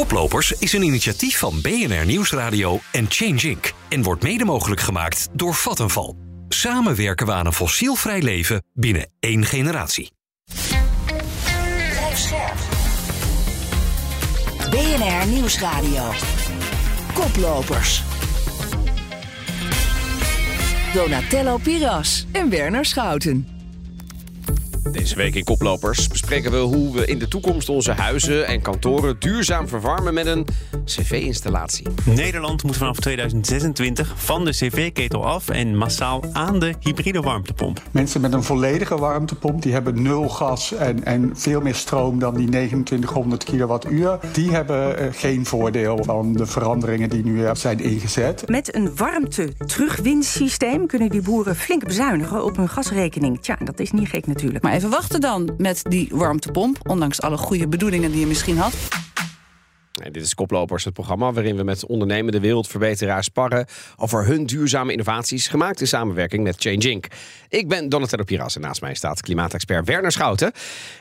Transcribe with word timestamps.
Koplopers 0.00 0.52
is 0.52 0.72
een 0.72 0.82
initiatief 0.82 1.38
van 1.38 1.60
BNR 1.60 2.06
Nieuwsradio 2.06 2.80
en 2.92 3.06
Change 3.08 3.48
Inc. 3.48 3.72
en 3.88 4.02
wordt 4.02 4.22
mede 4.22 4.44
mogelijk 4.44 4.80
gemaakt 4.80 5.28
door 5.32 5.54
Vattenval. 5.54 6.16
Samen 6.48 6.96
werken 6.96 7.26
we 7.26 7.32
aan 7.32 7.46
een 7.46 7.52
fossielvrij 7.52 8.22
leven 8.22 8.62
binnen 8.74 9.10
één 9.18 9.44
generatie. 9.44 10.12
BNR 14.70 15.26
Nieuwsradio. 15.26 16.10
Koplopers. 17.14 18.02
Donatello 20.94 21.56
Piras 21.56 22.26
en 22.32 22.50
Werner 22.50 22.84
Schouten. 22.84 23.59
Deze 24.82 25.16
week 25.16 25.34
in 25.34 25.44
Koplopers 25.44 26.08
bespreken 26.08 26.50
we 26.50 26.56
hoe 26.56 26.92
we 26.92 27.06
in 27.06 27.18
de 27.18 27.28
toekomst 27.28 27.68
onze 27.68 27.92
huizen 27.92 28.46
en 28.46 28.62
kantoren 28.62 29.16
duurzaam 29.18 29.68
verwarmen 29.68 30.14
met 30.14 30.26
een 30.26 30.46
cv-installatie. 30.84 31.86
Nederland 32.04 32.62
moet 32.62 32.76
vanaf 32.76 32.98
2026 32.98 34.12
van 34.16 34.44
de 34.44 34.50
cv-ketel 34.50 35.26
af 35.26 35.48
en 35.48 35.76
massaal 35.76 36.24
aan 36.32 36.58
de 36.58 36.74
hybride 36.80 37.20
warmtepomp. 37.20 37.82
Mensen 37.90 38.20
met 38.20 38.32
een 38.32 38.42
volledige 38.42 38.96
warmtepomp, 38.96 39.62
die 39.62 39.72
hebben 39.72 40.02
nul 40.02 40.28
gas 40.28 40.74
en, 40.74 41.04
en 41.04 41.30
veel 41.34 41.60
meer 41.60 41.74
stroom 41.74 42.18
dan 42.18 42.34
die 42.34 42.48
2900 42.48 43.44
kilowattuur. 43.44 44.18
Die 44.32 44.50
hebben 44.50 44.98
eh, 44.98 45.06
geen 45.12 45.46
voordeel 45.46 46.04
van 46.04 46.32
de 46.32 46.46
veranderingen 46.46 47.10
die 47.10 47.24
nu 47.24 47.44
eh, 47.44 47.54
zijn 47.54 47.80
ingezet. 47.80 48.48
Met 48.48 48.74
een 48.74 48.96
warmte-terugwinsysteem 48.96 50.86
kunnen 50.86 51.08
die 51.08 51.22
boeren 51.22 51.56
flink 51.56 51.84
bezuinigen 51.84 52.44
op 52.44 52.56
hun 52.56 52.68
gasrekening. 52.68 53.40
Tja, 53.40 53.56
dat 53.64 53.80
is 53.80 53.90
niet 53.90 54.08
gek 54.08 54.26
natuurlijk. 54.26 54.62
Maar 54.62 54.69
even 54.70 54.90
wachten 54.90 55.20
dan 55.20 55.54
met 55.58 55.82
die 55.88 56.08
warmtepomp, 56.12 56.90
ondanks 56.90 57.20
alle 57.20 57.36
goede 57.36 57.68
bedoelingen 57.68 58.10
die 58.10 58.20
je 58.20 58.26
misschien 58.26 58.58
had. 58.58 58.72
Dit 59.92 60.22
is 60.22 60.34
Koplopers, 60.34 60.84
het 60.84 60.94
programma 60.94 61.32
waarin 61.32 61.56
we 61.56 61.62
met 61.62 61.86
ondernemende 61.86 62.40
wereldverbeteraars 62.40 63.26
sparren 63.26 63.66
over 63.96 64.26
hun 64.26 64.46
duurzame 64.46 64.92
innovaties, 64.92 65.48
gemaakt 65.48 65.80
in 65.80 65.86
samenwerking 65.86 66.42
met 66.42 66.56
Change 66.58 66.90
Inc. 66.90 67.06
Ik 67.48 67.68
ben 67.68 67.88
Donatello 67.88 68.24
Piras 68.24 68.54
en 68.54 68.60
naast 68.60 68.80
mij 68.80 68.94
staat 68.94 69.20
klimaatexpert 69.20 69.86
Werner 69.86 70.12
Schouten. 70.12 70.52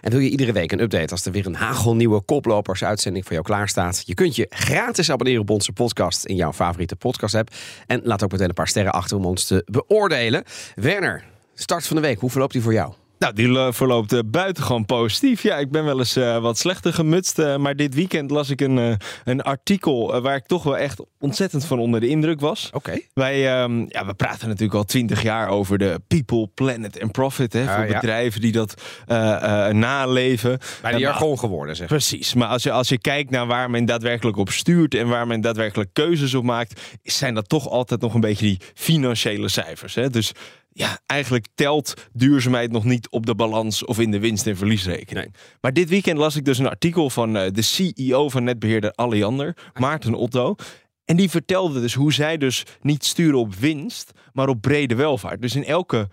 En 0.01 0.11
wil 0.11 0.19
je 0.19 0.29
iedere 0.29 0.51
week 0.51 0.71
een 0.71 0.81
update 0.81 1.11
als 1.11 1.25
er 1.25 1.31
weer 1.31 1.45
een 1.45 1.55
hagelnieuwe 1.55 2.21
Koplopers 2.21 2.83
uitzending 2.83 3.23
voor 3.23 3.33
jou 3.33 3.45
klaarstaat? 3.45 4.03
Je 4.05 4.13
kunt 4.13 4.35
je 4.35 4.45
gratis 4.49 5.11
abonneren 5.11 5.41
op 5.41 5.49
onze 5.49 5.71
podcast 5.71 6.25
in 6.25 6.35
jouw 6.35 6.53
favoriete 6.53 6.95
podcast 6.95 7.35
app. 7.35 7.53
En 7.87 8.01
laat 8.03 8.23
ook 8.23 8.31
meteen 8.31 8.47
een 8.47 8.53
paar 8.53 8.67
sterren 8.67 8.93
achter 8.93 9.17
om 9.17 9.25
ons 9.25 9.45
te 9.45 9.63
beoordelen. 9.65 10.43
Werner, 10.75 11.23
start 11.53 11.87
van 11.87 11.95
de 11.95 12.01
week, 12.01 12.19
hoe 12.19 12.29
verloopt 12.29 12.53
die 12.53 12.61
voor 12.61 12.73
jou? 12.73 12.93
Nou, 13.19 13.33
die 13.33 13.57
eh, 13.57 13.67
verloopt 13.71 14.13
uh, 14.13 14.19
buitengewoon 14.25 14.85
positief. 14.85 15.43
Ja, 15.43 15.57
ik 15.57 15.71
ben 15.71 15.85
wel 15.85 15.99
eens 15.99 16.17
uh, 16.17 16.37
wat 16.37 16.57
slechter 16.57 16.93
gemutst. 16.93 17.37
maar 17.57 17.75
dit 17.75 17.93
weekend 17.93 18.31
las 18.31 18.49
ik 18.49 18.61
een, 18.61 18.97
een 19.23 19.41
artikel 19.41 20.21
waar 20.21 20.35
ik 20.35 20.45
toch 20.45 20.63
wel 20.63 20.77
echt 20.77 21.03
ontzettend 21.19 21.65
van 21.65 21.79
onder 21.79 21.99
de 21.99 22.07
indruk 22.07 22.39
was. 22.39 22.69
Oké. 22.73 22.99
Wij 23.13 23.61
um, 23.61 23.85
ja, 23.89 24.05
we 24.05 24.13
praten 24.13 24.47
natuurlijk 24.47 24.77
al 24.77 24.83
twintig 24.83 25.21
jaar 25.21 25.47
over 25.47 25.77
de 25.77 26.01
people, 26.07 26.47
planet 26.53 26.97
en 26.97 27.11
profit. 27.11 27.53
Hè, 27.53 27.65
voor 27.65 27.87
ja. 27.87 27.93
bedrijven 27.93 28.41
die 28.41 28.51
dat 28.51 28.81
naleven. 29.71 30.59
Bij 30.81 30.91
de 30.91 30.99
jargon 30.99 31.39
geworden, 31.39 31.75
zeg. 31.75 31.87
Precies. 31.87 32.33
Maar 32.33 32.47
als 32.47 32.63
je, 32.63 32.71
als 32.71 32.89
je 32.89 32.97
kijkt 32.97 33.29
naar 33.29 33.47
waar 33.47 33.69
men 33.69 33.85
daadwerkelijk 33.85 34.37
op 34.37 34.49
stuurt 34.49 34.95
en 34.95 35.07
waar 35.07 35.27
men 35.27 35.41
daadwerkelijk 35.41 35.89
keuzes 35.93 36.33
op 36.33 36.43
maakt, 36.43 36.81
zijn 37.03 37.33
dat 37.33 37.49
toch 37.49 37.69
altijd 37.69 38.01
nog 38.01 38.13
een 38.13 38.21
beetje 38.21 38.45
die 38.45 38.59
financiële 38.73 39.47
cijfers. 39.47 39.95
Hè? 39.95 40.09
Dus 40.09 40.31
ja, 40.71 40.99
eigenlijk 41.05 41.47
telt 41.55 41.93
duurzaamheid 42.13 42.71
nog 42.71 42.83
niet 42.83 43.09
op 43.09 43.25
de 43.25 43.35
balans 43.35 43.85
of 43.85 43.99
in 43.99 44.11
de 44.11 44.19
winst- 44.19 44.47
en 44.47 44.57
verliesrekening. 44.57 45.35
Maar 45.61 45.73
dit 45.73 45.89
weekend 45.89 46.17
las 46.17 46.35
ik 46.35 46.45
dus 46.45 46.57
een 46.57 46.69
artikel 46.69 47.09
van 47.09 47.35
uh, 47.35 47.43
de 47.51 47.61
CEO 47.61 48.29
van 48.29 48.43
netbeheerder 48.43 48.91
Alliander, 48.91 49.57
Maarten 49.73 50.13
Otto. 50.13 50.55
En 51.05 51.15
die 51.15 51.29
vertelde 51.29 51.81
dus 51.81 51.93
hoe 51.93 52.13
zij 52.13 52.37
dus 52.37 52.63
niet 52.81 53.05
sturen 53.05 53.39
op 53.39 53.55
winst, 53.55 54.11
maar 54.33 54.47
op 54.47 54.61
brede 54.61 54.95
welvaart. 54.95 55.41
Dus 55.41 55.55
in 55.55 55.65
elke 55.65 56.09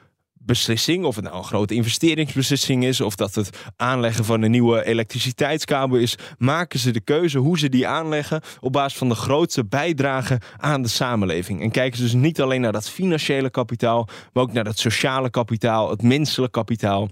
beslissing, 0.46 1.04
of 1.04 1.14
het 1.14 1.24
nou 1.24 1.36
een 1.36 1.44
grote 1.44 1.74
investeringsbeslissing 1.74 2.84
is, 2.84 3.00
of 3.00 3.14
dat 3.14 3.34
het 3.34 3.58
aanleggen 3.76 4.24
van 4.24 4.42
een 4.42 4.50
nieuwe 4.50 4.84
elektriciteitskabel 4.84 5.98
is, 5.98 6.16
maken 6.38 6.78
ze 6.78 6.90
de 6.90 7.00
keuze 7.00 7.38
hoe 7.38 7.58
ze 7.58 7.68
die 7.68 7.86
aanleggen 7.86 8.40
op 8.60 8.72
basis 8.72 8.98
van 8.98 9.08
de 9.08 9.14
grootste 9.14 9.64
bijdrage 9.64 10.40
aan 10.56 10.82
de 10.82 10.88
samenleving. 10.88 11.62
En 11.62 11.70
kijken 11.70 11.96
ze 11.96 12.02
dus 12.02 12.12
niet 12.12 12.40
alleen 12.40 12.60
naar 12.60 12.72
dat 12.72 12.88
financiële 12.88 13.50
kapitaal, 13.50 14.08
maar 14.32 14.42
ook 14.42 14.52
naar 14.52 14.64
dat 14.64 14.78
sociale 14.78 15.30
kapitaal, 15.30 15.90
het 15.90 16.02
menselijk 16.02 16.52
kapitaal. 16.52 17.08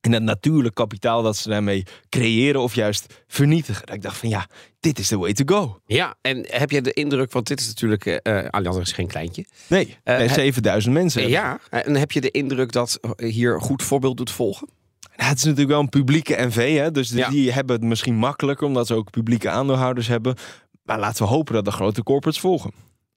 En 0.00 0.10
dat 0.10 0.22
natuurlijk 0.22 0.74
kapitaal 0.74 1.22
dat 1.22 1.36
ze 1.36 1.48
daarmee 1.48 1.84
creëren 2.08 2.60
of 2.60 2.74
juist 2.74 3.22
vernietigen. 3.26 3.86
Dat 3.86 3.94
ik 3.94 4.02
dacht 4.02 4.16
van 4.16 4.28
ja, 4.28 4.46
dit 4.80 4.98
is 4.98 5.08
the 5.08 5.18
way 5.18 5.32
to 5.32 5.56
go. 5.56 5.80
Ja, 5.86 6.14
en 6.20 6.46
heb 6.48 6.70
je 6.70 6.82
de 6.82 6.92
indruk, 6.92 7.32
want 7.32 7.46
dit 7.46 7.60
is 7.60 7.66
natuurlijk, 7.66 8.20
uh, 8.26 8.76
is 8.80 8.92
geen 8.92 9.06
kleintje. 9.06 9.44
Nee, 9.66 9.86
Uh, 10.04 10.16
nee 10.16 10.28
he- 10.28 10.34
7000 10.34 10.94
mensen. 10.94 11.28
Ja, 11.28 11.60
en 11.70 11.96
heb 11.96 12.12
je 12.12 12.20
de 12.20 12.30
indruk 12.30 12.72
dat 12.72 13.00
hier 13.16 13.54
een 13.54 13.60
goed 13.60 13.82
voorbeeld 13.82 14.16
doet 14.16 14.30
volgen? 14.30 14.68
Ja, 15.16 15.24
het 15.26 15.36
is 15.38 15.44
natuurlijk 15.44 15.70
wel 15.70 15.80
een 15.80 15.88
publieke 15.88 16.36
NV, 16.46 16.76
hè? 16.76 16.90
dus 16.90 17.10
Ja. 17.10 17.28
die 17.30 17.52
hebben 17.52 17.76
het 17.76 17.84
misschien 17.84 18.14
makkelijker 18.14 18.66
omdat 18.66 18.86
ze 18.86 18.94
ook 18.94 19.10
publieke 19.10 19.50
aandeelhouders 19.50 20.06
hebben. 20.06 20.36
Maar 20.82 20.98
laten 20.98 21.22
we 21.24 21.28
hopen 21.30 21.54
dat 21.54 21.64
de 21.64 21.70
grote 21.70 22.02
corporates 22.02 22.40
volgen. 22.40 22.72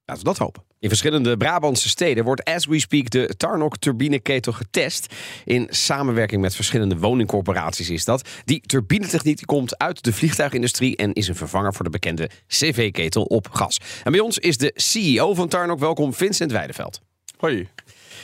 Laten 0.06 0.24
we 0.24 0.30
dat 0.30 0.38
hopen. 0.38 0.64
In 0.80 0.90
verschillende 0.90 1.38
Brabantse 1.38 1.90
steden 1.90 2.24
wordt 2.24 2.44
as 2.44 2.66
we 2.66 2.80
speak 2.80 3.10
de 3.10 3.34
Tarnok 3.38 3.78
turbineketel 3.78 4.54
getest. 4.54 5.14
In 5.46 5.68
samenwerking 5.70 6.42
met 6.42 6.56
verschillende 6.56 6.98
woningcorporaties 6.98 7.90
is 7.90 8.06
dat. 8.06 8.30
Die 8.46 8.62
turbinetechniek 8.62 9.38
die 9.38 9.46
komt 9.46 9.78
uit 9.78 10.04
de 10.04 10.14
vliegtuigindustrie 10.14 10.96
en 10.96 11.14
is 11.14 11.28
een 11.28 11.36
vervanger 11.36 11.74
voor 11.74 11.84
de 11.84 11.92
bekende 11.92 12.30
CV-ketel 12.48 13.24
op 13.24 13.50
gas. 13.52 13.78
En 14.04 14.12
bij 14.12 14.22
ons 14.22 14.38
is 14.38 14.58
de 14.58 14.72
CEO 14.76 15.34
van 15.34 15.48
Tarnok. 15.48 15.80
Welkom, 15.80 16.14
Vincent 16.14 16.52
Weideveld. 16.52 17.02
Hoi. 17.38 17.70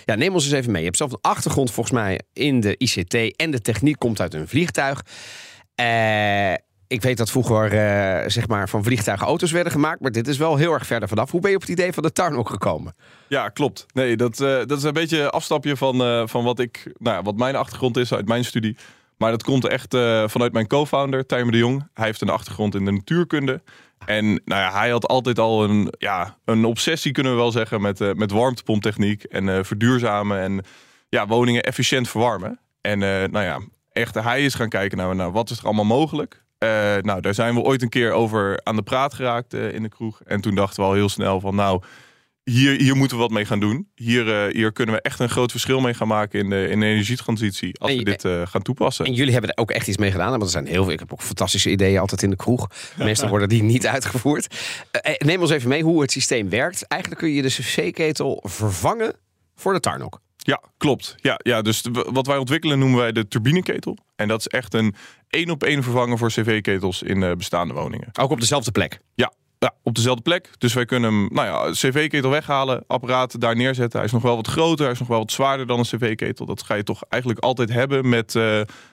Ja, 0.06 0.16
neem 0.16 0.34
ons 0.34 0.44
eens 0.44 0.54
even 0.54 0.72
mee. 0.72 0.80
Je 0.80 0.86
hebt 0.86 0.98
zelf 0.98 1.12
een 1.12 1.22
achtergrond 1.22 1.72
volgens 1.72 1.96
mij 1.96 2.20
in 2.34 2.60
de 2.60 2.78
ICT 2.78 3.36
en 3.36 3.52
de 3.52 3.62
techniek 3.62 4.00
komt 4.00 4.22
uit 4.22 4.34
een 4.34 4.48
vliegtuig. 4.48 5.06
Eh, 5.76 6.54
ik 6.90 7.02
weet 7.02 7.18
dat 7.18 7.32
vroeger 7.32 7.74
eh, 7.74 8.30
zeg 8.30 8.48
maar 8.48 8.70
van 8.70 8.84
vliegtuigen 8.84 9.28
auto's 9.28 9.52
werden 9.52 9.72
gemaakt, 9.72 10.02
maar 10.02 10.12
dit 10.12 10.28
is 10.28 10.38
wel 10.38 10.56
heel 10.56 10.74
erg 10.74 10.86
verder 10.86 11.08
vanaf. 11.10 11.32
Hoe 11.32 11.42
ben 11.42 11.50
je 11.50 11.56
op 11.56 11.62
het 11.62 11.72
idee 11.72 11.94
van 11.94 12.04
de 12.04 12.12
Tarnok 12.12 12.50
gekomen? 12.50 12.96
Ja, 13.28 13.50
klopt. 13.50 13.86
Nee, 13.94 14.18
dat, 14.18 14.40
eh, 14.40 14.58
dat 14.66 14.78
is 14.78 14.84
een 14.84 14.94
beetje 14.94 15.22
een 15.22 15.30
afstapje 15.30 15.78
van, 15.78 16.04
eh, 16.04 16.28
van 16.28 16.44
wat, 16.44 16.60
ik, 16.60 16.92
nou, 16.98 17.24
wat 17.24 17.38
mijn 17.38 17.56
achtergrond 17.56 17.98
is 17.98 18.14
uit 18.14 18.28
mijn 18.28 18.46
studie. 18.46 18.78
Maar 19.18 19.32
dat 19.32 19.44
komt 19.44 19.68
echt 19.68 19.98
vanuit 20.26 20.54
mijn 20.54 20.68
co-founder, 20.68 21.26
Tijmen 21.26 21.52
de 21.52 21.58
Jong. 21.58 21.88
Hij 21.94 22.06
heeft 22.06 22.22
een 22.22 22.30
achtergrond 22.30 22.76
in 22.76 22.86
de 22.86 22.92
natuurkunde. 22.92 23.62
En 24.06 24.26
nou 24.26 24.62
ja, 24.62 24.72
hij 24.72 24.90
had 24.90 25.08
altijd 25.08 25.40
al 25.40 25.64
een, 25.64 25.94
ja, 25.98 26.38
een 26.46 26.66
obsessie, 26.66 27.12
kunnen 27.12 27.32
we 27.32 27.38
wel 27.38 27.52
zeggen, 27.52 27.82
met, 27.82 28.18
met 28.18 28.32
warmtepomptechniek 28.32 29.24
en 29.24 29.66
verduurzamen 29.66 30.40
en 30.40 30.66
ja, 31.10 31.28
woningen 31.28 31.64
efficiënt 31.64 32.10
verwarmen. 32.10 32.60
En 32.82 33.00
nou 33.00 33.42
ja, 33.42 33.60
echt, 33.92 34.16
hij 34.16 34.44
is 34.44 34.54
gaan 34.54 34.70
kijken 34.70 34.98
naar, 34.98 35.16
naar 35.16 35.32
wat 35.32 35.50
is 35.50 35.60
er 35.60 35.66
allemaal 35.66 35.86
mogelijk. 35.86 36.44
Eh, 36.60 36.98
nou, 37.02 37.22
daar 37.22 37.34
zijn 37.34 37.56
we 37.56 37.62
ooit 37.62 37.82
een 37.82 37.90
keer 37.90 38.12
over 38.12 38.60
aan 38.64 38.76
de 38.76 38.82
praat 38.82 39.14
geraakt 39.14 39.54
eh, 39.54 39.74
in 39.74 39.84
de 39.84 39.90
kroeg. 39.90 40.22
En 40.26 40.42
toen 40.42 40.56
dachten 40.56 40.84
we 40.84 40.90
al 40.90 40.96
heel 40.96 41.10
snel 41.10 41.40
van, 41.40 41.56
nou, 41.56 41.82
hier, 42.44 42.80
hier 42.82 42.96
moeten 42.96 43.18
we 43.18 43.24
wat 43.24 43.32
mee 43.32 43.46
gaan 43.46 43.60
doen. 43.60 43.88
Hier, 43.96 44.46
eh, 44.46 44.54
hier 44.54 44.72
kunnen 44.72 44.96
we 44.96 45.02
echt 45.02 45.20
een 45.20 45.30
groot 45.30 45.52
verschil 45.52 45.80
mee 45.80 45.94
gaan 45.94 46.08
maken 46.08 46.40
in 46.40 46.50
de, 46.50 46.68
in 46.70 46.80
de 46.80 46.86
energietransitie. 46.86 47.80
Als 47.80 47.96
we 47.96 48.04
dit 48.04 48.28
gaan 48.50 48.62
toepassen. 48.62 49.06
En 49.06 49.14
jullie 49.14 49.32
hebben 49.32 49.52
er 49.52 49.62
ook 49.62 49.72
echt 49.72 49.88
iets 49.88 49.98
mee 49.98 50.12
gedaan. 50.12 50.30
Want 50.30 50.44
er 50.44 50.50
zijn 50.50 50.66
heel 50.66 50.84
veel. 50.84 50.94
Ik 50.94 51.00
heb 51.00 51.14
ook 51.14 51.22
fantastische 51.22 51.70
ideeën 51.70 52.00
altijd 52.00 52.22
in 52.22 52.30
de 52.30 52.36
kroeg. 52.36 52.68
Meestal 52.98 53.30
worden 53.30 53.50
die 53.50 53.64
niet 53.64 53.88
uitgevoerd. 53.88 54.56
Neem 55.18 55.42
ons 55.42 55.52
even 55.52 55.70
mee 55.70 55.84
hoe 55.84 56.02
het 56.02 56.12
systeem 56.12 56.50
werkt. 56.50 56.88
Eigenlijk 56.88 57.22
kun 57.22 57.32
je 57.32 57.42
de 57.42 57.48
cv-ketel 57.48 58.44
vervangen 58.48 59.16
voor 59.56 59.74
de 59.74 59.80
Tarnok. 59.80 60.22
Ja, 60.38 60.62
klopt. 60.78 61.16
Ja, 61.18 61.40
ja, 61.44 61.62
dus 61.62 61.84
wat 61.92 62.28
wij 62.28 62.38
ontwikkelen 62.38 62.80
noemen 62.80 63.00
wij 63.00 63.12
de 63.12 63.28
turbineketel. 63.28 63.98
En 64.16 64.28
dat 64.28 64.40
is 64.40 64.48
echt 64.48 64.74
een 64.74 64.96
één 65.30 65.50
op 65.50 65.64
één 65.64 65.84
vervanger 65.84 66.18
voor 66.18 66.30
cv-ketels 66.30 67.04
in 67.04 67.24
eh, 67.24 67.32
bestaande 67.32 67.74
woningen. 67.74 68.10
Ook 68.20 68.32
op 68.32 68.40
dezelfde 68.40 68.72
plek. 68.72 69.00
Ja, 69.16 69.34
ja, 69.60 69.74
op 69.84 69.96
dezelfde 69.96 70.22
plek. 70.22 70.50
Dus 70.58 70.74
wij 70.74 70.86
kunnen 70.86 71.14
hem, 71.14 71.30
nou 71.32 71.48
ja, 71.48 71.72
cv-ketel 71.72 72.30
weghalen, 72.30 72.84
apparaat 72.88 73.42
daar 73.42 73.56
neerzetten. 73.56 73.98
Hij 73.98 74.08
is 74.08 74.14
nog 74.14 74.22
wel 74.22 74.36
wat 74.36 74.48
groter, 74.48 74.84
hij 74.84 74.94
is 74.94 75.00
nog 75.00 75.08
wel 75.08 75.20
wat 75.20 75.32
zwaarder 75.32 75.68
dan 75.68 75.80
een 75.80 75.86
cv-ketel. 75.86 76.46
Dat 76.46 76.64
ga 76.64 76.74
je 76.76 76.84
toch 76.84 77.04
eigenlijk 77.10 77.44
altijd 77.44 77.70
hebben 77.70 78.10
met, 78.10 78.36
eh, 78.36 78.44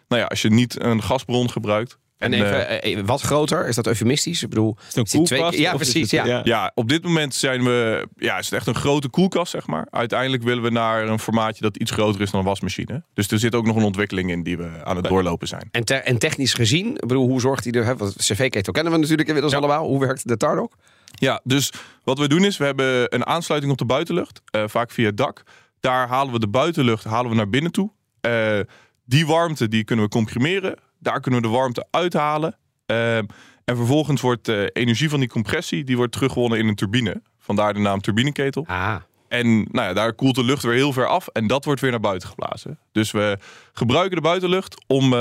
nou 0.09 0.23
ja, 0.23 0.25
als 0.25 0.43
je 0.43 0.51
niet 0.51 0.83
een 0.83 1.03
gasbron 1.03 1.51
gebruikt. 1.51 1.99
En 2.19 2.33
eh, 2.33 2.39
even, 2.41 2.83
eh, 2.83 3.07
wat 3.07 3.21
groter? 3.21 3.69
Is 3.69 3.75
dat 3.75 3.87
eufemistisch? 3.87 4.43
Ik 4.43 4.49
bedoel, 4.49 4.77
Is 4.79 4.85
het 4.87 4.97
een 4.97 5.05
twee 5.05 5.25
koelkast 5.41 5.51
keer- 5.59 5.61
Ja, 5.67 5.75
precies. 5.75 6.11
het- 6.11 6.27
Ja. 6.27 6.41
Ja, 6.45 6.73
op 6.75 6.89
dit 6.89 7.03
moment 7.05 7.35
zijn 7.35 7.65
we, 7.65 8.09
ja, 8.17 8.39
is 8.39 8.45
het 8.45 8.55
echt 8.55 8.67
een 8.67 8.75
grote 8.75 9.09
koelkast, 9.09 9.51
zeg 9.51 9.67
maar. 9.67 9.87
Uiteindelijk 9.91 10.43
willen 10.43 10.63
we 10.63 10.71
naar 10.71 11.09
een 11.09 11.19
formaatje 11.19 11.63
dat 11.63 11.77
iets 11.77 11.91
groter 11.91 12.21
is 12.21 12.31
dan 12.31 12.41
een 12.41 12.47
wasmachine. 12.47 13.03
Dus 13.15 13.29
er 13.29 13.39
zit 13.39 13.55
ook 13.55 13.67
nog 13.67 13.77
een 13.77 13.83
ontwikkeling 13.85 14.31
in 14.31 14.43
die 14.43 14.57
we 14.57 14.71
aan 14.85 14.97
het 14.97 15.05
doorlopen 15.09 15.49
zijn. 15.49 15.69
En, 15.71 15.85
te- 15.85 15.95
en 15.95 16.19
technisch 16.19 16.55
gezien, 16.55 16.87
ik 16.95 17.01
bedoel, 17.07 17.29
hoe 17.29 17.41
zorgt 17.41 17.65
hij 17.65 17.73
er? 17.73 17.85
hè, 17.85 17.97
Want 17.97 18.17
cv-ketel 18.17 18.73
kennen 18.73 18.93
we 18.93 18.99
natuurlijk 18.99 19.27
inmiddels 19.29 19.55
Ja. 19.55 19.59
allemaal. 19.61 19.87
Hoe 19.87 20.01
werkt 20.01 20.29
de 20.29 20.37
Tarnok? 20.37 20.77
Ja, 21.15 21.41
dus 21.45 21.73
wat 22.05 22.19
we 22.19 22.29
doen 22.29 22.45
is, 22.45 22.57
we 22.57 22.65
hebben 22.65 23.15
een 23.15 23.27
aansluiting 23.27 23.73
op 23.73 23.79
de 23.79 23.85
buitenlucht, 23.85 24.41
eh, 24.51 24.63
vaak 24.67 24.91
via 24.91 25.07
het 25.07 25.17
dak. 25.17 25.43
Daar 25.81 26.09
halen 26.09 26.33
we 26.33 26.39
de 26.39 26.49
buitenlucht 26.49 27.05
halen 27.05 27.31
we 27.31 27.37
naar 27.37 27.49
binnen 27.49 27.73
toe. 27.73 27.91
Eh, 28.21 28.59
die 29.05 29.27
warmte 29.27 29.69
die 29.69 29.85
kunnen 29.85 30.05
we 30.05 30.11
comprimeren. 30.11 30.79
Daar 31.07 31.21
kunnen 31.21 31.41
we 31.41 31.47
de 31.47 31.53
warmte 31.53 31.87
uithalen. 31.91 32.57
Eh, 32.87 33.17
En 33.17 33.77
vervolgens 33.77 34.21
wordt 34.21 34.45
de 34.45 34.71
energie 34.73 35.09
van 35.09 35.21
die 35.21 35.29
compressie 35.29 35.85
die 35.85 35.97
wordt 35.97 36.13
teruggewonnen 36.13 36.59
in 36.59 36.69
een 36.69 36.75
turbine. 36.75 37.23
Vandaar 37.39 37.75
de 37.75 37.81
naam 37.81 38.01
turbineketel. 38.01 38.65
Ah. 38.67 38.97
En 39.29 39.57
nou 39.57 39.87
ja, 39.87 39.93
daar 39.93 40.13
koelt 40.13 40.35
de 40.35 40.45
lucht 40.45 40.63
weer 40.63 40.75
heel 40.75 40.93
ver 40.93 41.07
af 41.07 41.27
en 41.27 41.47
dat 41.47 41.65
wordt 41.65 41.81
weer 41.81 41.91
naar 41.91 42.01
buiten 42.01 42.29
geblazen. 42.29 42.79
Dus 42.93 43.11
we 43.11 43.39
gebruiken 43.73 44.17
de 44.17 44.23
buitenlucht 44.23 44.85
om, 44.87 45.05
eh, 45.05 45.19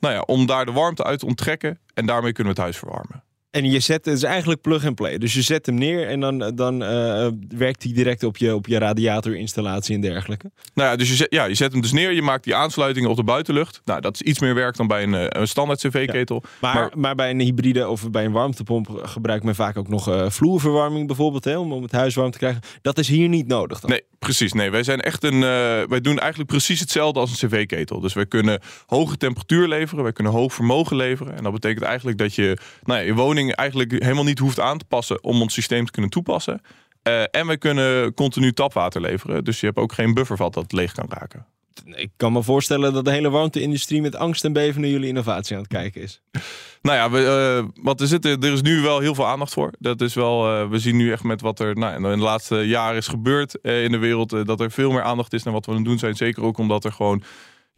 nou 0.00 0.14
ja, 0.14 0.20
om 0.20 0.46
daar 0.46 0.66
de 0.66 0.72
warmte 0.72 1.04
uit 1.04 1.18
te 1.18 1.26
onttrekken 1.26 1.78
en 1.94 2.06
daarmee 2.06 2.32
kunnen 2.32 2.54
we 2.54 2.60
het 2.60 2.68
huis 2.70 2.78
verwarmen. 2.78 3.22
En 3.56 3.70
je 3.70 3.80
zet, 3.80 4.04
het 4.04 4.16
is 4.16 4.22
eigenlijk 4.22 4.60
plug 4.60 4.86
and 4.86 4.94
play. 4.94 5.18
Dus 5.18 5.34
je 5.34 5.42
zet 5.42 5.66
hem 5.66 5.74
neer 5.74 6.08
en 6.08 6.20
dan, 6.20 6.52
dan 6.54 6.82
eh, 6.82 7.28
werkt 7.48 7.82
hij 7.82 7.92
direct 7.92 8.22
op 8.22 8.36
je, 8.36 8.54
op 8.54 8.66
je 8.66 8.78
radiatorinstallatie 8.78 9.94
en 9.94 10.00
dergelijke. 10.00 10.50
Nou 10.74 10.90
ja, 10.90 10.96
dus 10.96 11.08
je 11.08 11.14
zet, 11.14 11.26
ja, 11.30 11.44
je 11.44 11.54
zet 11.54 11.72
hem 11.72 11.80
dus 11.80 11.92
neer, 11.92 12.12
je 12.12 12.22
maakt 12.22 12.44
die 12.44 12.54
aansluitingen 12.54 13.10
op 13.10 13.16
de 13.16 13.24
buitenlucht. 13.24 13.80
Nou, 13.84 14.00
dat 14.00 14.14
is 14.14 14.22
iets 14.22 14.40
meer 14.40 14.54
werk 14.54 14.76
dan 14.76 14.86
bij 14.86 15.02
een, 15.02 15.14
eh, 15.14 15.26
een 15.28 15.48
standaard 15.48 15.80
cv-ketel. 15.80 16.42
Maar, 16.60 16.90
maar, 16.94 17.14
bij 17.14 17.30
een 17.30 17.40
hybride 17.40 17.88
of 17.88 18.10
bij 18.10 18.24
een 18.24 18.32
warmtepomp 18.32 19.00
gebruikt 19.02 19.44
men 19.44 19.54
vaak 19.54 19.76
ook 19.76 19.88
nog 19.88 20.08
eh, 20.08 20.30
vloerverwarming 20.30 21.06
bijvoorbeeld, 21.06 21.44
hè, 21.44 21.58
om, 21.58 21.72
om 21.72 21.82
het 21.82 21.92
huis 21.92 22.14
warm 22.14 22.30
te 22.30 22.38
krijgen. 22.38 22.62
Dat 22.82 22.98
is 22.98 23.08
hier 23.08 23.28
niet 23.28 23.46
nodig 23.46 23.80
dan? 23.80 23.90
Nee, 23.90 24.02
precies. 24.18 24.52
Nee, 24.52 24.70
wij 24.70 24.82
zijn 24.82 25.00
echt 25.00 25.24
een. 25.24 25.40
wij 25.88 26.00
doen 26.00 26.18
eigenlijk 26.18 26.50
precies 26.50 26.80
hetzelfde 26.80 27.20
als 27.20 27.42
een 27.42 27.48
cv-ketel. 27.48 28.00
Dus 28.00 28.12
wij 28.12 28.26
kunnen 28.26 28.60
hoge 28.86 29.16
temperatuur 29.16 29.68
leveren, 29.68 30.02
wij 30.02 30.12
kunnen 30.12 30.32
hoog 30.32 30.54
vermogen 30.54 30.96
leveren. 30.96 31.36
En 31.36 31.42
dat 31.42 31.52
betekent 31.52 31.84
eigenlijk 31.84 32.18
dat 32.18 32.34
je 32.34 32.58
nou 32.82 33.00
ja, 33.00 33.06
je 33.06 33.14
woning 33.14 33.45
eigenlijk 33.54 33.92
helemaal 33.92 34.24
niet 34.24 34.38
hoeft 34.38 34.60
aan 34.60 34.78
te 34.78 34.84
passen 34.84 35.24
om 35.24 35.40
ons 35.40 35.54
systeem 35.54 35.84
te 35.84 35.92
kunnen 35.92 36.10
toepassen. 36.10 36.60
Eh, 37.02 37.22
en 37.30 37.46
wij 37.46 37.58
kunnen 37.58 38.14
continu 38.14 38.52
tapwater 38.52 39.00
leveren. 39.00 39.44
Dus 39.44 39.60
je 39.60 39.66
hebt 39.66 39.78
ook 39.78 39.92
geen 39.92 40.14
buffervat 40.14 40.54
dat 40.54 40.72
leeg 40.72 40.92
kan 40.92 41.06
raken. 41.08 41.46
Ik 41.84 42.10
kan 42.16 42.32
me 42.32 42.42
voorstellen 42.42 42.92
dat 42.92 43.04
de 43.04 43.10
hele 43.10 43.30
warmte-industrie 43.30 44.00
met 44.02 44.14
angst 44.16 44.44
en 44.44 44.52
beven 44.52 44.80
naar 44.80 44.90
jullie 44.90 45.08
innovatie 45.08 45.56
aan 45.56 45.62
het 45.62 45.72
kijken 45.72 46.02
is. 46.02 46.20
Nou 46.82 46.98
ja, 46.98 47.10
we, 47.10 47.26
eh, 47.26 47.82
wat 47.84 48.00
er, 48.00 48.06
zit, 48.06 48.24
er 48.24 48.44
is 48.52 48.62
nu 48.62 48.80
wel 48.80 49.00
heel 49.00 49.14
veel 49.14 49.26
aandacht 49.26 49.52
voor. 49.52 49.70
Dat 49.78 50.00
is 50.00 50.14
wel, 50.14 50.46
eh, 50.48 50.68
we 50.68 50.78
zien 50.78 50.96
nu 50.96 51.12
echt 51.12 51.22
met 51.22 51.40
wat 51.40 51.58
er 51.60 51.76
nou, 51.76 51.94
in 51.94 52.18
de 52.18 52.24
laatste 52.24 52.56
jaren 52.56 52.96
is 52.96 53.06
gebeurd 53.08 53.60
eh, 53.60 53.84
in 53.84 53.90
de 53.92 53.98
wereld. 53.98 54.32
eh, 54.32 54.44
dat 54.44 54.60
er 54.60 54.70
veel 54.70 54.90
meer 54.90 55.02
aandacht 55.02 55.32
is 55.32 55.42
naar 55.42 55.52
wat 55.52 55.64
we 55.66 55.70
aan 55.70 55.76
het 55.76 55.86
doen 55.86 55.98
zijn. 55.98 56.14
Zeker 56.14 56.42
ook 56.42 56.58
omdat 56.58 56.84
er 56.84 56.92
gewoon 56.92 57.22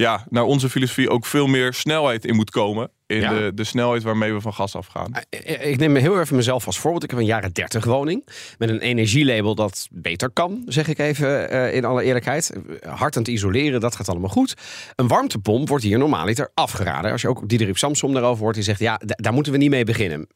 ja, 0.03 0.27
naar 0.31 0.43
onze 0.43 0.71
filosofie 0.71 1.11
ook 1.11 1.27
veel 1.27 1.47
meer 1.47 1.75
snelheid 1.75 2.25
in 2.25 2.35
moet 2.37 2.51
komen. 2.51 2.91
In 3.07 3.21
Ja. 3.21 3.35
de, 3.35 3.53
de 3.55 3.65
snelheid 3.65 4.03
waarmee 4.03 4.33
we 4.33 4.41
van 4.41 4.53
gas 4.55 4.75
afgaan. 4.77 5.13
Eh, 5.31 5.71
Ik 5.71 5.79
neem 5.79 5.93
me 5.93 5.99
heel 5.99 6.21
even 6.21 6.37
mezelf 6.37 6.67
als 6.67 6.79
voorbeeld. 6.79 7.03
Ik 7.05 7.11
heb 7.11 7.19
een 7.19 7.25
jaren 7.25 7.53
30 7.53 7.85
woning 7.85 8.27
met 8.59 8.69
een 8.69 8.81
energielabel 8.81 9.55
dat 9.55 9.89
beter 9.91 10.31
kan, 10.31 10.63
zeg 10.67 10.89
ik 10.89 10.99
even 10.99 11.51
eh, 11.51 11.75
in 11.75 11.85
alle 11.85 12.03
eerlijkheid. 12.03 12.53
Hard 12.87 13.17
aan 13.17 13.23
het 13.23 13.31
isoleren, 13.31 13.81
dat 13.81 13.97
gaat 13.97 14.09
allemaal 14.09 14.29
goed. 14.29 14.55
Een 14.97 15.09
warmtepomp 15.09 15.69
wordt 15.69 15.85
hier 15.85 15.99
normaliter 15.99 16.51
afgeraden. 16.55 17.13
Als 17.13 17.23
je 17.23 17.29
ook 17.29 17.49
Diederik 17.49 17.77
Samsom 17.79 18.13
daarover 18.13 18.43
hoort, 18.43 18.55
die 18.55 18.65
zegt 18.65 18.81
ja, 18.81 19.01
daar 19.05 19.33
moeten 19.33 19.53
we 19.53 19.59
niet 19.59 19.71
mee 19.71 19.85
beginnen. 19.85 20.29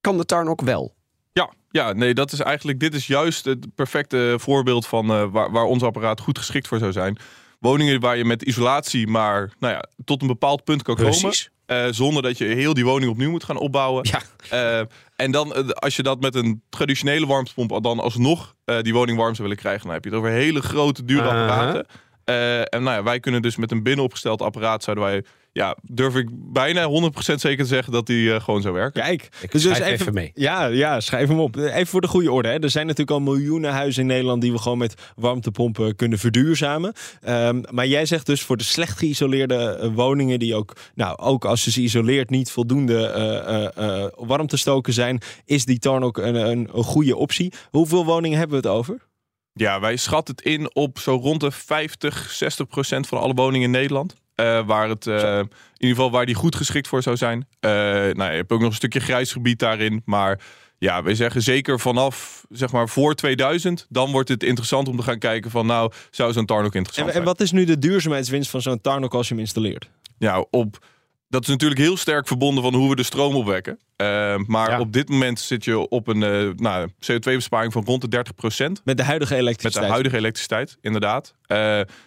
Kan 0.00 0.16
de 0.16 0.24
Tarn 0.24 0.48
ook 0.48 0.60
wel? 0.60 0.94
Ja, 1.32 1.52
ja, 1.70 1.92
nee, 1.92 2.14
dat 2.14 2.32
is 2.32 2.40
eigenlijk, 2.40 2.80
dit 2.80 2.94
is 2.94 3.06
juist 3.06 3.44
het 3.44 3.74
perfecte 3.74 4.34
voorbeeld 4.38 4.86
van 4.86 5.10
eh, 5.10 5.24
waar, 5.30 5.50
waar 5.50 5.64
ons 5.64 5.82
apparaat 5.82 6.20
goed 6.20 6.38
geschikt 6.38 6.68
voor 6.68 6.78
zou 6.78 6.92
zijn. 6.92 7.16
Woningen 7.64 8.00
waar 8.00 8.16
je 8.16 8.24
met 8.24 8.42
isolatie 8.42 9.06
maar 9.06 9.52
nou 9.58 9.72
ja, 9.72 9.84
tot 10.04 10.20
een 10.22 10.26
bepaald 10.26 10.64
punt 10.64 10.82
kan 10.82 10.94
Precies. 10.94 11.50
komen. 11.66 11.86
eh, 11.86 11.92
zonder 11.92 12.22
dat 12.22 12.38
je 12.38 12.44
heel 12.44 12.74
die 12.74 12.84
woning 12.84 13.10
opnieuw 13.10 13.30
moet 13.30 13.44
gaan 13.44 13.56
opbouwen. 13.56 14.06
Ja. 14.10 14.22
Eh, 14.50 14.86
en 15.16 15.30
dan, 15.30 15.54
eh, 15.54 15.68
als 15.68 15.96
je 15.96 16.02
dat 16.02 16.20
met 16.20 16.34
een 16.34 16.62
traditionele 16.68 17.26
warmtepomp 17.26 17.82
dan 17.82 18.00
alsnog 18.00 18.54
die 18.80 18.92
woning 18.92 19.18
warm 19.18 19.34
zou 19.34 19.48
willen 19.48 19.62
krijgen, 19.62 19.84
dan 19.84 19.92
heb 19.94 20.04
je 20.04 20.10
het 20.10 20.18
over 20.18 20.30
hele 20.30 20.62
grote, 20.62 21.04
dure 21.04 21.22
apparaten. 21.28 21.86
Eh, 22.24 22.58
en 22.60 22.82
nou 22.82 22.96
ja, 22.96 23.02
wij 23.02 23.20
kunnen 23.20 23.42
dus 23.42 23.56
met 23.56 23.70
een 23.70 23.82
binnenopgesteld 23.82 24.42
apparaat, 24.42 24.82
zouden 24.82 25.04
wij, 25.04 25.24
ja, 25.52 25.76
durf 25.82 26.14
ik 26.16 26.28
bijna 26.32 26.88
100% 26.88 27.40
zeker 27.40 27.64
te 27.64 27.70
zeggen 27.70 27.92
dat 27.92 28.06
die 28.06 28.34
eh, 28.34 28.40
gewoon 28.40 28.62
zou 28.62 28.74
werken. 28.74 29.02
Kijk, 29.02 29.28
Ik 29.40 29.60
schrijf 29.60 30.00
even 30.00 30.14
mee. 30.14 30.30
Ja, 30.34 30.66
ja, 30.66 31.00
schrijf 31.00 31.28
hem 31.28 31.40
op. 31.40 31.56
Even 31.56 31.86
voor 31.86 32.00
de 32.00 32.06
goede 32.08 32.32
orde. 32.32 32.48
Hè. 32.48 32.58
Er 32.58 32.70
zijn 32.70 32.86
natuurlijk 32.86 33.16
al 33.16 33.22
miljoenen 33.34 33.72
huizen 33.72 34.02
in 34.02 34.08
Nederland 34.08 34.42
die 34.42 34.52
we 34.52 34.58
gewoon 34.58 34.78
met 34.78 34.94
warmtepompen 35.16 35.96
kunnen 35.96 36.18
verduurzamen. 36.18 36.92
Ehm, 37.20 37.62
maar 37.70 37.86
jij 37.86 38.06
zegt 38.06 38.26
dus 38.26 38.42
voor 38.42 38.56
de 38.56 38.64
slecht 38.64 38.98
geïsoleerde 38.98 39.54
eh, 39.54 39.94
woningen, 39.94 40.38
die 40.38 40.54
ook, 40.54 40.72
nou, 40.94 41.18
ook 41.18 41.44
als 41.44 41.64
je 41.64 41.70
ze 41.70 41.80
isoleert, 41.80 42.30
niet 42.30 42.50
voldoende 42.50 43.06
eh, 43.06 43.64
eh, 43.64 44.04
eh, 44.04 44.10
warm 44.16 44.46
te 44.46 44.56
stoken 44.56 44.92
zijn, 44.92 45.20
is 45.44 45.64
die 45.64 45.78
Tarn 45.78 46.02
ook 46.02 46.18
een, 46.18 46.34
een, 46.34 46.68
een 46.72 46.84
goede 46.84 47.16
optie. 47.16 47.52
Hoeveel 47.70 48.04
woningen 48.04 48.38
hebben 48.38 48.60
we 48.60 48.68
het 48.68 48.76
over? 48.76 49.12
Ja, 49.56 49.80
wij 49.80 49.96
schatten 49.96 50.34
het 50.34 50.44
in 50.44 50.74
op 50.74 50.98
zo 50.98 51.16
rond 51.16 51.40
de 51.40 51.50
50, 51.50 52.30
60 52.30 52.66
procent 52.66 53.06
van 53.06 53.18
alle 53.18 53.34
woningen 53.34 53.64
in 53.66 53.70
Nederland. 53.70 54.14
Eh, 54.34 54.66
waar 54.66 54.88
het, 54.88 55.06
eh, 55.06 55.38
in 55.38 55.48
ieder 55.78 55.96
geval 55.96 56.10
waar 56.10 56.26
die 56.26 56.34
goed 56.34 56.56
geschikt 56.56 56.88
voor 56.88 57.02
zou 57.02 57.16
zijn. 57.16 57.46
Eh, 57.60 57.70
nou, 57.70 58.16
ja, 58.16 58.30
je 58.30 58.36
hebt 58.36 58.52
ook 58.52 58.60
nog 58.60 58.68
een 58.68 58.74
stukje 58.74 59.00
grijs 59.00 59.32
gebied 59.32 59.58
daarin. 59.58 60.02
Maar 60.04 60.40
ja, 60.78 61.02
wij 61.02 61.14
zeggen 61.14 61.42
zeker 61.42 61.80
vanaf 61.80 62.44
zeg 62.50 62.72
maar 62.72 62.88
voor 62.88 63.14
2000, 63.14 63.86
dan 63.88 64.10
wordt 64.10 64.28
het 64.28 64.42
interessant 64.42 64.88
om 64.88 64.96
te 64.96 65.02
gaan 65.02 65.18
kijken 65.18 65.50
van 65.50 65.66
nou, 65.66 65.92
zou 66.10 66.32
zo'n 66.32 66.46
Tarn 66.46 66.64
ook 66.64 66.74
interessant 66.74 67.08
En, 67.08 67.14
en 67.14 67.22
zijn? 67.22 67.36
wat 67.36 67.40
is 67.40 67.52
nu 67.52 67.64
de 67.64 67.78
duurzaamheidswinst 67.78 68.50
van 68.50 68.62
zo'n 68.62 68.80
Tarn 68.80 69.04
ook 69.04 69.14
als 69.14 69.28
je 69.28 69.34
hem 69.34 69.42
installeert? 69.42 69.90
Ja, 70.18 70.44
op, 70.50 70.78
dat 71.34 71.42
is 71.42 71.48
natuurlijk 71.48 71.80
heel 71.80 71.96
sterk 71.96 72.26
verbonden 72.26 72.62
van 72.62 72.74
hoe 72.74 72.88
we 72.88 72.96
de 72.96 73.02
stroom 73.02 73.34
opwekken. 73.34 73.78
Eh, 73.96 74.36
maar 74.46 74.70
Ja. 74.70 74.80
op 74.80 74.92
dit 74.92 75.08
moment 75.08 75.40
zit 75.40 75.64
je 75.64 75.88
op 75.88 76.08
een 76.08 76.22
eh, 76.22 76.48
nou, 76.56 76.88
CO2-besparing 76.88 77.72
van 77.72 77.84
rond 77.84 78.00
de 78.00 78.08
30 78.08 78.34
procent. 78.34 78.80
Met 78.84 78.96
de 78.96 79.02
huidige 79.02 79.32
Met 79.32 79.42
elektriciteit. 79.42 79.84
de 79.86 79.90
huidige 79.92 80.16
elektriciteit, 80.16 80.76
inderdaad. 80.80 81.34
Eh, 81.46 81.56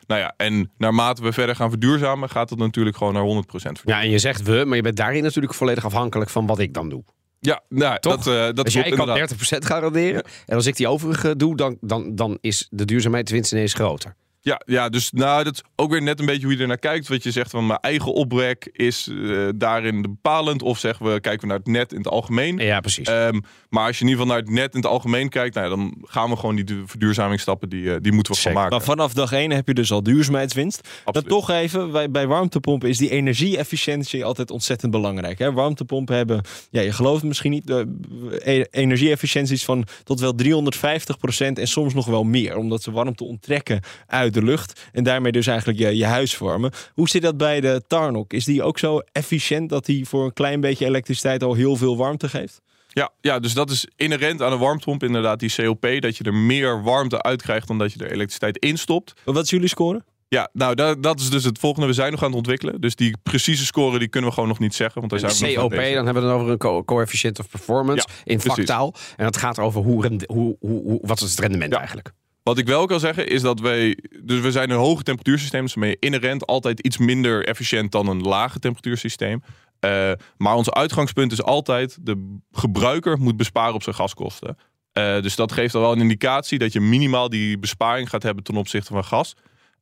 nou 0.07 0.21
ja, 0.21 0.33
en 0.38 0.71
naarmate 0.77 1.24
we 1.24 1.31
verder 1.33 1.56
gaan 1.56 1.69
verduurzamen, 1.69 2.29
gaat 2.29 2.50
het 2.50 2.59
natuurlijk 2.59 2.97
gewoon 2.97 3.13
naar 3.13 3.24
100% 3.24 3.81
Ja, 3.85 4.01
en 4.01 4.09
je 4.09 4.19
zegt 4.19 4.44
we, 4.44 4.63
maar 4.65 4.75
je 4.75 4.81
bent 4.83 4.97
daarin 4.97 5.24
natuurlijk 5.24 5.53
volledig 5.53 5.85
afhankelijk 5.85 6.30
van 6.30 6.45
wat 6.45 6.59
ik 6.59 6.73
dan 6.73 6.89
doe. 6.89 7.03
Ja, 7.39 7.62
nou, 7.69 8.00
Toch? 8.00 8.23
dat, 8.23 8.23
dat 8.56 8.65
Als 8.65 8.73
klopt 8.73 8.88
jij 8.88 8.97
kan 8.97 9.07
inderdaad. 9.09 9.35
30% 9.62 9.65
garanderen 9.65 10.23
en 10.45 10.56
als 10.56 10.65
ik 10.65 10.75
die 10.75 10.88
overige 10.88 11.35
doe, 11.35 11.56
dan, 11.56 11.77
dan, 11.81 12.15
dan 12.15 12.38
is 12.41 12.68
de 12.69 12.85
duurzaamheidswinst 12.85 13.51
ineens 13.51 13.73
groter. 13.73 14.15
Ja, 14.47 14.61
ja, 14.65 14.89
dus 14.89 15.11
nou, 15.11 15.44
dat 15.44 15.53
is 15.53 15.61
ook 15.75 15.91
weer 15.91 16.01
net 16.01 16.19
een 16.19 16.25
beetje 16.25 16.45
hoe 16.45 16.55
je 16.55 16.61
er 16.61 16.67
naar 16.67 16.77
kijkt. 16.77 17.07
Wat 17.07 17.23
je 17.23 17.31
zegt 17.31 17.51
van 17.51 17.65
mijn 17.67 17.79
eigen 17.79 18.13
opbrek 18.13 18.69
is 18.71 19.07
eh, 19.07 19.47
daarin 19.55 20.01
bepalend. 20.01 20.61
Of 20.61 20.79
zeggen 20.79 21.05
we, 21.13 21.19
kijken 21.19 21.41
we 21.41 21.47
naar 21.47 21.57
het 21.57 21.67
net 21.67 21.91
in 21.91 21.97
het 21.97 22.07
algemeen. 22.07 22.57
Ja, 22.57 22.79
precies. 22.79 23.07
Ehm, 23.07 23.39
maar 23.69 23.85
als 23.88 23.97
je 23.97 24.03
in 24.03 24.09
ieder 24.09 24.21
geval 24.23 24.38
naar 24.38 24.45
het 24.45 24.53
net 24.55 24.73
in 24.73 24.79
het 24.79 24.89
algemeen 24.89 25.29
kijkt, 25.29 25.55
nou 25.55 25.69
ja, 25.69 25.75
dan 25.75 25.95
gaan 26.03 26.29
we 26.29 26.35
gewoon 26.35 26.55
die 26.55 26.63
du- 26.65 26.83
verduurzamingsstappen, 26.85 27.69
die, 27.69 27.94
eh, 27.94 27.95
die 28.01 28.11
moeten 28.11 28.33
we 28.33 28.39
gewoon 28.39 28.53
Zeker. 28.53 28.53
maken. 28.53 28.77
Maar 28.77 28.85
vanaf 28.85 29.13
dag 29.13 29.31
1 29.31 29.51
heb 29.51 29.67
je 29.67 29.73
dus 29.73 29.91
al 29.91 30.03
duurzaamheidswinst. 30.03 30.81
Dan 30.83 30.91
Absoluut. 31.05 31.29
toch 31.29 31.49
even, 31.49 31.91
bij, 31.91 32.11
bij 32.11 32.27
warmtepompen 32.27 32.89
is 32.89 32.97
die 32.97 33.09
energie-efficiëntie 33.09 34.25
altijd 34.25 34.51
ontzettend 34.51 34.91
belangrijk. 34.91 35.39
Hè? 35.39 35.51
Warmtepompen 35.53 36.15
hebben, 36.15 36.41
ja, 36.69 36.81
je 36.81 36.91
gelooft 36.91 37.17
het 37.19 37.27
misschien 37.27 37.51
niet, 37.51 37.67
de 37.67 37.95
e- 38.44 38.65
energie-efficiënties 38.71 39.66
van 39.66 39.87
tot 40.04 40.19
wel 40.19 40.33
350% 40.35 41.59
en 41.59 41.68
soms 41.68 41.94
nog 41.94 42.06
wel 42.06 42.23
meer. 42.23 42.57
Omdat 42.57 42.83
ze 42.83 42.92
warmte 42.92 43.23
onttrekken 43.23 43.81
uit 44.07 44.35
de 44.39 44.44
lucht 44.44 44.81
en 44.91 45.03
daarmee 45.03 45.31
dus 45.31 45.47
eigenlijk 45.47 45.79
je, 45.79 45.97
je 45.97 46.06
huis 46.06 46.35
vormen. 46.35 46.71
Hoe 46.94 47.09
zit 47.09 47.21
dat 47.21 47.37
bij 47.37 47.61
de 47.61 47.81
Tarnok? 47.87 48.33
Is 48.33 48.45
die 48.45 48.63
ook 48.63 48.79
zo 48.79 48.99
efficiënt 49.11 49.69
dat 49.69 49.85
die 49.85 50.07
voor 50.07 50.25
een 50.25 50.33
klein 50.33 50.61
beetje 50.61 50.85
elektriciteit 50.85 51.44
al 51.44 51.53
heel 51.53 51.75
veel 51.75 51.97
warmte 51.97 52.29
geeft? 52.29 52.61
Ja, 52.87 53.09
ja, 53.21 53.39
dus 53.39 53.53
dat 53.53 53.69
is 53.69 53.87
inherent 53.95 54.41
aan 54.41 54.51
een 54.51 54.59
warmtepomp 54.59 55.03
inderdaad, 55.03 55.39
die 55.39 55.53
COP. 55.56 55.87
Dat 55.99 56.17
je 56.17 56.23
er 56.23 56.33
meer 56.33 56.83
warmte 56.83 57.21
uitkrijgt 57.21 57.67
dan 57.67 57.77
dat 57.77 57.94
je 57.94 57.99
er 57.99 58.11
elektriciteit 58.11 58.57
in 58.57 58.77
stopt. 58.77 59.13
Wat 59.25 59.44
is 59.44 59.49
jullie 59.49 59.67
score? 59.67 60.03
Ja, 60.29 60.49
nou 60.53 60.75
dat, 60.75 61.03
dat 61.03 61.19
is 61.19 61.29
dus 61.29 61.44
het 61.44 61.59
volgende. 61.59 61.87
We 61.87 61.94
zijn 61.94 62.11
nog 62.11 62.19
aan 62.21 62.27
het 62.27 62.35
ontwikkelen. 62.37 62.81
Dus 62.81 62.95
die 62.95 63.15
precieze 63.23 63.65
score 63.65 63.99
die 63.99 64.07
kunnen 64.07 64.29
we 64.29 64.35
gewoon 64.35 64.49
nog 64.49 64.59
niet 64.59 64.75
zeggen. 64.75 64.99
Want 64.99 65.11
daar 65.21 65.31
zijn 65.31 65.53
we 65.53 65.59
COP, 65.59 65.71
dan 65.71 65.79
hebben 66.06 66.13
we 66.13 66.19
het 66.29 66.29
over 66.37 66.51
een 66.51 66.57
co- 66.57 66.83
coefficient 66.83 67.39
of 67.39 67.49
performance 67.49 68.07
Ja, 68.07 68.13
in 68.23 68.37
precies. 68.37 68.53
vaktaal. 68.56 68.94
En 69.15 69.25
dat 69.25 69.37
gaat 69.37 69.59
over 69.59 69.81
hoe, 69.81 70.06
hoe, 70.25 70.56
hoe, 70.59 70.81
hoe, 70.83 70.99
wat 71.01 71.21
is 71.21 71.29
het 71.31 71.39
rendement 71.39 71.71
Ja. 71.71 71.77
eigenlijk. 71.77 72.11
Wat 72.47 72.57
ik 72.57 72.68
wel 72.68 72.85
kan 72.85 72.99
zeggen 72.99 73.27
is 73.27 73.42
dat 73.42 73.59
wij... 73.59 73.97
Dus 74.23 74.39
we 74.39 74.51
zijn 74.51 74.69
een 74.69 74.77
hoge 74.77 75.04
temperatuursysteem. 75.04 75.61
Dus 75.61 75.73
je 75.73 75.97
inherent 75.99 76.45
altijd 76.45 76.80
iets 76.80 76.97
minder 76.97 77.45
efficiënt 77.45 77.92
dan 77.92 78.07
een 78.07 78.21
lage 78.21 78.59
temperatuursysteem. 78.59 79.44
Eh, 79.80 80.11
maar 80.37 80.56
ons 80.56 80.71
uitgangspunt 80.71 81.31
is 81.31 81.44
altijd... 81.44 81.97
de 82.01 82.37
gebruiker 82.51 83.18
moet 83.18 83.37
besparen 83.37 83.73
op 83.73 83.83
zijn 83.83 83.95
gaskosten. 83.95 84.57
Eh, 84.92 85.21
dus 85.21 85.35
dat 85.35 85.51
geeft 85.51 85.75
al 85.75 85.81
wel 85.81 85.92
een 85.92 86.01
indicatie 86.01 86.59
dat 86.59 86.73
je 86.73 86.80
minimaal 86.80 87.30
die 87.30 87.59
besparing 87.59 88.09
gaat 88.09 88.23
hebben 88.23 88.44
ten 88.44 88.56
opzichte 88.56 88.94
van 88.94 89.04
gas. 89.04 89.33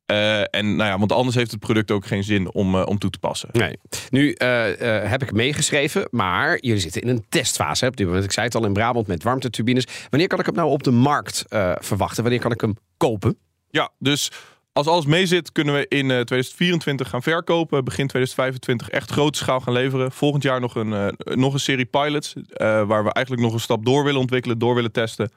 Eh, 0.06 0.40
en 0.40 0.76
nou 0.76 0.90
ja, 0.90 0.98
want 0.98 1.12
anders 1.12 1.36
heeft 1.36 1.50
het 1.50 1.60
product 1.60 1.90
ook 1.90 2.06
geen 2.06 2.24
zin 2.24 2.52
om, 2.52 2.74
eh, 2.74 2.86
om 2.86 2.98
toe 2.98 3.10
te 3.10 3.18
passen. 3.18 3.48
Nee. 3.52 3.78
Nu 4.10 4.32
eh, 4.32 5.10
heb 5.10 5.22
ik 5.22 5.32
meegeschreven, 5.32 6.08
maar 6.10 6.58
jullie 6.60 6.80
zitten 6.80 7.02
in 7.02 7.08
een 7.08 7.24
testfase 7.28 7.84
hè, 7.84 7.90
op 7.90 7.96
dit 7.96 8.06
moment. 8.06 8.24
Ik 8.24 8.32
zei 8.32 8.46
het 8.46 8.54
al 8.54 8.64
in 8.64 8.72
Brabant 8.72 9.06
met 9.06 9.22
warmteturbines. 9.22 9.86
Wanneer 10.10 10.28
kan 10.28 10.38
ik 10.38 10.46
hem 10.46 10.54
nou 10.54 10.70
op 10.70 10.82
de 10.82 10.90
markt 10.90 11.44
verwachten? 11.78 12.22
Wanneer 12.22 12.40
kan 12.40 12.52
ik 12.52 12.60
hem 12.60 12.76
kopen? 12.96 13.36
Ja, 13.70 13.90
dus 13.98 14.30
als 14.72 14.86
alles 14.86 15.06
mee 15.06 15.26
zit, 15.26 15.52
kunnen 15.52 15.74
we 15.74 15.86
in 15.88 16.10
eh, 16.10 16.20
2024 16.20 17.08
gaan 17.08 17.22
verkopen. 17.22 17.84
Begin 17.84 18.06
2025 18.06 18.88
echt 18.88 19.10
grote 19.10 19.38
schaal 19.38 19.60
gaan 19.60 19.72
leveren. 19.72 20.12
Volgend 20.12 20.42
jaar 20.42 20.60
nog 20.60 20.74
een, 20.74 21.16
nog 21.18 21.52
een 21.52 21.60
serie 21.60 21.84
pilots. 21.84 22.34
waar 22.58 23.04
we 23.04 23.12
eigenlijk 23.12 23.46
nog 23.46 23.52
een 23.52 23.60
stap 23.60 23.84
door 23.84 24.04
willen 24.04 24.20
ontwikkelen, 24.20 24.58
door 24.58 24.74
willen 24.74 24.92
testen. 24.92 25.30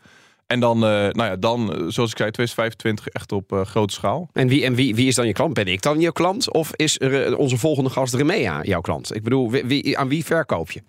En 0.50 0.60
dan, 0.60 0.76
eh, 0.84 0.90
nou 0.90 1.24
ja, 1.24 1.36
dan, 1.36 1.60
eh, 1.74 1.76
zoals 1.88 2.12
ik 2.12 2.18
zei, 2.18 2.32
2025 2.32 3.08
echt 3.08 3.32
op 3.32 3.52
eh, 3.52 3.62
grote 3.66 3.94
schaal. 3.94 4.30
En, 4.34 4.48
wie, 4.48 4.64
en 4.66 4.76
wie, 4.76 4.96
wie 4.96 5.08
is 5.08 5.16
dan 5.16 5.28
je 5.28 5.34
klant? 5.34 5.54
Ben 5.54 5.68
ik 5.68 5.82
dan 5.82 6.00
je 6.00 6.12
klant? 6.12 6.52
Of 6.52 6.72
is 6.76 7.00
er, 7.00 7.38
onze 7.38 7.58
volgende 7.58 7.90
gast 7.90 8.14
Remea 8.14 8.64
jouw 8.64 8.82
klant? 8.82 9.16
Ik 9.16 9.24
bedoel, 9.24 9.52
wie- 9.52 9.98
aan 9.98 10.08
wie 10.08 10.26
verkoop 10.26 10.72
je? 10.72 10.82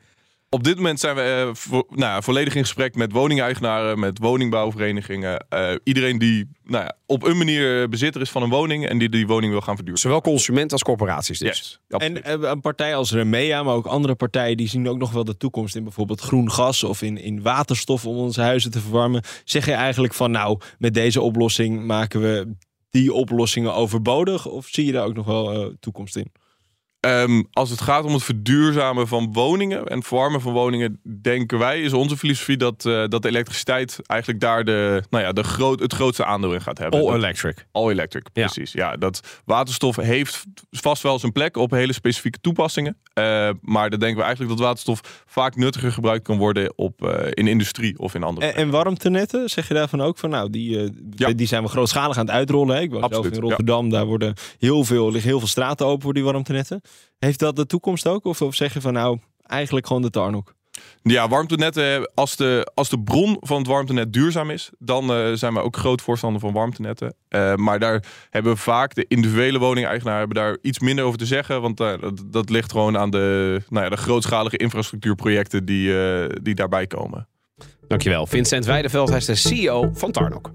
Op 0.53 0.65
dit 0.65 0.77
moment 0.77 1.01
zijn 1.01 1.15
we 1.17 1.21
eh, 1.23 1.55
vo- 1.55 1.87
nou, 1.89 2.01
ja, 2.01 2.23
volledig 2.23 2.55
in 2.55 2.63
gesprek 2.63 2.95
met 2.95 3.13
woningeigenaren, 3.13 3.99
met 3.99 4.19
woningbouwverenigingen. 4.19 5.47
eh, 5.49 5.75
iedereen 5.85 6.19
die 6.19 6.49
nou 6.65 6.85
ja, 6.85 6.97
op 7.07 7.23
een 7.23 7.37
manier 7.39 7.89
bezitter 7.89 8.21
is 8.21 8.31
van 8.31 8.43
een 8.43 8.49
woning 8.49 8.87
en 8.87 8.99
die 8.99 9.09
die 9.09 9.27
woning 9.27 9.53
wil 9.53 9.61
gaan 9.61 9.77
verduurzamen. 9.77 10.17
Zowel 10.17 10.33
consument 10.33 10.73
als 10.73 10.83
corporaties 10.83 11.39
dus. 11.39 11.81
Yes. 11.89 12.01
En 12.01 12.23
eh, 12.25 12.51
een 12.51 12.61
partij 12.61 12.97
als 12.97 13.13
Remea, 13.13 13.63
maar 13.63 13.75
ook 13.75 13.87
andere 13.87 14.15
partijen, 14.15 14.57
die 14.57 14.69
zien 14.69 14.89
ook 14.89 14.99
nog 14.99 15.13
wel 15.13 15.25
de 15.25 15.37
toekomst 15.37 15.77
in 15.77 15.83
bijvoorbeeld 15.83 16.21
groen 16.21 16.51
gas 16.51 16.85
of 16.85 17.03
in, 17.03 17.19
in 17.19 17.43
waterstof 17.43 18.07
om 18.07 18.17
onze 18.17 18.41
huizen 18.41 18.71
te 18.71 18.81
verwarmen. 18.81 19.23
Zeg 19.45 19.67
je 19.67 19.73
eigenlijk 19.73 20.15
van 20.15 20.31
nou, 20.31 20.61
met 20.79 20.95
deze 20.95 21.21
oplossing 21.21 21.85
maken 21.87 22.21
we 22.21 22.53
die 22.91 23.13
oplossingen 23.13 23.75
overbodig? 23.75 24.47
Of 24.47 24.67
zie 24.67 24.87
je 24.87 24.93
daar 24.93 25.05
ook 25.05 25.15
nog 25.15 25.27
wel 25.27 25.75
toekomst 25.81 26.17
in? 26.17 26.33
Ehm, 27.01 27.43
als 27.53 27.71
het 27.71 27.81
gaat 27.81 28.05
om 28.05 28.13
het 28.13 28.23
verduurzamen 28.23 29.09
van 29.09 29.33
woningen 29.33 29.87
en 29.87 30.03
verwarmen 30.03 30.41
van 30.41 30.53
woningen, 30.53 31.01
denken 31.23 31.59
wij, 31.59 31.81
is 31.83 31.93
onze 31.93 32.17
filosofie 32.17 32.57
dat, 32.57 32.85
eh, 32.87 33.05
dat 33.09 33.23
de 33.23 33.29
elektriciteit 33.29 33.99
eigenlijk 34.07 34.41
daar 34.41 34.65
de, 34.65 35.03
nou 35.11 35.25
ja, 35.25 35.33
de 35.33 35.43
groot, 35.45 35.81
het 35.81 35.93
grootste 35.93 36.25
aandeel 36.25 36.55
in 36.55 36.61
gaat 36.61 36.79
hebben. 36.79 37.01
All 37.01 37.07
Dat- 37.07 37.15
electric. 37.17 37.67
All 37.73 37.91
electric, 37.91 38.29
Ja. 38.33 38.45
precies. 38.45 38.73
Ja, 38.73 38.97
dat 38.97 39.41
waterstof 39.45 39.97
heeft 39.97 40.45
vast 40.71 41.03
wel 41.03 41.19
zijn 41.19 41.33
plek 41.33 41.57
op 41.57 41.71
hele 41.71 41.93
specifieke 41.93 42.39
toepassingen. 42.41 42.97
Eh, 43.13 43.51
maar 43.61 43.91
dan 43.91 43.99
denken 43.99 44.19
we 44.19 44.23
eigenlijk 44.25 44.57
dat 44.57 44.67
waterstof 44.67 45.23
vaak 45.27 45.57
nuttiger 45.57 45.93
gebruikt 45.93 46.25
kan 46.25 46.39
worden 46.39 46.73
op, 46.77 47.05
eh, 47.05 47.27
in 47.31 47.47
industrie 47.49 47.99
of 47.99 48.15
in 48.15 48.23
andere 48.23 48.47
En, 48.47 48.55
en 48.55 48.71
warmtenetten, 48.71 49.51
zeg 49.51 49.69
je 49.69 49.75
daarvan 49.75 50.01
ook 50.01 50.19
van 50.19 50.31
nou, 50.31 50.51
die, 50.51 50.93
Ja. 51.17 51.33
die 51.33 51.47
zijn 51.47 51.63
we 51.63 51.69
grootschalig 51.69 52.17
aan 52.19 52.27
het 52.27 52.35
uitrollen. 52.35 52.77
Hè? 52.77 52.83
Ik 52.83 52.91
was 52.91 52.99
zelf 53.01 53.13
Absoluut, 53.13 53.33
in 53.37 53.43
ja. 53.43 53.47
Rotterdam, 53.49 53.91
daar 53.91 54.07
worden 54.07 54.35
heel 54.59 54.85
veel, 54.85 55.11
liggen 55.11 55.31
heel 55.31 55.39
veel 55.39 55.49
straten 55.49 55.87
open 55.87 56.03
voor 56.03 56.15
die 56.15 56.25
warmtenetten. 56.25 56.81
Heeft 57.19 57.39
dat 57.39 57.57
de 57.57 57.67
toekomst 57.67 58.07
ook? 58.07 58.25
Of, 58.25 58.43
of 58.43 58.55
zeg 58.55 58.75
je 58.75 58.81
van 58.81 58.93
nou, 58.93 59.19
eigenlijk 59.47 59.87
gewoon 59.87 60.03
de 60.03 60.11
Tarnok? 60.11 60.55
Ja, 61.03 61.29
warmtenetten, 61.29 62.11
als 62.15 62.37
de, 62.37 62.71
als 62.75 62.89
de 62.89 63.01
bron 63.01 63.37
van 63.41 63.59
het 63.59 63.67
warmtenet 63.67 64.13
duurzaam 64.13 64.51
is, 64.51 64.71
dan 64.79 65.13
eh, 65.13 65.33
zijn 65.33 65.55
we 65.55 65.61
ook 65.61 65.77
groot 65.77 66.03
voorstander 66.03 66.41
van 66.41 66.53
warmtenetten. 66.53 67.15
Eh, 67.29 67.55
maar 67.55 67.79
daar 67.79 68.05
hebben 68.31 68.57
vaak 68.57 68.95
de 68.95 69.05
individuele 69.09 69.59
woningeigenaren 69.59 70.19
hebben 70.19 70.37
daar 70.37 70.59
iets 70.63 70.79
minder 70.79 71.05
over 71.05 71.19
te 71.19 71.27
zeggen. 71.27 71.61
Want 71.61 71.81
eh, 71.81 72.01
dat, 72.01 72.23
dat 72.27 72.51
ligt 72.51 72.71
gewoon 72.71 72.99
aan 72.99 73.11
de, 73.11 73.61
nou 73.69 73.85
ja, 73.85 73.91
de 73.91 73.97
grootschalige 73.97 74.57
infrastructuurprojecten 74.57 75.65
die, 75.65 76.03
eh, 76.03 76.37
die 76.43 76.55
daarbij 76.55 76.87
komen. 76.87 77.29
Dankjewel. 77.89 78.27
Vincent 78.27 78.65
Weideveld, 78.65 79.09
hij 79.09 79.19
is 79.19 79.25
de 79.25 79.35
CEO 79.35 79.91
van 79.95 80.13
Tarnok. 80.13 80.53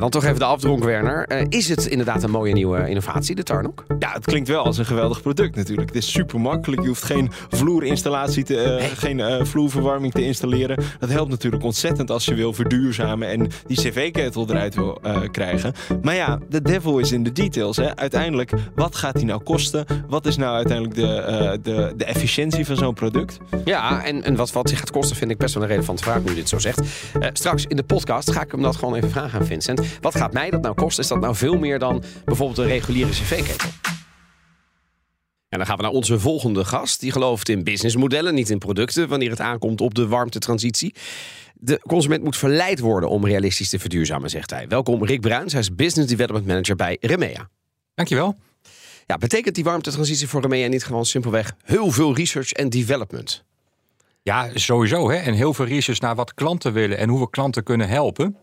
Dan 0.00 0.10
toch 0.10 0.24
even 0.24 0.38
de 0.38 0.44
afdronk, 0.44 0.84
Werner. 0.84 1.26
Eh, 1.26 1.46
is 1.48 1.68
het 1.68 1.86
inderdaad 1.86 2.22
een 2.22 2.30
mooie 2.30 2.52
nieuwe 2.52 2.88
innovatie, 2.88 3.34
de 3.34 3.42
Tarnok? 3.42 3.84
Ja, 3.98 4.12
het 4.12 4.24
klinkt 4.24 4.48
wel 4.48 4.64
als 4.64 4.78
een 4.78 4.86
geweldig 4.86 5.22
product 5.22 5.56
natuurlijk. 5.56 5.88
Het 5.88 5.96
is 5.96 6.10
super 6.10 6.40
makkelijk. 6.40 6.82
Je 6.82 6.88
hoeft 6.88 7.02
geen 7.02 7.30
vloerinstallatie, 7.48 8.44
te, 8.44 8.60
eh, 8.60 8.86
geen 8.94 9.20
eh, 9.20 9.44
vloerverwarming 9.44 10.12
te 10.12 10.24
installeren. 10.24 10.84
Dat 10.98 11.10
helpt 11.10 11.30
natuurlijk 11.30 11.64
ontzettend 11.64 12.10
als 12.10 12.24
je 12.24 12.34
wil 12.34 12.52
verduurzamen 12.52 13.28
en 13.28 13.48
die 13.66 13.76
cv-ketel 13.76 14.46
eruit 14.48 14.74
wil 14.74 15.00
krijgen. 15.30 15.72
Maar 16.02 16.14
ja, 16.14 16.38
de 16.48 16.62
devil 16.62 16.98
is 16.98 17.12
in 17.12 17.22
de 17.22 17.32
details. 17.32 17.76
Hè. 17.76 17.96
Uiteindelijk, 17.96 18.52
wat 18.74 18.96
gaat 18.96 19.14
die 19.14 19.24
nou 19.24 19.42
kosten? 19.42 19.86
Wat 20.08 20.26
is 20.26 20.36
nou 20.36 20.54
uiteindelijk 20.54 20.94
de, 20.94 21.58
de, 21.62 21.92
de 21.96 22.04
efficiëntie 22.04 22.66
van 22.66 22.76
zo'n 22.76 22.94
product? 22.94 23.38
Ja, 23.64 24.04
en, 24.04 24.22
en 24.22 24.36
wat, 24.36 24.52
wat 24.52 24.66
die 24.66 24.76
gaat 24.76 24.90
kosten 24.90 25.16
vind 25.16 25.30
ik 25.30 25.38
best 25.38 25.54
wel 25.54 25.62
een 25.62 25.68
relevante 25.68 26.02
vraag 26.02 26.22
nu 26.22 26.28
je 26.28 26.34
dit 26.34 26.48
zo 26.48 26.58
zegt. 26.58 26.80
Straks 27.32 27.66
in 27.66 27.76
de 27.76 27.82
podcast 27.82 28.30
ga 28.30 28.42
ik 28.42 28.50
hem 28.50 28.62
dat 28.62 28.76
gewoon 28.76 28.94
even 28.94 29.10
vragen 29.10 29.40
aan 29.40 29.46
Vincent. 29.46 29.80
Wat 30.00 30.16
gaat 30.16 30.32
mij 30.32 30.50
dat 30.50 30.62
nou 30.62 30.74
kosten? 30.74 31.02
Is 31.02 31.08
dat 31.08 31.20
nou 31.20 31.34
veel 31.34 31.58
meer 31.58 31.78
dan 31.78 32.02
bijvoorbeeld 32.24 32.58
een 32.58 32.66
reguliere 32.66 33.10
cv-ketel? 33.10 33.70
En 35.48 35.58
dan 35.58 35.66
gaan 35.66 35.76
we 35.76 35.82
naar 35.82 35.90
onze 35.90 36.18
volgende 36.18 36.64
gast. 36.64 37.00
Die 37.00 37.12
gelooft 37.12 37.48
in 37.48 37.64
businessmodellen, 37.64 38.34
niet 38.34 38.50
in 38.50 38.58
producten, 38.58 39.08
wanneer 39.08 39.30
het 39.30 39.40
aankomt 39.40 39.80
op 39.80 39.94
de 39.94 40.06
warmtetransitie. 40.06 40.94
De 41.54 41.80
consument 41.86 42.22
moet 42.22 42.36
verleid 42.36 42.78
worden 42.78 43.08
om 43.08 43.26
realistisch 43.26 43.68
te 43.68 43.78
verduurzamen, 43.78 44.30
zegt 44.30 44.50
hij. 44.50 44.68
Welkom 44.68 45.04
Rick 45.04 45.20
Bruins, 45.20 45.52
hij 45.52 45.60
is 45.60 45.74
Business 45.74 46.08
Development 46.08 46.46
Manager 46.46 46.76
bij 46.76 46.96
Remea. 47.00 47.48
Dankjewel. 47.94 48.36
Ja, 49.06 49.16
betekent 49.16 49.54
die 49.54 49.64
warmtetransitie 49.64 50.28
voor 50.28 50.40
Remea 50.40 50.68
niet 50.68 50.84
gewoon 50.84 51.06
simpelweg 51.06 51.54
heel 51.64 51.90
veel 51.90 52.14
research 52.14 52.52
en 52.52 52.68
development? 52.68 53.44
Ja, 54.22 54.50
sowieso. 54.54 55.10
Hè? 55.10 55.16
En 55.16 55.34
heel 55.34 55.54
veel 55.54 55.64
research 55.64 56.00
naar 56.00 56.14
wat 56.14 56.34
klanten 56.34 56.72
willen 56.72 56.98
en 56.98 57.08
hoe 57.08 57.20
we 57.20 57.30
klanten 57.30 57.62
kunnen 57.62 57.88
helpen. 57.88 58.36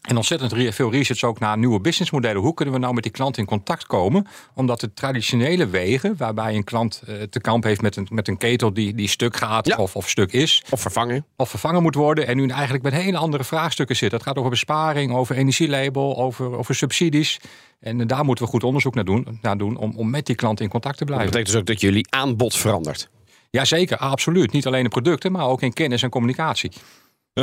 En 0.00 0.16
ontzettend 0.16 0.74
veel 0.74 0.90
research 0.90 1.22
ook 1.24 1.38
naar 1.38 1.58
nieuwe 1.58 1.80
businessmodellen. 1.80 2.42
Hoe 2.42 2.54
kunnen 2.54 2.74
we 2.74 2.80
nou 2.80 2.94
met 2.94 3.02
die 3.02 3.12
klant 3.12 3.36
in 3.38 3.44
contact 3.44 3.86
komen? 3.86 4.26
Omdat 4.54 4.80
de 4.80 4.92
traditionele 4.92 5.68
wegen, 5.68 6.16
waarbij 6.16 6.54
een 6.54 6.64
klant 6.64 7.02
eh, 7.06 7.22
te 7.22 7.40
kamp 7.40 7.64
heeft 7.64 7.82
met 7.82 7.96
een, 7.96 8.06
met 8.10 8.28
een 8.28 8.36
ketel 8.36 8.72
die, 8.72 8.94
die 8.94 9.08
stuk 9.08 9.36
gaat 9.36 9.66
Ja. 9.66 9.76
of, 9.76 9.96
of 9.96 10.08
stuk 10.08 10.32
is. 10.32 10.64
Of 10.70 10.80
vervangen? 10.80 11.26
Of 11.36 11.50
vervangen 11.50 11.82
moet 11.82 11.94
worden. 11.94 12.26
En 12.26 12.36
nu 12.36 12.48
eigenlijk 12.48 12.82
met 12.82 12.92
hele 12.92 13.16
andere 13.16 13.44
vraagstukken 13.44 13.96
zit. 13.96 14.10
Dat 14.10 14.22
gaat 14.22 14.36
over 14.36 14.50
besparing, 14.50 15.12
over 15.12 15.36
energielabel, 15.36 16.18
over, 16.18 16.56
over 16.56 16.74
subsidies. 16.74 17.40
En 17.80 18.06
daar 18.06 18.24
moeten 18.24 18.44
we 18.44 18.50
goed 18.50 18.64
onderzoek 18.64 18.94
naar 18.94 19.04
doen, 19.04 19.38
naar 19.42 19.58
doen 19.58 19.76
om, 19.76 19.92
om 19.96 20.10
met 20.10 20.26
die 20.26 20.36
klant 20.36 20.60
in 20.60 20.68
contact 20.68 20.98
te 20.98 21.04
Dat 21.04 21.14
blijven. 21.14 21.30
betekent 21.32 21.52
dus 21.52 21.60
ook 21.60 21.66
dat 21.66 21.80
jullie 21.90 22.06
aanbod 22.10 22.56
verandert. 22.56 23.08
Jazeker, 23.50 23.96
absoluut. 23.96 24.52
Niet 24.52 24.66
alleen 24.66 24.84
in 24.84 24.90
producten, 24.90 25.32
maar 25.32 25.46
ook 25.46 25.62
in 25.62 25.72
kennis 25.72 26.02
en 26.02 26.10
communicatie. 26.10 26.70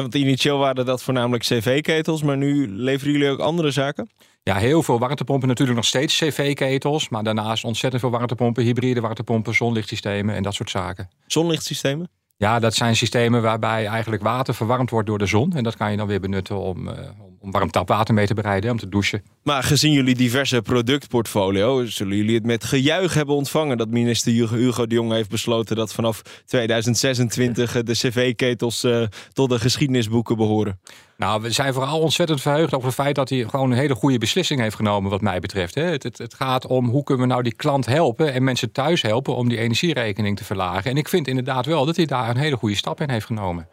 Want 0.01 0.15
initieel 0.15 0.57
waren 0.57 0.85
dat 0.85 1.03
voornamelijk 1.03 1.43
cv-ketels, 1.43 2.23
maar 2.23 2.37
nu 2.37 2.67
leveren 2.67 3.13
jullie 3.13 3.29
ook 3.29 3.39
andere 3.39 3.71
zaken? 3.71 4.09
Ja, 4.43 4.55
heel 4.55 4.83
veel 4.83 4.99
warmtepompen 4.99 5.47
natuurlijk 5.47 5.77
nog 5.77 5.85
steeds 5.87 6.17
cv-ketels. 6.17 7.09
Maar 7.09 7.23
daarnaast 7.23 7.63
ontzettend 7.63 8.01
veel 8.01 8.11
warmtepompen, 8.11 8.63
hybride 8.63 9.01
warmtepompen, 9.01 9.55
zonlichtsystemen 9.55 10.35
en 10.35 10.43
dat 10.43 10.53
soort 10.53 10.69
zaken. 10.69 11.09
Zonlichtsystemen? 11.27 12.09
Ja, 12.37 12.59
dat 12.59 12.73
zijn 12.73 12.95
systemen 12.95 13.41
waarbij 13.41 13.85
eigenlijk 13.85 14.23
water 14.23 14.53
verwarmd 14.53 14.89
wordt 14.89 15.07
door 15.07 15.17
de 15.17 15.25
zon. 15.25 15.53
En 15.53 15.63
dat 15.63 15.75
kan 15.77 15.91
je 15.91 15.97
dan 15.97 16.07
weer 16.07 16.19
benutten 16.19 16.57
om, 16.57 16.87
eh, 16.87 17.09
om- 17.19 17.36
om 17.39 17.51
warm 17.51 17.71
tapwater 17.71 18.13
mee 18.13 18.27
te 18.27 18.33
bereiden, 18.33 18.71
om 18.71 18.77
te 18.77 18.89
douchen. 18.89 19.23
Maar 19.43 19.63
gezien 19.63 19.91
jullie 19.91 20.15
diverse 20.15 20.61
productportfolio, 20.61 21.85
zullen 21.85 22.17
jullie 22.17 22.35
het 22.35 22.45
met 22.45 22.63
gejuich 22.63 23.13
hebben 23.13 23.35
ontvangen 23.35 23.77
dat 23.77 23.89
minister 23.89 24.31
Hugo 24.31 24.87
de 24.87 24.95
Jong 24.95 25.11
heeft 25.11 25.29
besloten 25.29 25.75
dat 25.75 25.93
vanaf 25.93 26.21
2026 26.45 27.83
de 27.83 27.93
cv-ketels 27.93 28.83
eh, 28.83 29.03
tot 29.33 29.49
de 29.49 29.59
geschiedenisboeken 29.59 30.37
behoren. 30.37 30.79
Nou, 31.17 31.41
we 31.41 31.51
zijn 31.51 31.73
vooral 31.73 31.99
ontzettend 31.99 32.41
verheugd 32.41 32.73
over 32.73 32.87
het 32.87 32.95
feit 32.95 33.15
dat 33.15 33.29
hij 33.29 33.43
gewoon 33.43 33.71
een 33.71 33.77
hele 33.77 33.95
goede 33.95 34.17
beslissing 34.17 34.59
heeft 34.59 34.75
genomen, 34.75 35.11
wat 35.11 35.21
mij 35.21 35.39
betreft. 35.39 35.75
Hè. 35.75 35.83
Het, 35.83 36.03
het, 36.03 36.17
het 36.17 36.33
gaat 36.33 36.67
om 36.67 36.89
hoe 36.89 37.03
kunnen 37.03 37.27
we 37.27 37.31
nou 37.31 37.43
die 37.43 37.55
klant 37.55 37.85
helpen 37.85 38.33
en 38.33 38.43
mensen 38.43 38.71
thuis 38.71 39.01
helpen 39.01 39.35
om 39.35 39.49
die 39.49 39.57
energierekening 39.57 40.37
te 40.37 40.43
verlagen. 40.43 40.91
En 40.91 40.97
ik 40.97 41.09
vind 41.09 41.27
inderdaad 41.27 41.65
wel 41.65 41.85
dat 41.85 41.95
hij 41.95 42.05
daar 42.05 42.29
een 42.29 42.37
hele 42.37 42.57
goede 42.57 42.75
stap 42.75 43.01
in 43.01 43.09
heeft 43.09 43.25
genomen. 43.25 43.67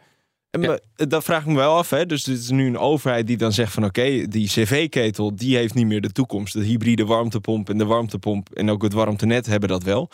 En 0.61 0.79
dat 1.09 1.23
vraag 1.23 1.41
ik 1.41 1.47
me 1.47 1.55
wel 1.55 1.75
af. 1.77 1.89
Hè? 1.89 2.05
Dus 2.05 2.23
dit 2.23 2.37
is 2.37 2.49
nu 2.49 2.67
een 2.67 2.77
overheid 2.77 3.27
die 3.27 3.37
dan 3.37 3.51
zegt 3.51 3.73
van 3.73 3.85
oké, 3.85 4.27
die 4.27 4.47
cv-ketel 4.47 5.35
die 5.35 5.55
heeft 5.55 5.73
niet 5.73 5.85
meer 5.85 6.01
de 6.01 6.11
toekomst. 6.11 6.53
De 6.53 6.63
hybride 6.63 7.05
warmtepomp 7.05 7.69
en 7.69 7.77
de 7.77 7.85
warmtepomp 7.85 8.49
en 8.53 8.69
ook 8.69 8.83
het 8.83 8.93
warmtenet 8.93 9.45
hebben 9.45 9.69
dat 9.69 9.83
wel. 9.83 10.09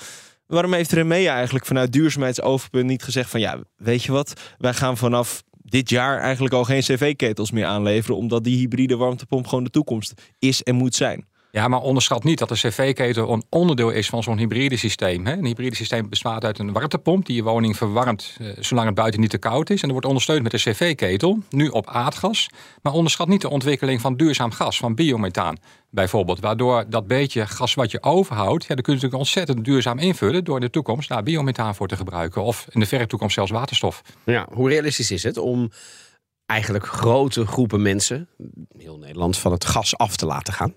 Waarom 0.48 0.74
heeft 0.74 0.92
Remea 0.92 1.34
eigenlijk 1.36 1.66
vanuit 1.66 1.92
duurzaamheidsoverpunt 1.92 2.86
niet 2.86 3.04
gezegd 3.04 3.30
van 3.30 3.40
ja, 3.40 3.60
weet 3.78 4.04
je 4.04 4.12
wat, 4.12 4.34
wij 4.58 4.74
gaan 4.74 4.98
vanaf 4.98 5.44
dit 5.72 5.90
jaar 5.90 6.20
eigenlijk 6.20 6.54
al 6.54 6.64
geen 6.64 6.82
cv-ketels 6.82 7.52
meer 7.52 7.66
aanleveren, 7.66 8.18
omdat 8.18 8.44
die 8.44 8.58
hybride 8.58 8.96
warmtepomp 8.96 9.48
gewoon 9.48 9.64
de 9.64 9.70
toekomst 9.70 10.14
is 10.40 10.64
en 10.64 10.76
moet 10.76 10.96
zijn. 10.96 11.28
Ja, 11.52 11.68
maar 11.68 11.82
onderschat 11.82 12.24
niet 12.24 12.40
dat 12.40 12.50
de 12.50 12.56
cv-ketel 12.56 13.34
een 13.34 13.44
onderdeel 13.50 13.90
is 13.90 14.10
van 14.10 14.24
zo'n 14.24 14.38
hybride 14.38 14.78
systeem. 14.78 15.28
Een 15.28 15.46
hybride 15.46 15.76
systeem 15.76 16.10
bestaat 16.10 16.44
uit 16.44 16.60
een 16.60 16.72
warmtepomp 16.72 17.26
die 17.26 17.36
je 17.36 17.44
woning 17.44 17.78
verwarmt 17.78 18.38
eh, 18.40 18.48
zolang 18.60 18.88
het 18.88 18.96
buiten 18.96 19.20
niet 19.20 19.30
te 19.30 19.38
koud 19.38 19.70
is. 19.70 19.76
En 19.76 19.82
dat 19.82 19.92
wordt 19.92 20.06
ondersteund 20.06 20.44
met 20.44 20.52
de 20.52 20.58
cv-ketel, 20.58 21.40
nu 21.50 21.68
op 21.68 21.88
aardgas. 21.88 22.50
Maar 22.82 22.94
onderschat 22.94 23.28
niet 23.28 23.42
de 23.42 23.50
ontwikkeling 23.50 24.02
van 24.02 24.16
duurzaam 24.16 24.52
gas, 24.52 24.78
van 24.78 24.96
biomethaan 24.96 25.58
bijvoorbeeld. 25.90 26.40
Waardoor 26.40 26.86
dat 26.90 27.08
beetje 27.08 27.48
gas 27.48 27.74
wat 27.74 27.92
je 27.92 28.04
overhoudt, 28.04 28.66
ja, 28.66 28.76
dan 28.76 28.84
kun 28.84 28.94
je 28.94 29.00
natuurlijk 29.00 29.24
ontzettend 29.24 29.66
duurzaam 29.66 30.00
invullen 30.00 30.44
door 30.44 30.56
in 30.56 30.62
de 30.62 30.70
toekomst 30.70 31.10
daar 31.10 31.24
biomethaan 31.24 31.76
voor 31.76 31.88
te 31.88 31.96
gebruiken. 31.96 32.44
Of 32.44 32.66
in 32.70 32.80
de 32.80 32.86
verre 32.86 33.08
toekomst 33.08 33.34
zelfs 33.34 33.52
waterstof. 33.52 34.02
Ja, 34.26 34.48
hoe 34.52 34.70
realistisch 34.70 35.12
is 35.12 35.24
het 35.24 35.38
om 35.38 35.72
eigenlijk 36.46 36.86
grote 36.86 37.46
groepen 37.46 37.82
mensen, 37.82 38.28
heel 38.78 38.98
Nederland, 38.98 39.38
van 39.38 39.52
het 39.52 39.66
gas 39.66 39.98
af 39.98 40.16
te 40.16 40.26
laten 40.26 40.54
gaan? 40.54 40.74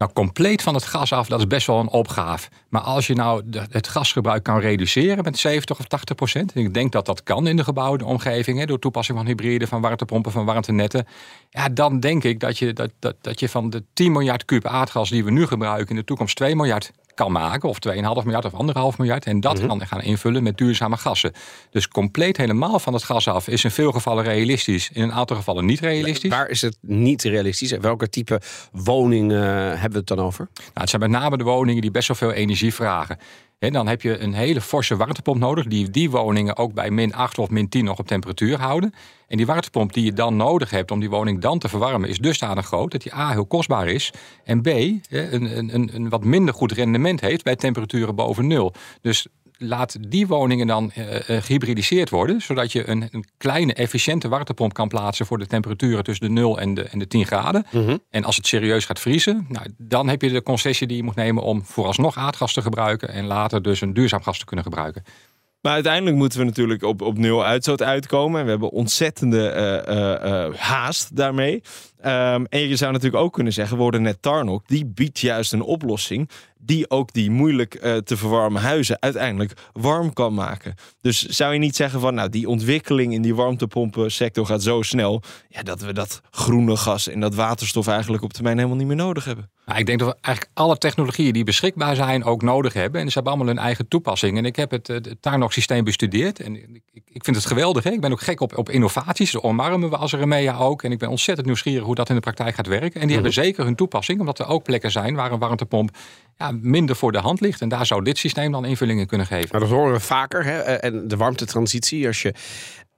Nou, 0.00 0.12
compleet 0.12 0.62
van 0.62 0.74
het 0.74 0.84
gas 0.84 1.12
af, 1.12 1.28
dat 1.28 1.38
is 1.38 1.46
best 1.46 1.66
wel 1.66 1.78
een 1.78 1.88
opgave. 1.88 2.48
Maar 2.68 2.80
als 2.80 3.06
je 3.06 3.14
nou 3.14 3.44
het 3.70 3.88
gasgebruik 3.88 4.42
kan 4.42 4.58
reduceren 4.58 5.24
met 5.24 5.38
70 5.38 5.78
of 5.78 5.86
80 5.86 6.16
procent... 6.16 6.52
en 6.52 6.60
ik 6.60 6.74
denk 6.74 6.92
dat 6.92 7.06
dat 7.06 7.22
kan 7.22 7.46
in 7.46 7.56
de 7.56 7.64
gebouwde 7.64 8.04
omgeving... 8.04 8.58
Hè, 8.58 8.66
door 8.66 8.78
toepassing 8.78 9.18
van 9.18 9.26
hybride, 9.26 9.66
van 9.66 9.80
warmtepompen, 9.80 10.32
van 10.32 10.44
warmtenetten... 10.44 11.06
ja, 11.50 11.68
dan 11.68 12.00
denk 12.00 12.24
ik 12.24 12.40
dat 12.40 12.58
je, 12.58 12.72
dat, 12.72 12.90
dat, 12.98 13.16
dat 13.20 13.40
je 13.40 13.48
van 13.48 13.70
de 13.70 13.84
10 13.92 14.12
miljard 14.12 14.44
kuub 14.44 14.66
aardgas 14.66 15.10
die 15.10 15.24
we 15.24 15.30
nu 15.30 15.46
gebruiken... 15.46 15.88
in 15.88 15.96
de 15.96 16.04
toekomst 16.04 16.36
2 16.36 16.56
miljard 16.56 16.92
kan 17.14 17.32
maken, 17.32 17.68
of 17.68 17.78
2,5 17.88 17.92
miljard 18.02 18.44
of 18.44 18.52
1,5 18.92 18.96
miljard... 18.98 19.24
en 19.24 19.40
dat 19.40 19.66
kan 19.66 19.86
gaan 19.86 20.02
invullen 20.02 20.42
met 20.42 20.58
duurzame 20.58 20.96
gassen. 20.96 21.32
Dus 21.70 21.88
compleet 21.88 22.36
helemaal 22.36 22.78
van 22.78 22.92
het 22.92 23.02
gas 23.02 23.28
af 23.28 23.48
is 23.48 23.64
in 23.64 23.70
veel 23.70 23.92
gevallen 23.92 24.24
realistisch... 24.24 24.90
in 24.92 25.02
een 25.02 25.12
aantal 25.12 25.36
gevallen 25.36 25.64
niet 25.64 25.80
realistisch. 25.80 26.30
Waar 26.30 26.48
is 26.48 26.60
het 26.60 26.76
niet 26.80 27.22
realistisch? 27.22 27.72
En 27.72 27.80
welke 27.80 28.08
type 28.08 28.40
woning 28.72 29.32
eh, 29.32 29.38
hebben 29.38 29.90
we 29.90 29.98
het 29.98 30.06
dan 30.06 30.20
over? 30.20 30.48
Nou, 30.54 30.70
het 30.74 30.88
zijn 30.88 31.02
met 31.02 31.10
name 31.10 31.36
de 31.36 31.44
woningen 31.44 31.82
die 31.82 31.90
best 31.90 32.08
wel 32.08 32.16
veel 32.16 32.32
energie 32.32 32.74
vragen. 32.74 33.18
Hè, 33.60 33.70
dan 33.70 33.86
heb 33.86 34.02
je 34.02 34.18
een 34.18 34.32
hele 34.32 34.60
forse 34.60 34.96
warmtepomp 34.96 35.38
nodig, 35.38 35.66
die 35.66 35.90
die 35.90 36.10
woningen 36.10 36.56
ook 36.56 36.74
bij 36.74 36.90
min 36.90 37.14
8 37.14 37.38
of 37.38 37.50
min 37.50 37.68
10 37.68 37.84
nog 37.84 37.98
op 37.98 38.06
temperatuur 38.06 38.60
houden. 38.60 38.94
En 39.28 39.36
die 39.36 39.46
warmtepomp 39.46 39.92
die 39.92 40.04
je 40.04 40.12
dan 40.12 40.36
nodig 40.36 40.70
hebt 40.70 40.90
om 40.90 41.00
die 41.00 41.10
woning 41.10 41.40
dan 41.40 41.58
te 41.58 41.68
verwarmen, 41.68 42.08
is 42.08 42.18
dusdanig 42.18 42.66
groot 42.66 42.92
dat 42.92 43.02
die 43.02 43.14
A 43.14 43.30
heel 43.30 43.46
kostbaar 43.46 43.88
is. 43.88 44.12
En 44.44 44.62
B 44.62 44.66
een, 44.66 45.58
een, 45.74 45.90
een 45.94 46.08
wat 46.08 46.24
minder 46.24 46.54
goed 46.54 46.72
rendement 46.72 47.20
heeft 47.20 47.44
bij 47.44 47.56
temperaturen 47.56 48.14
boven 48.14 48.46
nul. 48.46 48.72
Dus 49.00 49.26
laat 49.62 49.96
die 50.08 50.26
woningen 50.26 50.66
dan 50.66 50.92
uh, 50.98 51.04
gehybridiseerd 51.26 52.10
worden, 52.10 52.40
zodat 52.40 52.72
je 52.72 52.88
een, 52.88 53.08
een, 53.10 53.24
kleine 53.36 53.74
efficiënte 53.74 54.28
warmtepomp 54.28 54.72
kan 54.72 54.88
plaatsen 54.88 55.26
voor 55.26 55.38
de 55.38 55.46
temperaturen 55.46 56.04
tussen 56.04 56.26
de 56.26 56.32
0 56.32 56.58
en 56.58 56.74
de, 56.74 56.82
en 56.82 56.98
de 56.98 57.06
10 57.06 57.26
graden. 57.26 57.66
Mhm. 57.70 57.96
En 58.10 58.24
als 58.24 58.36
het 58.36 58.46
serieus 58.46 58.84
gaat 58.84 59.00
vriezen, 59.00 59.46
nou, 59.48 59.66
dan 59.78 60.08
heb 60.08 60.22
je 60.22 60.30
de 60.30 60.42
concessie 60.42 60.86
die 60.86 60.96
je 60.96 61.02
moet 61.02 61.14
nemen 61.14 61.42
om 61.42 61.64
vooralsnog 61.64 62.16
aardgas 62.16 62.52
te 62.52 62.62
gebruiken 62.62 63.08
en 63.08 63.26
later 63.26 63.62
dus 63.62 63.80
een 63.80 63.94
duurzaam 63.94 64.22
gas 64.22 64.38
te 64.38 64.44
kunnen 64.44 64.64
gebruiken. 64.64 65.02
Maar 65.60 65.72
uiteindelijk 65.72 66.16
moeten 66.16 66.38
we 66.38 66.44
natuurlijk 66.44 66.82
op, 66.82 67.02
op 67.02 67.18
nul 67.18 67.44
uitstoot 67.44 67.82
uitkomen. 67.82 68.38
En 68.38 68.44
we 68.44 68.50
hebben 68.50 68.70
ontzettende 68.70 69.82
uh, 69.88 69.96
uh, 69.96 70.54
haast 70.54 71.16
daarmee. 71.16 71.62
Um, 72.06 72.46
en 72.46 72.60
je 72.68 72.76
zou 72.76 72.92
natuurlijk 72.92 73.22
ook 73.22 73.32
kunnen 73.32 73.52
zeggen, 73.52 73.76
worden 73.76 74.02
net 74.02 74.22
Tarnok, 74.22 74.68
die 74.68 74.86
biedt 74.86 75.18
juist 75.18 75.52
een 75.52 75.62
oplossing 75.62 76.30
die 76.62 76.90
ook 76.90 77.12
die 77.12 77.30
moeilijk 77.30 77.74
uh, 77.74 77.96
te 77.96 78.16
verwarmen 78.16 78.62
huizen 78.62 78.96
uiteindelijk 79.00 79.52
warm 79.72 80.12
kan 80.12 80.34
maken. 80.34 80.74
Dus 81.00 81.26
zou 81.26 81.52
je 81.52 81.58
niet 81.58 81.76
zeggen 81.76 82.00
van, 82.00 82.14
nou, 82.14 82.28
die 82.28 82.48
ontwikkeling 82.48 83.12
in 83.12 83.22
die 83.22 83.34
warmtepompensector 83.34 84.46
gaat 84.46 84.62
zo 84.62 84.82
snel, 84.82 85.22
ja, 85.48 85.62
dat 85.62 85.80
we 85.80 85.92
dat 85.92 86.20
groene 86.30 86.76
gas 86.76 87.08
en 87.08 87.20
dat 87.20 87.34
waterstof 87.34 87.86
eigenlijk 87.86 88.22
op 88.22 88.32
termijn 88.32 88.56
helemaal 88.56 88.78
niet 88.78 88.86
meer 88.86 88.96
nodig 88.96 89.24
hebben? 89.24 89.50
Ik 89.76 89.86
denk 89.86 89.98
dat 89.98 90.08
we 90.08 90.16
eigenlijk 90.20 90.56
alle 90.58 90.78
technologieën 90.78 91.32
die 91.32 91.44
beschikbaar 91.44 91.96
zijn 91.96 92.24
ook 92.24 92.42
nodig 92.42 92.72
hebben. 92.72 93.00
En 93.00 93.06
ze 93.06 93.12
hebben 93.12 93.32
allemaal 93.32 93.54
hun 93.54 93.64
eigen 93.64 93.88
toepassing. 93.88 94.38
En 94.38 94.44
ik 94.44 94.56
heb 94.56 94.70
het, 94.70 94.86
het 94.86 95.16
Tarnok-systeem 95.20 95.84
bestudeerd. 95.84 96.40
En 96.40 96.56
ik, 96.56 96.82
ik 96.92 97.24
vind 97.24 97.36
het 97.36 97.46
geweldig. 97.46 97.84
Hè? 97.84 97.90
Ik 97.90 98.00
ben 98.00 98.12
ook 98.12 98.20
gek 98.20 98.40
op, 98.40 98.58
op 98.58 98.68
innovaties. 98.68 99.30
Dat 99.30 99.42
omarmen 99.42 99.90
we 99.90 99.96
als 99.96 100.12
Remea 100.12 100.56
ook. 100.56 100.82
En 100.82 100.92
ik 100.92 100.98
ben 100.98 101.08
ontzettend 101.08 101.46
nieuwsgierig 101.46 101.86
hoe 101.90 101.98
dat 101.98 102.08
in 102.08 102.14
de 102.14 102.20
praktijk 102.20 102.54
gaat 102.54 102.66
werken. 102.66 103.00
En 103.00 103.06
die 103.06 103.14
hebben 103.14 103.32
zeker 103.32 103.64
hun 103.64 103.74
toepassing. 103.74 104.20
Omdat 104.20 104.38
er 104.38 104.46
ook 104.46 104.62
plekken 104.62 104.90
zijn 104.90 105.14
waar 105.14 105.32
een 105.32 105.38
warmtepomp 105.38 105.96
ja, 106.36 106.50
minder 106.50 106.96
voor 106.96 107.12
de 107.12 107.18
hand 107.18 107.40
ligt. 107.40 107.60
En 107.60 107.68
daar 107.68 107.86
zou 107.86 108.04
dit 108.04 108.18
systeem 108.18 108.52
dan 108.52 108.64
invullingen 108.64 109.06
kunnen 109.06 109.26
geven. 109.26 109.48
Maar 109.50 109.60
dat 109.60 109.68
horen 109.68 109.92
we 109.92 110.00
vaker. 110.00 110.44
Hè? 110.44 110.58
En 110.58 111.08
de 111.08 111.16
warmtetransitie, 111.16 112.06
als 112.06 112.22
je 112.22 112.34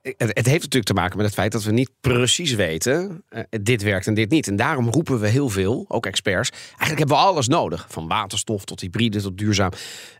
het, 0.02 0.16
het, 0.18 0.46
heeft 0.46 0.62
natuurlijk 0.62 0.84
te 0.84 0.94
maken 0.94 1.16
met 1.16 1.26
het 1.26 1.34
feit 1.34 1.52
dat 1.52 1.64
we 1.64 1.72
niet 1.72 1.90
precies 2.00 2.54
weten. 2.54 3.24
Uh, 3.30 3.42
dit 3.60 3.82
werkt 3.82 4.06
en 4.06 4.14
dit 4.14 4.30
niet. 4.30 4.48
En 4.48 4.56
daarom 4.56 4.88
roepen 4.88 5.20
we 5.20 5.28
heel 5.28 5.48
veel, 5.48 5.84
ook 5.88 6.06
experts. 6.06 6.50
Eigenlijk 6.50 6.98
hebben 6.98 7.16
we 7.16 7.22
alles 7.22 7.48
nodig. 7.48 7.86
Van 7.88 8.08
waterstof 8.08 8.64
tot 8.64 8.80
hybride 8.80 9.22
tot 9.22 9.38
duurzaam. 9.38 9.70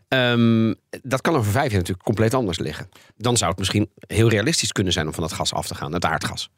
Um, 0.07 0.75
dat 1.01 1.21
kan 1.21 1.35
over 1.35 1.51
vijf 1.51 1.69
jaar 1.69 1.79
natuurlijk 1.79 2.05
compleet 2.05 2.33
anders 2.33 2.59
liggen. 2.59 2.89
Dan 3.17 3.37
zou 3.37 3.49
het 3.49 3.59
misschien 3.59 3.89
heel 4.07 4.29
realistisch 4.29 4.71
kunnen 4.71 4.93
zijn 4.93 5.07
om 5.07 5.13
van 5.13 5.23
dat 5.23 5.33
gas 5.33 5.53
af 5.53 5.67
te 5.67 5.75
gaan, 5.75 5.93
het 5.93 6.05
aardgas. 6.05 6.49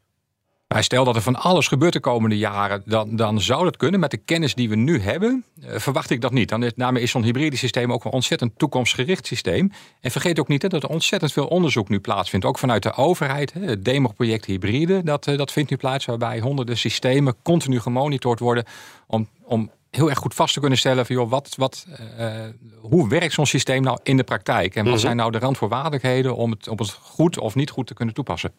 Maar 0.75 0.84
stel 0.84 1.03
dat 1.03 1.15
er 1.15 1.22
van 1.22 1.36
alles 1.36 1.67
gebeurt 1.67 1.94
de 1.94 2.00
komende 2.00 2.38
jaren, 2.38 2.84
dan, 2.86 3.15
dan 3.15 3.41
zou 3.41 3.63
dat 3.63 3.77
kunnen. 3.77 4.00
Met 4.00 4.12
de 4.12 4.17
kennis 4.17 4.55
die 4.55 4.70
we 4.70 4.75
nu 4.75 5.00
hebben, 5.01 5.44
uh, 5.63 5.70
verwacht 5.75 6.10
ik 6.10 6.22
dat 6.22 6.32
niet. 6.32 6.50
Dan 6.50 6.63
is, 6.63 6.72
daarmee 6.75 7.03
is 7.03 7.12
zo'n 7.12 7.24
hybride 7.24 7.55
systeem 7.55 7.94
ook 7.94 8.05
een 8.05 8.12
ontzettend 8.12 8.51
toekomstgericht 8.58 9.25
systeem. 9.27 9.72
En 10.01 10.12
vergeet 10.12 10.39
ook 10.39 10.48
niet 10.48 10.62
hè, 10.62 10.67
dat 10.67 10.84
er 10.84 10.89
ontzettend 10.89 11.32
veel 11.32 11.48
onderzoek 11.48 11.89
nu 11.89 12.00
plaatsvindt. 12.00 12.46
Ook 12.46 12.58
vanuit 12.58 12.84
de 12.84 12.94
overheid. 12.94 13.53
Hè, 13.53 13.60
het 13.60 13.86
DEMO-project 13.86 14.46
hybride, 14.46 15.03
dat, 15.03 15.27
uh, 15.27 15.38
dat 15.38 15.51
vindt 15.51 15.70
nu 15.70 15.77
plaats. 15.77 16.05
Waarbij 16.05 16.39
honderden 16.39 16.77
systemen 16.77 17.36
continu 17.44 17.79
gemonitord 17.79 18.39
worden. 18.39 18.63
Om, 19.08 19.27
om 19.44 19.72
heel 19.91 20.10
erg 20.10 20.17
goed 20.17 20.34
vast 20.34 20.53
te 20.53 20.60
kunnen 20.60 20.77
stellen 20.77 21.05
van 21.05 21.15
joh, 21.15 21.29
wat, 21.29 21.53
wat, 21.58 21.86
uh, 22.20 22.34
hoe 22.82 23.10
werkt 23.10 23.34
zo'n 23.34 23.46
systeem 23.46 23.84
nou 23.84 24.00
in 24.03 24.17
de 24.17 24.24
praktijk? 24.24 24.75
En 24.75 24.84
wat 24.84 24.94
Mhm. 24.94 25.01
zijn 25.01 25.15
nou 25.15 25.32
de 25.32 25.39
randvoorwaardelijkheden 25.39 26.36
om 26.36 26.51
het, 26.51 26.67
om 26.67 26.77
het 26.77 26.91
goed 26.91 27.39
of 27.39 27.55
niet 27.55 27.70
goed 27.70 27.88
te 27.88 27.94
kunnen 27.94 28.13
toepassen? 28.15 28.51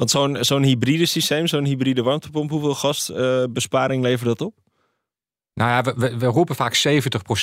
Want 0.00 0.12
zo'n 0.12 0.36
zo'n 0.40 0.62
hybride 0.62 1.06
systeem, 1.06 1.46
zo'n 1.46 1.64
hybride 1.64 2.02
warmtepomp, 2.02 2.50
hoeveel 2.50 2.74
gasbesparing 2.74 4.02
levert 4.02 4.28
dat 4.28 4.40
op? 4.40 4.54
Nou 5.54 5.70
ja, 5.70 5.82
we, 5.82 5.94
we, 5.96 6.18
we 6.18 6.26
roepen 6.26 6.54
vaak 6.54 6.84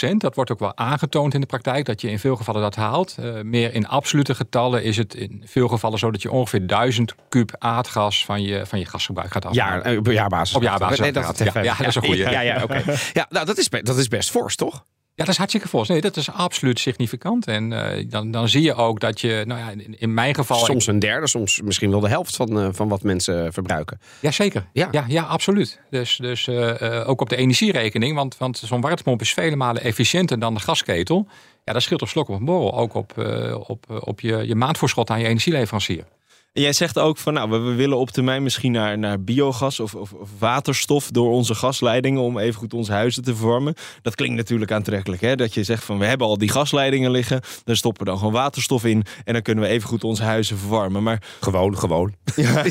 70%. 0.05 0.09
Dat 0.17 0.35
wordt 0.35 0.51
ook 0.51 0.59
wel 0.59 0.77
aangetoond 0.77 1.33
in 1.33 1.41
de 1.41 1.45
praktijk, 1.45 1.85
dat 1.85 2.01
je 2.01 2.09
in 2.09 2.19
veel 2.19 2.35
gevallen 2.35 2.61
dat 2.61 2.75
haalt. 2.75 3.15
Uh, 3.19 3.41
meer 3.41 3.73
in 3.73 3.87
absolute 3.87 4.35
getallen 4.35 4.83
is 4.83 4.97
het 4.97 5.15
in 5.15 5.43
veel 5.45 5.67
gevallen 5.67 5.99
zo 5.99 6.11
dat 6.11 6.21
je 6.21 6.31
ongeveer 6.31 6.67
1000 6.67 7.15
kub 7.29 7.55
aardgas 7.57 8.25
van 8.25 8.41
je, 8.41 8.65
van 8.65 8.79
je 8.79 8.85
gasgebruik 8.85 9.31
gaat 9.31 9.45
afhalen. 9.45 9.91
Ja, 9.91 9.97
op 9.97 10.05
jaarbasis. 10.05 10.55
Op 10.55 10.61
jaarbasis. 10.61 10.99
Nee, 10.99 11.11
dat, 11.11 11.37
ja, 11.37 11.61
ja, 11.61 11.75
dat 11.75 11.87
is 11.87 11.95
een 11.95 12.03
goede. 12.03 12.29
Ja, 12.29 12.41
ja, 12.41 12.63
oké. 12.63 12.83
Ja, 13.13 13.25
nou, 13.29 13.45
dat 13.45 13.57
is, 13.57 13.69
dat 13.69 13.97
is 13.97 14.07
best 14.07 14.29
fors, 14.29 14.55
toch? 14.55 14.85
Ja, 15.17 15.23
dat 15.23 15.33
is 15.33 15.37
hartstikke 15.37 15.67
fors. 15.67 15.87
Nee, 15.87 16.01
dat 16.01 16.17
is 16.17 16.31
absoluut 16.31 16.79
significant. 16.79 17.47
En 17.47 17.73
eh, 17.73 18.05
dan, 18.09 18.31
dan 18.31 18.49
zie 18.49 18.61
je 18.61 18.73
ook 18.73 18.99
dat 18.99 19.21
je, 19.21 19.43
nou 19.47 19.59
ja, 19.59 19.69
in, 19.69 19.99
in 19.99 20.13
mijn 20.13 20.35
geval... 20.35 20.57
Soms 20.57 20.87
een 20.87 20.99
derde, 20.99 21.27
soms 21.27 21.61
misschien 21.61 21.89
wel 21.89 21.99
de 21.99 22.07
helft 22.07 22.35
van, 22.35 22.59
eh, 22.59 22.67
van 22.71 22.87
wat 22.87 23.03
mensen 23.03 23.53
verbruiken. 23.53 23.99
Jazeker. 24.19 24.67
Ja. 24.73 24.87
Ja, 24.91 25.05
ja, 25.07 25.23
absoluut. 25.23 25.79
Dus, 25.89 26.17
dus 26.17 26.47
eh, 26.47 26.99
eh, 26.99 27.09
ook 27.09 27.21
op 27.21 27.29
de 27.29 27.35
energierekening. 27.35 28.15
Want, 28.15 28.37
want 28.37 28.57
zo'n 28.57 28.81
warmtepomp 28.81 29.21
is 29.21 29.33
vele 29.33 29.55
malen 29.55 29.81
efficiënter 29.81 30.39
dan 30.39 30.53
de 30.53 30.59
gasketel. 30.59 31.27
Ja, 31.63 31.73
dat 31.73 31.81
scheelt 31.81 32.01
op 32.01 32.07
slok 32.07 32.29
op 32.29 32.39
een 32.39 32.45
borrel. 32.45 32.77
Ook 32.77 32.93
op, 32.93 33.17
eh, 33.17 33.69
op, 33.69 34.01
op 34.03 34.19
je, 34.19 34.47
je 34.47 34.55
maandvoorschot 34.55 35.09
aan 35.09 35.19
je 35.19 35.25
energieleverancier. 35.25 36.03
En 36.57 36.63
jij 36.63 36.73
zegt 36.73 36.99
ook 36.99 37.17
van, 37.17 37.33
nou, 37.33 37.49
we, 37.49 37.57
we 37.57 37.73
willen 37.73 37.97
op 37.97 38.09
termijn 38.09 38.43
misschien 38.43 38.71
naar, 38.71 38.97
naar 38.97 39.21
biogas 39.21 39.79
of, 39.79 39.95
of, 39.95 40.13
of 40.13 40.29
waterstof 40.39 41.11
door 41.11 41.31
onze 41.31 41.55
gasleidingen 41.55 42.21
om 42.21 42.37
even 42.37 42.59
goed 42.59 42.73
onze 42.73 42.91
huizen 42.91 43.23
te 43.23 43.35
verwarmen. 43.35 43.73
Dat 44.01 44.15
klinkt 44.15 44.35
natuurlijk 44.35 44.71
aantrekkelijk, 44.71 45.21
hè? 45.21 45.35
Dat 45.35 45.53
je 45.53 45.63
zegt 45.63 45.83
van, 45.83 45.97
we 45.97 46.05
hebben 46.05 46.27
al 46.27 46.37
die 46.37 46.49
gasleidingen 46.49 47.11
liggen, 47.11 47.41
dan 47.63 47.75
stoppen 47.75 48.03
we 48.03 48.09
dan 48.09 48.19
gewoon 48.19 48.33
waterstof 48.33 48.85
in 48.85 49.03
en 49.23 49.33
dan 49.33 49.41
kunnen 49.41 49.63
we 49.63 49.69
even 49.69 49.89
goed 49.89 50.03
onze 50.03 50.23
huizen 50.23 50.57
verwarmen. 50.57 51.03
Maar 51.03 51.21
gewoon, 51.39 51.77
gewoon. 51.77 52.13
Ja. 52.35 52.63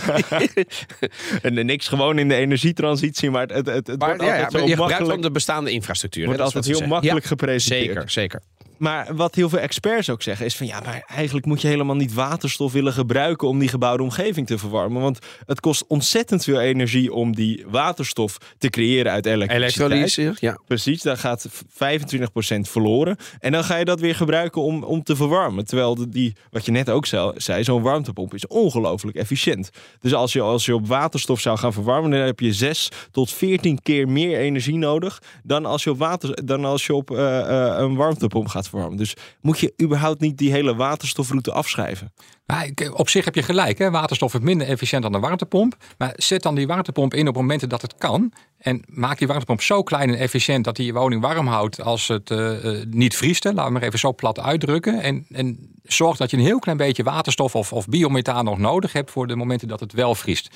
en 1.43 1.67
niks 1.67 1.89
gewoon 1.89 2.19
in 2.19 2.29
de 2.29 2.35
energietransitie, 2.35 3.31
maar 3.31 3.47
het, 3.47 3.67
het, 3.67 3.87
het 3.87 3.99
Maar 3.99 4.09
wordt 4.09 4.23
ja, 4.23 4.29
altijd 4.29 4.53
ja, 4.53 4.59
zo 4.59 4.67
je 4.67 4.77
gebruikt 4.77 5.07
dan 5.07 5.21
de 5.21 5.31
bestaande 5.31 5.71
infrastructuur. 5.71 6.25
Wordt 6.25 6.41
hè, 6.41 6.47
is 6.47 6.55
altijd 6.55 6.79
heel 6.79 6.89
makkelijk 6.89 7.25
gepresenteerd. 7.25 7.87
Zeker, 7.87 8.11
zeker. 8.11 8.43
Maar 8.79 9.15
wat 9.15 9.35
heel 9.35 9.49
veel 9.49 9.59
experts 9.59 10.11
ook 10.11 10.23
zeggen 10.23 10.47
is 10.47 10.57
van 10.57 10.67
ja, 10.67 10.81
maar 10.81 11.05
eigenlijk 11.07 11.47
moet 11.47 11.61
je 11.61 11.69
helemaal 11.69 11.97
niet 11.97 12.15
waterstof 12.15 12.73
willen 12.73 12.93
gebruiken 12.93 13.49
om 13.49 13.59
die 13.59 13.69
gebouwde 13.69 14.03
omgeving 14.03 14.47
te 14.47 14.59
verwarmen. 14.59 15.03
Want 15.03 15.19
het 15.47 15.61
kost 15.61 15.85
ontzettend 15.87 16.45
veel 16.45 16.61
energie 16.61 17.13
om 17.13 17.35
die 17.35 17.65
waterstof 17.69 18.37
te 18.59 18.71
creëren 18.71 19.13
uit 19.13 19.27
elektriciteit. 19.27 19.91
Elektrolyse, 19.91 20.47
ja. 20.47 20.59
Precies, 20.67 21.03
daar 21.03 21.17
gaat 21.17 21.49
25% 21.49 22.61
verloren. 22.61 23.17
En 23.41 23.53
dan 23.53 23.65
ga 23.65 23.77
je 23.77 23.85
dat 23.85 24.01
weer 24.01 24.15
gebruiken 24.15 24.63
om, 24.63 24.83
om 24.83 25.03
te 25.03 25.17
verwarmen. 25.17 25.65
Terwijl 25.65 26.11
die, 26.11 26.37
wat 26.51 26.65
je 26.65 26.73
net 26.73 26.91
ook 26.91 27.07
zei, 27.07 27.33
zei 27.37 27.65
zo'n 27.65 27.83
warmtepomp 27.83 28.35
is 28.35 28.47
ongelooflijk 28.47 29.17
efficiënt. 29.17 29.71
Dus 30.01 30.15
als 30.15 30.33
je, 30.33 30.41
als 30.41 30.65
je 30.65 30.75
op 30.75 30.87
waterstof 30.87 31.41
zou 31.41 31.59
gaan 31.59 31.73
verwarmen, 31.73 32.11
dan 32.11 32.21
heb 32.21 32.41
je 32.41 32.53
6 32.53 32.89
tot 33.11 33.33
14 33.33 33.83
keer 33.83 34.09
meer 34.09 34.39
energie 34.39 34.77
nodig 34.77 35.23
dan 35.43 35.67
als 35.67 35.85
je 35.85 35.91
op, 35.91 35.99
water, 35.99 36.45
dan 36.47 36.65
als 36.65 36.87
je 36.87 36.95
op 36.95 37.11
uh, 37.11 37.19
uh, 37.19 37.75
een 37.79 37.95
warmtepomp 37.95 38.49
gaat 38.49 38.66
Dus 38.71 39.17
moet 39.41 39.59
je 39.59 39.75
überhaupt 39.83 40.21
niet 40.21 40.39
die 40.39 40.51
hele 40.51 40.75
waterstofroute 40.75 41.53
afschrijven? 41.53 42.13
Nou, 42.47 42.73
op 42.93 43.09
zich 43.09 43.25
heb 43.25 43.35
je 43.35 43.43
gelijk. 43.43 43.79
Hè? 43.79 43.91
Waterstof 43.91 44.35
is 44.35 44.41
minder 44.41 44.67
efficiënt 44.67 45.03
dan 45.03 45.13
de 45.13 45.19
warmtepomp. 45.19 45.77
Maar 45.99 46.13
zet 46.17 46.43
dan 46.43 46.55
die 46.55 46.67
warmtepomp 46.67 47.15
in 47.15 47.29
op 47.29 47.35
momenten 47.35 47.69
dat 47.69 47.83
het 47.83 47.95
kan. 47.99 48.33
En 48.59 48.83
maak 48.87 49.19
die 49.19 49.27
warmtepomp 49.27 49.63
zo 49.63 49.83
klein 49.83 50.09
en 50.09 50.19
efficiënt 50.19 50.65
dat 50.65 50.77
hij 50.77 50.87
je 50.87 50.93
woning 50.93 51.23
warm 51.23 51.47
houdt 51.47 51.81
als 51.81 52.09
het 52.09 52.31
uh, 52.31 52.65
uh, 52.65 52.85
niet 52.91 53.17
vriest. 53.17 53.45
Laat 53.45 53.55
me 53.55 53.71
maar 53.71 53.83
even 53.83 53.99
zo 53.99 54.15
plat 54.15 54.41
uitdrukken. 54.41 55.01
En, 55.01 55.27
en 55.31 55.75
zorg 55.85 56.17
dat 56.17 56.31
je 56.31 56.37
een 56.37 56.43
heel 56.43 56.59
klein 56.59 56.79
beetje 56.79 57.03
waterstof 57.03 57.55
of, 57.55 57.73
of 57.73 57.87
biomethaan 57.87 58.45
nog 58.45 58.59
nodig 58.59 58.93
hebt 58.93 59.11
voor 59.11 59.27
de 59.27 59.37
momenten 59.37 59.69
dat 59.69 59.81
het 59.81 59.93
wel 59.93 60.15
vriest. 60.15 60.51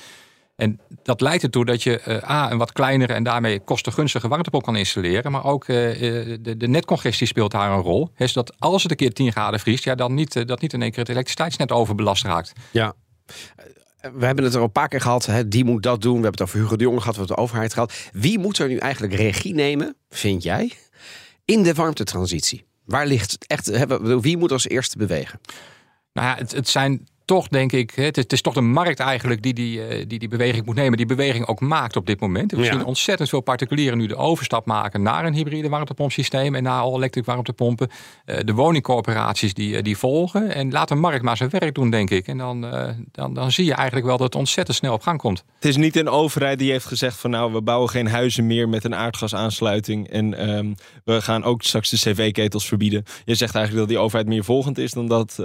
En 0.61 0.79
dat 1.03 1.21
leidt 1.21 1.43
ertoe 1.43 1.65
dat 1.65 1.83
je 1.83 2.01
uh, 2.07 2.29
A, 2.29 2.51
een 2.51 2.57
wat 2.57 2.71
kleinere 2.71 3.13
en 3.13 3.23
daarmee 3.23 3.59
kostengunstige 3.59 4.27
warmtepomp 4.27 4.63
kan 4.63 4.75
installeren. 4.75 5.31
Maar 5.31 5.45
ook 5.45 5.67
uh, 5.67 5.77
de, 6.41 6.57
de 6.57 6.67
netcongestie 6.67 7.27
speelt 7.27 7.51
daar 7.51 7.71
een 7.71 7.81
rol. 7.81 8.09
He, 8.13 8.27
zodat 8.27 8.53
als 8.59 8.81
het 8.81 8.91
een 8.91 8.97
keer 8.97 9.13
10 9.13 9.31
graden 9.31 9.59
vriest, 9.59 9.83
ja, 9.83 9.95
dan 9.95 10.13
niet, 10.13 10.35
uh, 10.35 10.45
dat 10.45 10.61
niet 10.61 10.73
in 10.73 10.81
één 10.81 10.89
keer 10.91 10.99
het 10.99 11.09
elektriciteitsnet 11.09 11.71
overbelast 11.71 12.23
raakt. 12.23 12.53
Ja. 12.71 12.93
We 14.13 14.25
hebben 14.25 14.43
het 14.43 14.53
er 14.53 14.59
al 14.59 14.65
een 14.65 14.71
paar 14.71 14.87
keer 14.87 15.01
gehad. 15.01 15.25
Hè? 15.25 15.47
Die 15.47 15.65
moet 15.65 15.83
dat 15.83 16.01
doen. 16.01 16.17
We 16.17 16.23
hebben 16.23 16.39
het 16.39 16.41
over 16.41 16.59
Hugo 16.59 16.75
de 16.75 16.83
Jonge 16.83 16.99
gehad. 16.99 17.15
We 17.15 17.19
hebben 17.19 17.35
het 17.35 17.43
over 17.43 17.55
de 17.55 17.67
overheid 17.67 17.73
gehad. 17.73 18.23
Wie 18.23 18.39
moet 18.39 18.57
er 18.57 18.67
nu 18.67 18.77
eigenlijk 18.77 19.13
regie 19.13 19.53
nemen, 19.53 19.95
vind 20.09 20.43
jij, 20.43 20.71
in 21.45 21.63
de 21.63 21.73
warmtetransitie? 21.73 22.65
Waar 22.85 23.07
ligt 23.07 23.31
het 23.31 23.47
echt? 23.47 23.65
Hè? 23.65 24.19
Wie 24.21 24.37
moet 24.37 24.51
als 24.51 24.67
eerste 24.67 24.97
bewegen? 24.97 25.39
Nou 26.13 26.27
ja, 26.27 26.35
het, 26.35 26.51
het 26.51 26.69
zijn 26.69 27.07
toch, 27.25 27.47
denk 27.47 27.71
ik, 27.71 27.91
het 27.95 28.17
is, 28.17 28.23
het 28.23 28.33
is 28.33 28.41
toch 28.41 28.53
de 28.53 28.61
markt 28.61 28.99
eigenlijk 28.99 29.41
die 29.41 29.53
die, 29.53 29.85
eh, 29.87 30.05
die 30.07 30.19
die 30.19 30.27
beweging 30.27 30.65
moet 30.65 30.75
nemen. 30.75 30.97
Die 30.97 31.05
beweging 31.05 31.47
ook 31.47 31.59
maakt 31.59 31.95
op 31.95 32.05
dit 32.05 32.19
moment. 32.19 32.51
We 32.51 32.57
Ja. 32.63 32.71
zien 32.71 32.85
ontzettend 32.85 33.29
veel 33.29 33.41
particulieren 33.41 33.97
nu 33.97 34.07
de 34.07 34.15
overstap 34.15 34.65
maken 34.65 35.01
naar 35.01 35.25
een 35.25 35.33
hybride 35.33 35.69
warmtepompsysteem 35.69 36.55
en 36.55 36.63
naar 36.63 36.81
all-electric 36.81 37.25
warmtepompen. 37.25 37.89
Eh, 38.25 38.37
de 38.45 38.53
woningcorporaties 38.53 39.53
die, 39.53 39.75
eh, 39.75 39.83
die 39.83 39.97
volgen. 39.97 40.53
En 40.53 40.71
laat 40.71 40.87
de 40.87 40.95
markt 40.95 41.23
maar 41.23 41.37
zijn 41.37 41.49
werk 41.49 41.75
doen, 41.75 41.89
denk 41.89 42.09
ik. 42.09 42.27
En 42.27 42.37
dan, 42.37 42.61
dan, 43.11 43.33
dan 43.33 43.51
zie 43.51 43.65
je 43.65 43.73
eigenlijk 43.73 44.05
wel 44.07 44.17
dat 44.17 44.25
het 44.25 44.35
ontzettend 44.35 44.77
snel 44.77 44.93
op 44.93 45.01
gang 45.01 45.19
komt. 45.19 45.43
Het 45.55 45.65
is 45.65 45.77
niet 45.77 45.95
een 45.95 46.09
overheid 46.09 46.59
die 46.59 46.71
heeft 46.71 46.85
gezegd 46.85 47.17
van 47.17 47.29
nou, 47.29 47.53
we 47.53 47.61
bouwen 47.61 47.89
geen 47.89 48.07
huizen 48.07 48.47
meer 48.47 48.69
met 48.69 48.83
een 48.83 48.95
aardgasaansluiting. 48.95 50.07
En 50.09 50.33
ehm, 50.37 50.73
we 51.03 51.21
gaan 51.21 51.43
ook 51.43 51.61
straks 51.61 51.89
de 51.89 51.97
cv-ketels 51.97 52.67
verbieden. 52.67 53.03
Je 53.25 53.35
zegt 53.35 53.55
eigenlijk 53.55 53.85
dat 53.87 53.95
die 53.95 54.03
overheid 54.05 54.27
meer 54.29 54.43
volgend 54.43 54.77
is 54.77 54.91
dan 54.91 55.07
dat 55.07 55.35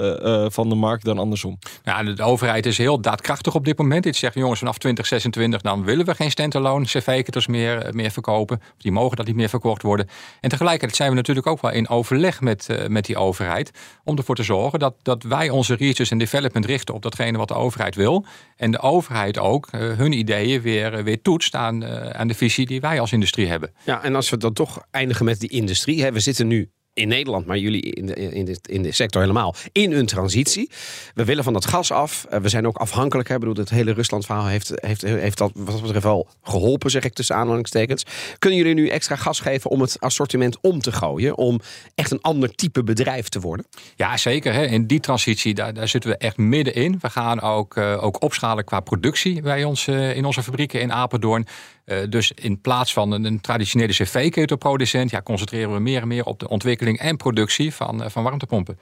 van 0.53 0.69
de 0.69 0.75
markt 0.75 1.05
dan 1.05 1.19
andersom. 1.19 1.59
Ja, 1.85 2.02
de, 2.02 2.22
overheid 2.22 2.66
is 2.66 2.79
heel 2.79 3.00
daadkrachtig 3.00 3.55
op 3.55 3.64
dit 3.64 3.79
moment. 3.79 4.02
Dit 4.02 4.16
zegt 4.16 4.35
jongens, 4.35 4.59
vanaf 4.59 4.79
2026 4.79 5.61
dan 5.61 5.85
willen 5.85 6.07
we 6.07 6.14
geen 6.14 6.31
standalone 6.31 6.85
cv-ketels 6.85 7.46
meer, 7.46 7.79
eh, 7.79 7.92
meer 7.92 8.11
verkopen. 8.11 8.61
Die 8.79 8.92
mogen 8.92 9.16
dat 9.16 9.26
niet 9.26 9.37
meer 9.37 9.48
verkocht 9.48 9.83
worden. 9.83 10.09
En 10.40 10.48
tegelijkertijd 10.48 10.96
zijn 10.96 11.11
we 11.11 11.16
natuurlijk 11.16 11.46
ook 11.46 11.61
wel 11.61 11.70
in 11.70 11.88
overleg 11.88 12.40
met, 12.40 12.68
eh, 12.68 12.87
met 12.87 13.05
die 13.05 13.16
overheid. 13.16 13.70
Om 14.05 14.16
ervoor 14.16 14.35
te 14.35 14.42
zorgen 14.42 14.79
dat, 14.79 14.94
dat 15.02 15.22
wij 15.22 15.50
onze 15.50 15.74
research 15.74 16.11
en 16.11 16.18
development 16.18 16.64
richten 16.64 16.94
op 16.94 17.02
datgene 17.02 17.38
wat 17.38 17.48
de 17.48 17.55
overheid 17.55 17.94
wil. 17.94 18.24
En 18.57 18.70
de 18.70 18.81
overheid 18.81 19.38
ook 19.38 19.68
eh, 19.70 19.81
hun 19.81 20.12
ideeën 20.12 20.61
weer, 20.61 21.05
weer 21.05 21.22
toetst 21.22 21.55
aan, 21.55 21.85
aan 22.14 22.29
de 22.29 22.35
visie 22.35 22.66
die 22.66 22.81
wij 22.81 23.00
als 23.00 23.12
industrie 23.12 23.46
hebben. 23.46 23.72
Ja, 23.85 24.02
en 24.02 24.14
als 24.14 24.31
we 24.31 24.37
dan 24.37 24.52
toch 24.52 24.83
eindigen 24.90 25.24
met 25.24 25.40
die 25.40 25.50
industrie. 25.50 26.02
Hè, 26.02 26.12
we 26.12 26.20
zitten 26.20 26.46
nu 26.46 26.70
in 26.97 27.09
Nederland, 27.09 27.47
maar 27.47 27.59
jullie 27.59 27.83
in 27.83 28.07
de, 28.07 28.15
in, 28.15 28.57
in 28.63 28.83
de 28.83 28.93
sector 28.93 29.21
helemaal, 29.21 29.55
in 29.73 29.93
een 29.93 30.07
transitie. 30.07 30.71
We 31.15 31.25
willen 31.25 31.45
van 31.45 31.53
dat 31.53 31.67
gas 31.67 31.93
af. 31.93 32.27
Eh, 32.31 32.41
We 32.41 32.49
zijn 32.49 32.67
ook 32.67 32.77
afhankelijk. 32.77 33.29
Ik 33.29 33.39
bedoel, 33.39 33.55
het 33.55 33.71
hele 33.71 33.93
Rusland-verhaal 33.93 34.47
heeft, 34.47 34.73
heeft, 34.75 35.03
heeft 35.03 35.39
dat 35.39 35.51
wat 35.55 35.83
betreft 35.83 36.05
wel 36.05 36.29
geholpen, 36.43 36.91
zeg 36.91 37.05
ik 37.05 37.13
tussen 37.13 37.37
aanhalingstekens. 37.37 38.05
Kunnen 38.39 38.59
jullie 38.59 38.75
nu 38.75 38.89
extra 38.89 39.17
gas 39.17 39.41
geven 39.41 39.71
om 39.71 39.81
het 39.81 40.01
assortiment 40.01 40.59
om 40.61 40.81
te 40.81 40.93
gooien? 40.93 41.37
Om 41.37 41.61
echt 41.95 42.11
een 42.11 42.21
ander 42.21 42.55
type 42.55 42.85
bedrijf 42.85 43.29
te 43.29 43.41
worden? 43.41 43.67
Ja, 43.97 44.17
zeker. 44.17 44.53
Hè. 44.53 44.65
In 44.67 44.87
die 44.87 45.01
transitie, 45.01 45.55
daar, 45.55 45.75
daar 45.75 45.89
zitten 45.89 46.11
we 46.11 46.17
echt 46.17 46.37
middenin. 46.37 46.99
We 47.01 47.11
gaan 47.11 47.41
ook, 47.41 47.77
eh, 47.77 48.05
ook 48.05 48.23
opschalen 48.23 48.65
qua 48.65 48.81
productie 48.81 49.43
bij 49.43 49.65
ons 49.65 49.87
eh, 49.87 50.17
in 50.17 50.25
onze 50.25 50.43
fabrieken 50.43 50.81
in 50.81 50.93
Apeldoorn. 50.93 51.47
Eh, 51.87 51.99
dus 52.09 52.33
in 52.33 52.61
plaats 52.61 52.92
van 52.92 53.11
een, 53.11 53.25
een 53.25 53.40
traditionele 53.40 53.92
cv-ketelproducent, 53.92 55.11
ja, 55.11 55.22
concentreren 55.22 55.72
we 55.72 55.79
meer 55.79 56.01
en 56.01 56.09
meer 56.09 56.25
op 56.25 56.38
de 56.38 56.49
ontwikkeling 56.49 56.99
en 56.99 57.16
productie 57.16 57.75
van, 57.75 58.03
eh, 58.03 58.11
van 58.11 58.22
warmtepompen. 58.22 58.79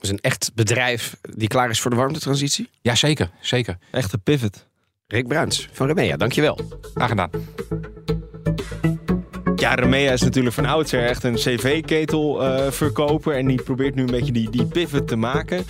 Dus 0.00 0.10
een 0.10 0.20
echt 0.20 0.50
bedrijf 0.54 1.16
die 1.36 1.48
klaar 1.48 1.70
is 1.70 1.80
voor 1.80 1.90
de 1.90 1.96
warmtetransitie? 1.96 2.68
Ja, 2.80 2.94
zeker. 2.94 3.30
zeker. 3.40 3.78
Echte 3.90 4.18
pivot. 4.18 4.66
Rick 5.06 5.28
Bruins 5.28 5.68
van 5.72 5.86
Remea, 5.86 6.16
dankjewel. 6.16 6.58
Graag 6.94 7.08
gedaan. 7.08 7.30
Ja, 9.56 9.74
Remea 9.74 10.12
is 10.12 10.22
natuurlijk 10.22 10.54
van 10.54 10.66
oudsher 10.66 11.04
echt 11.04 11.24
een 11.24 11.34
cv-ketel 11.34 12.44
eh, 12.44 12.70
verkoper. 12.70 13.36
En 13.36 13.46
die 13.46 13.62
probeert 13.62 13.94
nu 13.94 14.02
een 14.02 14.10
beetje 14.10 14.32
die, 14.32 14.50
die 14.50 14.66
pivot 14.66 15.08
te 15.08 15.16
maken. 15.16 15.64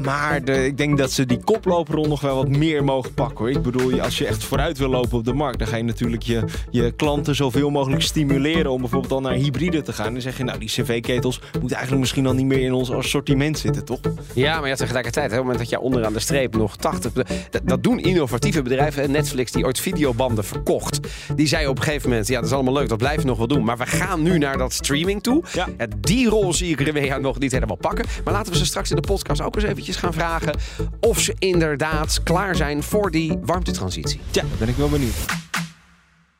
Maar 0.04 0.44
de, 0.44 0.66
ik 0.66 0.76
denk 0.76 0.98
dat 0.98 1.12
ze 1.12 1.26
die 1.26 1.44
koploperrol 1.44 2.06
nog 2.06 2.20
wel 2.20 2.36
wat 2.36 2.48
meer 2.48 2.84
mogen 2.84 3.14
pakken 3.14 3.38
hoor. 3.38 3.50
Ik 3.50 3.62
bedoel, 3.62 4.00
als 4.00 4.18
je 4.18 4.26
echt 4.26 4.44
vooruit 4.44 4.78
wil 4.78 4.88
lopen 4.88 5.18
op 5.18 5.24
de 5.24 5.32
markt, 5.32 5.58
dan 5.58 5.68
ga 5.68 5.76
je 5.76 5.82
natuurlijk 5.82 6.22
je, 6.22 6.44
je 6.70 6.90
klanten 6.90 7.34
zoveel 7.34 7.70
mogelijk 7.70 8.02
stimuleren 8.02 8.70
om 8.70 8.80
bijvoorbeeld 8.80 9.12
dan 9.12 9.22
naar 9.22 9.32
hybride 9.32 9.82
te 9.82 9.92
gaan. 9.92 10.06
En 10.06 10.12
dan 10.12 10.22
zeg 10.22 10.36
je, 10.36 10.44
nou, 10.44 10.58
die 10.58 10.68
cv-ketels 10.68 11.40
moeten 11.52 11.70
eigenlijk 11.70 12.00
misschien 12.00 12.26
al 12.26 12.34
niet 12.34 12.46
meer 12.46 12.60
in 12.60 12.72
ons 12.72 12.90
assortiment 12.90 13.58
zitten, 13.58 13.84
toch? 13.84 14.00
Ja, 14.34 14.60
maar 14.60 14.68
ja, 14.68 14.74
tegelijkertijd, 14.74 15.30
hè, 15.30 15.38
op 15.38 15.44
het 15.46 15.52
moment 15.52 15.58
dat 15.58 15.80
je 15.80 15.80
onderaan 15.86 16.12
de 16.12 16.20
streep 16.20 16.56
nog 16.56 16.76
80... 16.76 17.12
Dat, 17.12 17.26
dat 17.64 17.82
doen 17.82 17.98
innovatieve 17.98 18.62
bedrijven. 18.62 19.10
Netflix, 19.10 19.52
die 19.52 19.64
ooit 19.64 19.80
videobanden 19.80 20.44
verkocht. 20.44 21.00
Die 21.34 21.46
zei 21.46 21.66
op 21.66 21.76
een 21.76 21.82
gegeven 21.82 22.08
moment, 22.08 22.28
ja, 22.28 22.34
dat 22.34 22.44
is 22.44 22.52
allemaal 22.52 22.74
leuk, 22.74 22.88
dat 22.88 22.98
blijven 22.98 23.22
we 23.22 23.28
nog 23.28 23.38
wel 23.38 23.46
doen. 23.46 23.64
Maar 23.64 23.78
we 23.78 23.86
gaan 23.86 24.22
nu 24.22 24.38
naar 24.38 24.58
dat 24.58 24.72
streaming 24.72 25.22
toe. 25.22 25.42
Ja. 25.52 25.68
Ja, 25.78 25.86
die 25.98 26.28
rol 26.28 26.52
zie 26.52 26.70
ik 26.70 26.80
Remea 26.80 27.18
nog 27.18 27.38
niet 27.38 27.52
helemaal 27.52 27.76
pakken. 27.76 28.04
Maar 28.24 28.32
laten 28.32 28.52
we 28.52 28.58
ze 28.58 28.66
straks 28.66 28.90
in 28.90 28.96
de 28.96 29.02
podcast 29.02 29.42
ook 29.42 29.54
eens 29.54 29.64
eventjes 29.64 29.87
gaan 29.96 30.12
vragen... 30.12 30.58
of 31.00 31.20
ze 31.20 31.34
inderdaad 31.38 32.22
klaar 32.22 32.56
zijn 32.56 32.82
voor 32.82 33.10
die 33.10 33.38
warmtetransitie. 33.42 34.20
Ja, 34.30 34.42
daar 34.42 34.58
ben 34.58 34.68
ik 34.68 34.76
wel 34.76 34.88
benieuwd. 34.88 35.16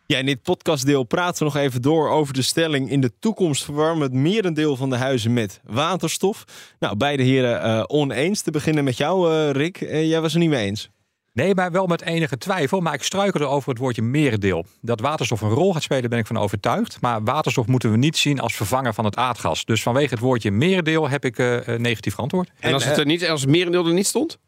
Ja, 0.06 0.18
in 0.18 0.26
dit 0.26 0.42
podcastdeel 0.42 1.04
praten 1.04 1.38
we 1.38 1.44
nog 1.44 1.62
even 1.62 1.82
door 1.82 2.08
over 2.10 2.34
de 2.34 2.42
stelling... 2.42 2.90
in 2.90 3.00
de 3.00 3.12
toekomst 3.18 3.64
verwarmen 3.64 4.02
het 4.02 4.12
merendeel 4.12 4.76
van 4.76 4.90
de 4.90 4.96
huizen 4.96 5.32
met 5.32 5.60
waterstof. 5.64 6.44
Nou, 6.78 6.96
beide 6.96 7.22
heren 7.22 7.62
eh, 7.62 7.82
oneens. 7.86 8.42
Te 8.42 8.50
beginnen 8.50 8.84
met 8.84 8.96
jou, 8.96 9.32
eh, 9.32 9.50
Rick. 9.50 9.80
Eh, 9.80 10.08
jij 10.08 10.20
was 10.20 10.32
er 10.32 10.38
niet 10.38 10.48
mee 10.48 10.66
eens. 10.66 10.90
Nee, 11.32 11.54
maar 11.54 11.72
wel 11.72 11.86
met 11.86 12.02
enige 12.02 12.38
twijfel. 12.38 12.80
Maar 12.80 12.94
ik 12.94 13.02
struikel 13.02 13.40
er 13.40 13.46
over 13.46 13.68
het 13.70 13.78
woordje 13.78 14.02
merendeel. 14.02 14.64
Dat 14.80 15.00
waterstof 15.00 15.40
een 15.40 15.50
rol 15.50 15.72
gaat 15.72 15.82
spelen, 15.82 16.10
ben 16.10 16.18
ik 16.18 16.26
van 16.26 16.36
overtuigd. 16.36 17.00
Maar 17.00 17.22
waterstof 17.24 17.66
moeten 17.66 17.90
we 17.90 17.96
niet 17.96 18.16
zien 18.16 18.40
als 18.40 18.54
vervanger 18.54 18.94
van 18.94 19.04
het 19.04 19.16
aardgas. 19.16 19.64
Dus 19.64 19.82
vanwege 19.82 20.14
het 20.14 20.22
woordje 20.22 20.50
merendeel 20.50 21.08
heb 21.08 21.24
ik 21.24 21.38
eh, 21.38 21.76
negatief 21.76 22.14
geantwoord. 22.14 22.50
En 22.60 22.72
als 22.74 22.84
het 22.84 22.98
er 22.98 23.06
niet, 23.06 23.28
als 23.28 23.46
merendeel 23.46 23.86
er 23.86 23.92
niet 23.92 24.06
stond? 24.06 24.38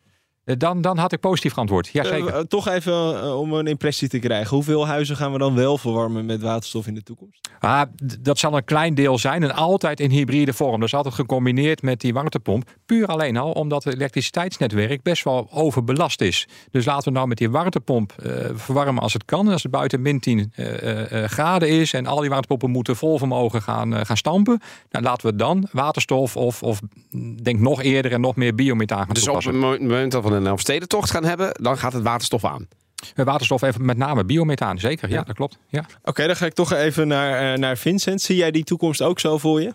Eh, 0.50 0.56
Dan, 0.58 0.80
dan 0.80 0.98
had 0.98 1.12
ik 1.12 1.20
positief 1.20 1.52
geantwoord. 1.52 1.88
Ja, 1.92 2.04
zeker. 2.04 2.28
Eh, 2.32 2.38
eh, 2.38 2.44
toch 2.44 2.68
even 2.68 3.22
eh, 3.22 3.38
om 3.40 3.52
een 3.52 3.66
impressie 3.66 4.08
te 4.08 4.18
krijgen. 4.18 4.54
Hoeveel 4.54 4.86
huizen 4.86 5.16
gaan 5.16 5.32
we 5.32 5.38
dan 5.38 5.54
wel 5.54 5.78
verwarmen 5.78 6.26
met 6.26 6.40
waterstof 6.40 6.86
in 6.86 6.94
de 6.94 7.02
toekomst? 7.02 7.48
Ah, 7.58 7.82
dat 8.20 8.38
zal 8.38 8.56
een 8.56 8.64
klein 8.64 8.94
deel 8.94 9.18
zijn 9.18 9.42
en 9.42 9.54
altijd 9.54 10.00
in 10.00 10.10
hybride 10.10 10.52
vorm. 10.52 10.80
Dus 10.80 10.94
altijd 10.94 11.14
gecombineerd 11.14 11.82
met 11.82 12.00
die 12.00 12.12
warmtepomp. 12.12 12.70
Puur 12.86 13.06
alleen 13.06 13.36
al 13.36 13.50
omdat 13.52 13.84
het 13.84 13.94
elektriciteitsnetwerk 13.94 15.02
best 15.02 15.24
wel 15.24 15.48
overbelast 15.52 16.20
is. 16.20 16.48
Dus 16.70 16.84
laten 16.84 17.04
we 17.08 17.14
nou 17.14 17.28
met 17.28 17.38
die 17.38 17.50
warmtepomp 17.50 18.12
eh, 18.22 18.32
verwarmen 18.54 19.02
als 19.02 19.12
het 19.12 19.24
kan. 19.24 19.46
En 19.46 19.52
als 19.52 19.62
het 19.62 19.72
buiten 19.72 20.02
min 20.02 20.20
10 20.20 20.52
eh, 20.54 20.66
eh, 20.82 21.22
eh, 21.24 21.30
graden 21.30 21.68
is 21.68 21.92
en 21.92 22.06
al 22.06 22.20
die 22.20 22.28
warmtepompen 22.28 22.70
moeten 22.70 22.96
vol 22.96 23.18
vermogen 23.18 23.62
gaan, 23.62 23.94
eh, 23.94 24.04
gaan 24.04 24.16
stampen. 24.16 24.60
Nou, 24.90 25.04
laten 25.04 25.26
we 25.30 25.36
dan 25.36 25.68
waterstof 25.72 26.36
of, 26.36 26.62
of 26.62 26.80
mm, 27.10 27.42
denk 27.42 27.60
nog 27.60 27.82
eerder 27.82 28.12
en 28.12 28.20
nog 28.20 28.36
meer 28.36 28.54
biomethaan 28.54 28.98
gaan 29.04 29.14
Dus 29.14 29.18
op 29.28 29.40
toepassen. 29.40 29.52
het 29.52 29.60
mo- 29.80 29.86
moment 29.88 30.12
dat 30.12 30.24
we 30.24 30.30
een 30.40 30.46
Elfstedentocht 30.46 31.10
gaan 31.10 31.24
hebben... 31.24 31.52
dan 31.62 31.78
gaat 31.78 31.92
het 31.92 32.02
waterstof 32.02 32.44
aan. 32.44 32.68
Eh, 33.14 33.24
Waterstof 33.24 33.62
even 33.62 33.84
met 33.84 33.96
name 33.96 34.24
biomethaan, 34.24 34.78
zeker. 34.78 35.08
Ja, 35.08 35.22
dat 35.22 35.34
klopt. 35.36 35.58
Ja. 35.68 35.86
Oké, 36.02 36.26
dan 36.26 36.36
ga 36.36 36.46
ik 36.46 36.54
toch 36.54 36.72
even 36.72 37.08
naar, 37.08 37.52
eh, 37.52 37.58
naar 37.58 37.76
Vincent. 37.76 38.22
Zie 38.22 38.36
jij 38.36 38.50
die 38.50 38.64
toekomst 38.64 39.02
ook 39.02 39.20
zo 39.20 39.38
voor 39.38 39.62
je? 39.62 39.72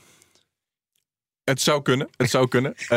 Het 1.43 1.61
zou 1.61 1.81
kunnen. 1.81 2.09
Het 2.17 2.29
zou 2.29 2.47
kunnen. 2.47 2.75
Eh, 2.77 2.87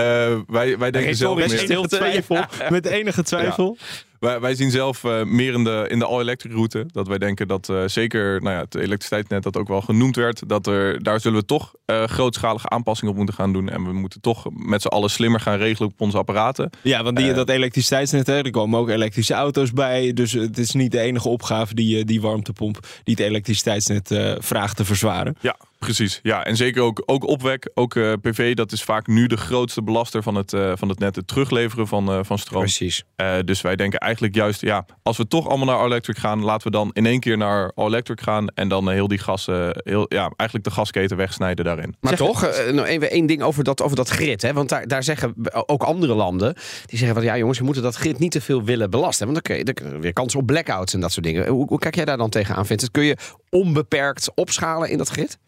wij, 0.47 0.79
wij 0.79 0.91
denken 0.91 1.17
zelf 1.17 1.39
Met 1.39 1.53
enige 1.53 1.89
twijfel. 1.89 2.45
Met 2.69 2.87
enige 2.87 3.23
twijfel. 3.23 3.77
Wij, 4.21 4.41
wij 4.41 4.55
zien 4.55 4.71
zelf 4.71 5.05
eh, 5.05 5.25
meer 5.25 5.53
in 5.53 5.65
de, 5.65 5.87
in 5.89 5.99
de 5.99 6.05
all-electric 6.05 6.53
route. 6.53 6.87
Dat 6.93 7.09
wij 7.09 7.19
denken 7.19 7.49
dat 7.49 7.69
eh, 7.69 7.83
zeker 7.87 8.43
nou 8.43 8.55
ja, 8.55 8.61
het 8.61 8.75
elektriciteitsnet 8.75 9.43
dat 9.43 9.57
ook 9.57 9.69
wel 9.69 9.81
genoemd 9.81 10.17
werd. 10.17 10.49
Dat 10.49 10.67
er, 10.67 11.03
daar 11.03 11.21
zullen 11.21 11.41
we 11.41 11.45
toch 11.45 11.75
eh, 11.85 12.05
grootschalige 12.05 12.69
aanpassingen 12.69 13.11
op 13.11 13.17
moeten 13.17 13.35
gaan 13.35 13.53
doen. 13.53 13.69
En 13.69 13.85
we 13.85 13.93
moeten 13.93 14.21
toch 14.21 14.47
met 14.53 14.83
z'n 14.83 14.89
allen 14.89 15.11
slimmer 15.11 15.41
gaan 15.41 15.59
regelen 15.59 15.91
op 15.91 16.01
onze 16.01 16.19
apparaten. 16.19 16.71
Ja, 16.83 17.03
want 17.03 17.17
die, 17.17 17.33
dat 17.33 17.49
elektriciteitsnet, 17.49 18.27
hè, 18.27 18.43
er 18.43 18.51
komen 18.51 18.79
ook 18.79 18.89
elektrische 18.89 19.35
auto's 19.35 19.73
bij. 19.73 20.13
Dus 20.13 20.33
het 20.33 20.59
is 20.59 20.73
niet 20.73 20.93
de 20.93 21.01
enige 21.01 21.29
opgave 21.29 21.75
die, 21.75 22.05
die 22.05 22.21
warmtepomp, 22.21 22.79
die 23.05 23.15
het 23.15 23.25
elektriciteitsnet 23.25 24.15
vraagt 24.39 24.77
te 24.77 24.85
verzwaren. 24.85 25.37
Ja, 25.41 25.57
precies. 25.79 26.21
Ja, 26.23 26.45
en 26.45 26.57
zeker 26.57 26.83
ook, 26.83 27.03
ook 27.07 27.27
opwek, 27.27 27.71
ook 27.75 27.95
eh, 27.97 28.13
PV. 28.21 28.55
Dat 28.55 28.73
is 28.73 28.83
vaak 28.83 29.07
nu 29.07 29.27
de 29.27 29.37
grootste 29.37 29.83
belaster 29.83 30.23
van 30.23 30.35
het, 30.35 30.53
eh, 30.53 30.73
van 30.75 30.89
het 30.89 30.99
net. 30.99 31.17
Het 31.17 31.27
terugleveren 31.27 31.87
van, 31.87 32.09
eh, 32.09 32.19
van 32.23 32.39
stroom. 32.39 32.63
Precies. 32.63 33.05
Eh, 33.19 33.37
dus 33.45 33.61
wij 33.61 33.77
denken 33.77 33.99
eigenlijk 33.99 34.35
juist, 34.35 34.61
ja, 34.61 34.87
als 35.03 35.17
we 35.17 35.27
toch 35.27 35.49
allemaal 35.49 35.67
naar 35.67 35.77
all-electric 35.77 36.19
gaan, 36.19 36.43
laten 36.43 36.67
we 36.67 36.77
dan 36.77 36.91
in 36.93 37.07
één 37.07 37.21
keer 37.21 37.37
naar 37.37 37.73
all-electric 37.75 38.21
gaan. 38.21 38.49
En 38.49 38.69
dan 38.69 38.91
heel 38.91 39.09
die 39.09 39.19
gas, 39.19 39.49
eh, 39.49 39.69
heel, 39.73 40.07
ja, 40.09 40.33
eigenlijk 40.37 40.65
de 40.65 40.71
gasketen 40.71 41.17
wegsnijden 41.17 41.65
daarin. 41.65 41.97
Maar 42.01 42.17
toch, 42.17 42.45
eh, 42.45 42.91
even 42.91 43.11
één 43.11 43.27
ding 43.27 43.43
over 43.43 43.65
dat, 43.65 43.83
over 43.83 43.97
dat 43.97 44.09
grid. 44.09 44.43
Hè? 44.43 44.53
Want 44.53 44.69
daar, 44.69 44.87
daar 44.87 45.03
zeggen 45.03 45.35
ook 45.67 45.83
andere 45.83 46.15
landen... 46.15 46.55
die 46.87 46.99
zeggen 46.99 47.17
van 47.17 47.25
ja 47.25 47.37
jongens, 47.37 47.59
we 47.59 47.65
moeten 47.65 47.83
dat 47.83 47.97
grid 47.97 48.19
niet 48.19 48.33
te 48.33 48.41
veel 48.41 48.65
willen 48.65 48.91
belasten. 48.91 49.27
Want 49.27 49.45
dan 49.45 49.57
kun 49.57 49.57
je, 49.57 49.65
dan 49.65 49.75
kun 49.75 49.97
je 49.97 49.99
weer 49.99 50.13
kans 50.13 50.35
op 50.35 50.47
blackouts 50.47 50.95
en 50.95 51.01
dat 51.01 51.13
soort 51.13 51.27
dingen. 51.27 51.49
Hoe, 51.49 51.67
hoe 51.67 51.79
kijk 51.79 51.95
jij 51.95 52.05
daar 52.05 52.17
dan 52.17 52.31
tegenaan, 52.31 52.67
Vincent? 52.67 52.91
Kun 52.91 53.05
je 53.05 53.17
onbeperkt 53.51 54.31
opschalen 54.35 54.91
in 54.91 54.99
dat 54.99 55.09
grid? 55.09 55.39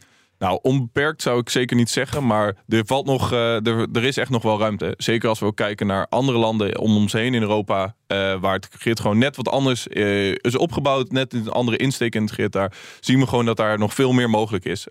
Nou, 0.40 0.59
onbeperkt 0.62 1.22
zou 1.22 1.40
ik 1.40 1.48
zeker 1.48 1.76
niet 1.76 1.90
zeggen, 1.90 2.26
maar 2.26 2.57
er 2.68 2.87
valt 2.87 3.07
nog, 3.07 3.33
eh, 3.33 3.66
er, 3.66 3.87
er 3.92 4.05
is 4.05 4.16
echt 4.16 4.31
nog 4.31 4.42
wel 4.42 4.59
ruimte. 4.59 4.94
Zeker 4.96 5.29
als 5.29 5.38
we 5.38 5.46
ook 5.46 5.57
kijken 5.57 5.87
naar 5.87 6.07
andere 6.09 6.38
landen 6.38 6.79
om 6.79 6.96
ons 6.96 7.12
heen 7.12 7.35
in 7.35 7.42
Europa, 7.42 7.94
eh, 8.07 8.40
waar 8.40 8.55
het 8.55 8.68
grid 8.79 9.00
gewoon 9.00 9.18
net 9.18 9.37
wat 9.37 9.48
anders 9.48 9.88
eh, 9.88 10.31
is 10.31 10.57
opgebouwd, 10.57 11.11
net 11.11 11.33
een 11.33 11.48
andere 11.48 11.76
insteek 11.76 12.14
in 12.14 12.22
het 12.22 12.31
grid. 12.31 12.53
Daar 12.53 12.72
zien 13.00 13.18
we 13.18 13.26
gewoon 13.26 13.44
dat 13.44 13.57
daar 13.57 13.79
nog 13.79 13.94
veel 13.94 14.12
meer 14.12 14.31
mogelijk 14.31 14.64
is. 14.64 14.87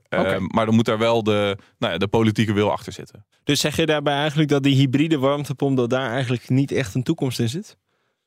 Maar 0.47 0.65
dan 0.65 0.75
moet 0.75 0.85
daar 0.85 0.97
wel 0.97 1.23
de, 1.23 1.57
nou 1.77 1.93
ja, 1.93 1.99
de 1.99 2.07
politieke 2.07 2.53
wil 2.53 2.71
achter 2.71 2.93
zitten. 2.93 3.25
Dus 3.43 3.59
zeg 3.59 3.75
je 3.75 3.85
daarbij 3.85 4.15
eigenlijk 4.15 4.49
dat 4.49 4.63
die 4.63 4.75
hybride 4.75 5.17
warmtepomp, 5.17 5.77
dat 5.77 5.89
daar 5.89 6.11
eigenlijk 6.11 6.49
niet 6.49 6.71
echt 6.71 6.95
een 6.95 7.03
toekomst 7.03 7.39
in 7.39 7.49
zit? 7.49 7.77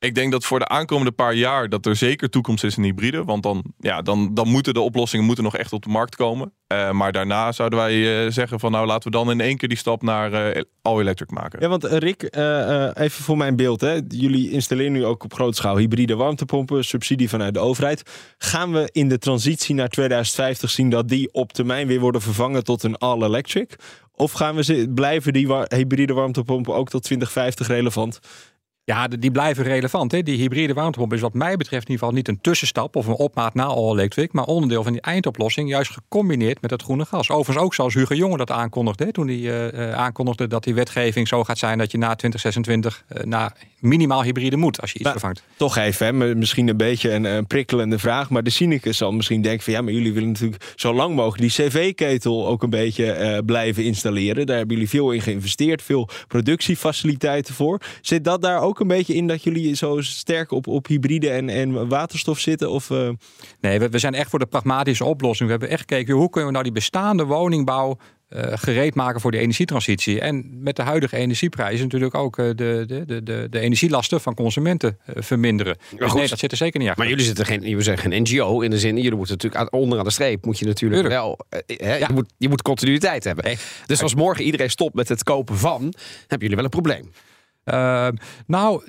Ik 0.03 0.15
denk 0.15 0.31
dat 0.31 0.45
voor 0.45 0.59
de 0.59 0.67
aankomende 0.67 1.11
paar 1.11 1.33
jaar 1.33 1.69
dat 1.69 1.85
er 1.85 1.95
zeker 1.95 2.29
toekomst 2.29 2.63
is 2.63 2.77
in 2.77 2.83
hybride. 2.83 3.23
Want 3.23 3.43
dan, 3.43 3.63
ja, 3.79 4.01
dan, 4.01 4.33
dan 4.33 4.47
moeten 4.47 4.73
de 4.73 4.79
oplossingen 4.79 5.25
moeten 5.25 5.43
nog 5.43 5.57
echt 5.57 5.73
op 5.73 5.83
de 5.83 5.89
markt 5.89 6.15
komen. 6.15 6.53
Uh, 6.67 6.91
maar 6.91 7.11
daarna 7.11 7.51
zouden 7.51 7.79
wij 7.79 8.25
uh, 8.25 8.31
zeggen 8.31 8.59
van 8.59 8.71
nou 8.71 8.85
laten 8.85 9.11
we 9.11 9.17
dan 9.17 9.31
in 9.31 9.41
één 9.41 9.57
keer 9.57 9.69
die 9.69 9.77
stap 9.77 10.01
naar 10.01 10.55
uh, 10.55 10.61
all-electric 10.81 11.31
maken. 11.31 11.61
Ja, 11.61 11.67
want 11.67 11.83
Rick, 11.83 12.23
even 12.93 13.23
voor 13.23 13.37
mijn 13.37 13.55
beeld. 13.55 13.81
Hè. 13.81 13.99
Jullie 14.07 14.51
installeren 14.51 14.91
nu 14.91 15.05
ook 15.05 15.23
op 15.23 15.33
grote 15.33 15.57
schaal 15.57 15.77
hybride 15.77 16.15
warmtepompen, 16.15 16.85
subsidie 16.85 17.29
vanuit 17.29 17.53
de 17.53 17.59
overheid. 17.59 18.03
Gaan 18.37 18.71
we 18.71 18.89
in 18.91 19.09
de 19.09 19.17
transitie 19.17 19.75
naar 19.75 19.89
2050 19.89 20.69
zien 20.69 20.89
dat 20.89 21.07
die 21.07 21.33
op 21.33 21.53
termijn 21.53 21.87
weer 21.87 21.99
worden 21.99 22.21
vervangen 22.21 22.63
tot 22.63 22.83
een 22.83 22.97
all-electric? 22.97 23.75
Of 24.15 24.31
gaan 24.31 24.55
we 24.55 24.91
blijven 24.95 25.33
die 25.33 25.53
hybride 25.67 26.13
warmtepompen 26.13 26.73
ook 26.73 26.89
tot 26.89 27.03
2050 27.03 27.67
relevant? 27.67 28.19
Ja, 28.85 29.07
die 29.07 29.31
blijven 29.31 29.63
relevant. 29.63 30.11
Hè? 30.11 30.23
Die 30.23 30.37
hybride 30.37 30.73
warmtepomp 30.73 31.13
is 31.13 31.21
wat 31.21 31.33
mij 31.33 31.57
betreft 31.57 31.85
in 31.87 31.91
ieder 31.91 32.07
geval 32.07 32.13
niet 32.13 32.27
een 32.27 32.41
tussenstap 32.41 32.95
of 32.95 33.07
een 33.07 33.13
opmaat 33.13 33.53
na 33.53 33.63
all 33.63 33.91
electric, 33.91 34.33
maar 34.33 34.45
onderdeel 34.45 34.83
van 34.83 34.91
die 34.91 35.01
eindoplossing, 35.01 35.69
juist 35.69 35.91
gecombineerd 35.91 36.61
met 36.61 36.71
het 36.71 36.81
groene 36.81 37.05
gas. 37.05 37.29
Overigens 37.29 37.65
ook 37.65 37.73
zoals 37.73 37.93
Hugo 37.93 38.15
Jonge 38.15 38.37
dat 38.37 38.51
aankondigde, 38.51 39.03
hè? 39.03 39.11
toen 39.11 39.27
hij 39.27 39.37
uh, 39.37 39.93
aankondigde 39.93 40.47
dat 40.47 40.63
die 40.63 40.73
wetgeving 40.73 41.27
zo 41.27 41.43
gaat 41.43 41.57
zijn 41.57 41.77
dat 41.77 41.91
je 41.91 41.97
na 41.97 42.15
2026 42.15 43.03
uh, 43.07 43.23
naar 43.23 43.55
minimaal 43.79 44.23
hybride 44.23 44.57
moet 44.57 44.81
als 44.81 44.91
je 44.91 44.95
iets 44.95 45.03
maar, 45.03 45.13
vervangt. 45.13 45.43
Toch 45.55 45.77
even, 45.77 46.05
hè? 46.05 46.35
misschien 46.35 46.67
een 46.67 46.77
beetje 46.77 47.11
een, 47.11 47.23
een, 47.23 47.47
prikkelende 47.47 47.99
vraag, 47.99 48.29
maar 48.29 48.43
de 48.43 48.49
cynicus 48.49 48.97
zal 48.97 49.11
misschien 49.11 49.41
denken 49.41 49.63
van 49.63 49.73
ja, 49.73 49.81
maar 49.81 49.93
jullie 49.93 50.13
willen 50.13 50.31
natuurlijk 50.31 50.73
zo 50.75 50.93
lang 50.93 51.15
mogelijk 51.15 51.41
die 51.41 51.67
cv-ketel 51.67 52.47
ook 52.47 52.63
een 52.63 52.69
beetje 52.69 53.17
uh, 53.19 53.37
blijven 53.45 53.83
installeren. 53.83 54.45
Daar 54.45 54.57
hebben 54.57 54.75
jullie 54.75 54.89
veel 54.89 55.11
in 55.11 55.21
geïnvesteerd, 55.21 55.81
veel 55.81 56.09
productiefaciliteiten 56.27 57.53
voor. 57.53 57.81
Zit 58.01 58.23
dat 58.23 58.41
daar 58.41 58.61
ook 58.61 58.72
ook 58.73 58.79
een 58.79 58.87
beetje 58.87 59.13
in 59.13 59.27
dat 59.27 59.43
jullie 59.43 59.75
zo 59.75 60.01
sterk 60.01 60.51
op, 60.51 60.67
op 60.67 60.87
hybride 60.87 61.29
en, 61.29 61.49
en 61.49 61.87
waterstof 61.87 62.39
zitten? 62.39 62.71
Of, 62.71 62.89
uh... 62.89 63.09
Nee, 63.61 63.79
we, 63.79 63.89
we, 63.89 63.99
zijn 63.99 64.13
echt 64.13 64.29
voor 64.29 64.39
de 64.39 64.45
pragmatische 64.45 65.05
oplossing. 65.05 65.45
We 65.45 65.51
hebben 65.51 65.69
echt 65.69 65.79
gekeken 65.79 66.15
hoe 66.15 66.29
kunnen 66.29 66.45
we 66.45 66.51
nou 66.51 66.63
die 66.63 66.73
bestaande 66.73 67.23
woningbouw 67.23 67.97
uh, 68.29 68.41
gereed 68.55 68.95
maken 68.95 69.21
voor 69.21 69.31
de 69.31 69.37
energietransitie. 69.37 70.19
En 70.19 70.63
met 70.63 70.75
de 70.75 70.81
huidige 70.81 71.17
energieprijzen 71.17 71.83
natuurlijk 71.83 72.15
ook 72.15 72.37
uh, 72.37 72.45
de, 72.45 72.83
de, 72.87 73.23
de, 73.23 73.47
de 73.49 73.59
energielasten 73.59 74.21
van 74.21 74.33
consumenten 74.33 74.97
verminderen. 75.05 75.77
Dus 75.97 76.13
nee, 76.13 76.27
dat 76.27 76.39
zit 76.39 76.51
er 76.51 76.57
zeker 76.57 76.79
niet 76.79 76.89
achter. 76.89 77.03
Maar 77.03 77.11
jullie 77.11 77.27
zitten 77.27 77.45
geen, 77.45 77.61
jullie 77.61 77.83
zijn 77.83 77.97
geen 77.97 78.21
NGO 78.21 78.61
in 78.61 78.69
de 78.69 78.79
zin, 78.79 78.95
jullie 78.95 79.17
moeten 79.17 79.37
natuurlijk 79.41 79.73
onderaan 79.73 80.05
de 80.05 80.11
streep 80.11 80.45
moet 80.45 80.59
je 80.59 80.65
natuurlijk 80.65 81.01
Tuurlijk. 81.01 81.21
wel, 81.21 81.39
hè, 81.49 81.95
ja. 81.95 82.07
je, 82.07 82.13
moet, 82.13 82.33
je 82.37 82.49
moet 82.49 82.61
continuïteit 82.61 83.23
hebben. 83.23 83.45
Nee. 83.45 83.57
Dus 83.85 84.01
als 84.01 84.15
morgen 84.15 84.45
iedereen 84.45 84.69
stopt 84.69 84.95
met 84.95 85.09
het 85.09 85.23
kopen 85.23 85.57
van, 85.57 85.81
hebben 86.19 86.39
jullie 86.39 86.55
wel 86.55 86.63
een 86.63 86.69
probleem. 86.69 87.11
Uh, 87.65 88.07
nou, 88.47 88.83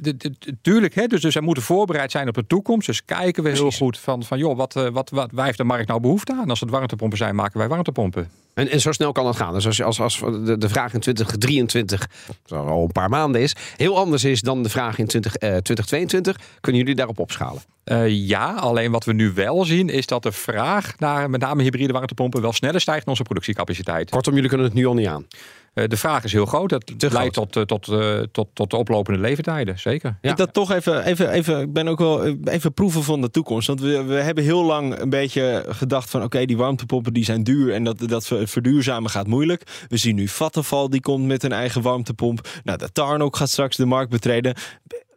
tuurlijk. 0.62 0.94
Hè, 0.94 1.06
dus, 1.06 1.20
dus 1.20 1.34
we 1.34 1.40
moeten 1.40 1.62
voorbereid 1.62 2.10
zijn 2.10 2.28
op 2.28 2.34
de 2.34 2.46
toekomst. 2.46 2.86
Dus 2.86 3.04
kijken 3.04 3.42
we 3.42 3.50
heel 3.50 3.70
goed 3.70 3.98
van, 3.98 4.22
van 4.22 4.38
joh, 4.38 4.56
wat, 4.56 4.72
wat, 4.72 5.10
wat, 5.10 5.32
waar 5.32 5.44
heeft 5.44 5.58
de 5.58 5.64
markt 5.64 5.88
nou 5.88 6.00
behoefte 6.00 6.32
aan? 6.32 6.50
Als 6.50 6.60
het 6.60 6.70
warmtepompen 6.70 7.18
zijn, 7.18 7.34
maken 7.34 7.58
wij 7.58 7.68
warmtepompen. 7.68 8.28
En, 8.54 8.68
en 8.68 8.80
zo 8.80 8.92
snel 8.92 9.12
kan 9.12 9.24
dat 9.24 9.36
gaan. 9.36 9.52
Dus 9.52 9.66
als, 9.66 9.82
als, 9.82 10.00
als 10.00 10.18
de, 10.18 10.58
de 10.58 10.68
vraag 10.68 10.94
in 10.94 11.00
2023, 11.00 12.08
dat 12.46 12.66
al 12.66 12.82
een 12.82 12.92
paar 12.92 13.08
maanden 13.08 13.40
is, 13.40 13.54
heel 13.76 13.98
anders 13.98 14.24
is 14.24 14.40
dan 14.40 14.62
de 14.62 14.68
vraag 14.68 14.98
in 14.98 15.06
20, 15.06 15.32
uh, 15.32 15.38
2022, 15.38 16.36
kunnen 16.60 16.80
jullie 16.80 16.96
daarop 16.96 17.18
opschalen? 17.18 17.62
Uh, 17.84 18.08
ja, 18.08 18.54
alleen 18.54 18.90
wat 18.90 19.04
we 19.04 19.12
nu 19.12 19.32
wel 19.32 19.64
zien 19.64 19.88
is 19.88 20.06
dat 20.06 20.22
de 20.22 20.32
vraag 20.32 20.98
naar 20.98 21.30
met 21.30 21.40
name 21.40 21.62
hybride 21.62 21.92
warmtepompen 21.92 22.40
wel 22.40 22.52
sneller 22.52 22.80
stijgt 22.80 23.00
dan 23.00 23.08
onze 23.08 23.22
productiecapaciteit. 23.22 24.10
Kortom, 24.10 24.34
jullie 24.34 24.48
kunnen 24.48 24.66
het 24.66 24.76
nu 24.76 24.86
al 24.86 24.94
niet 24.94 25.06
aan. 25.06 25.26
Uh, 25.74 25.84
de 25.88 25.96
vraag 25.96 26.24
is 26.24 26.32
heel 26.32 26.46
groot. 26.46 26.68
Dat 26.68 26.92
Te 26.98 27.12
leidt 27.12 27.34
groot. 27.34 27.52
tot, 27.52 27.68
tot, 27.68 27.88
uh, 27.88 28.20
tot, 28.32 28.48
tot 28.52 28.70
de 28.70 28.76
oplopende 28.76 29.20
leeftijden, 29.20 29.78
zeker. 29.78 30.16
Ja. 30.20 30.30
Ik 30.30 30.36
dat 30.36 30.52
toch 30.52 30.72
even, 30.72 31.04
even, 31.04 31.30
even, 31.30 31.60
ik 31.60 31.72
ben 31.72 31.88
ook 31.88 31.98
wel 31.98 32.26
even 32.44 32.72
proeven 32.72 33.02
van 33.02 33.20
de 33.20 33.30
toekomst. 33.30 33.66
Want 33.66 33.80
we, 33.80 34.02
we 34.02 34.14
hebben 34.14 34.44
heel 34.44 34.64
lang 34.64 34.98
een 34.98 35.10
beetje 35.10 35.64
gedacht 35.68 36.10
van 36.10 36.20
oké, 36.20 36.34
okay, 36.34 36.46
die 36.46 36.56
warmtepompen 36.56 37.12
die 37.12 37.24
zijn 37.24 37.44
duur 37.44 37.72
en 37.72 37.84
dat, 37.84 38.08
dat 38.08 38.24
verduurzamen 38.46 39.10
gaat 39.10 39.26
moeilijk. 39.26 39.84
We 39.88 39.96
zien 39.96 40.14
nu 40.14 40.28
Vattenfall 40.28 40.88
die 40.88 41.00
komt 41.00 41.26
met 41.26 41.42
een 41.42 41.52
eigen 41.52 41.82
warmtepomp. 41.82 42.48
Nou, 42.64 42.78
de 42.78 42.92
Tarnok 42.92 43.36
gaat 43.36 43.50
straks 43.50 43.76
de 43.76 43.86
markt 43.86 44.10
betreden. 44.10 44.54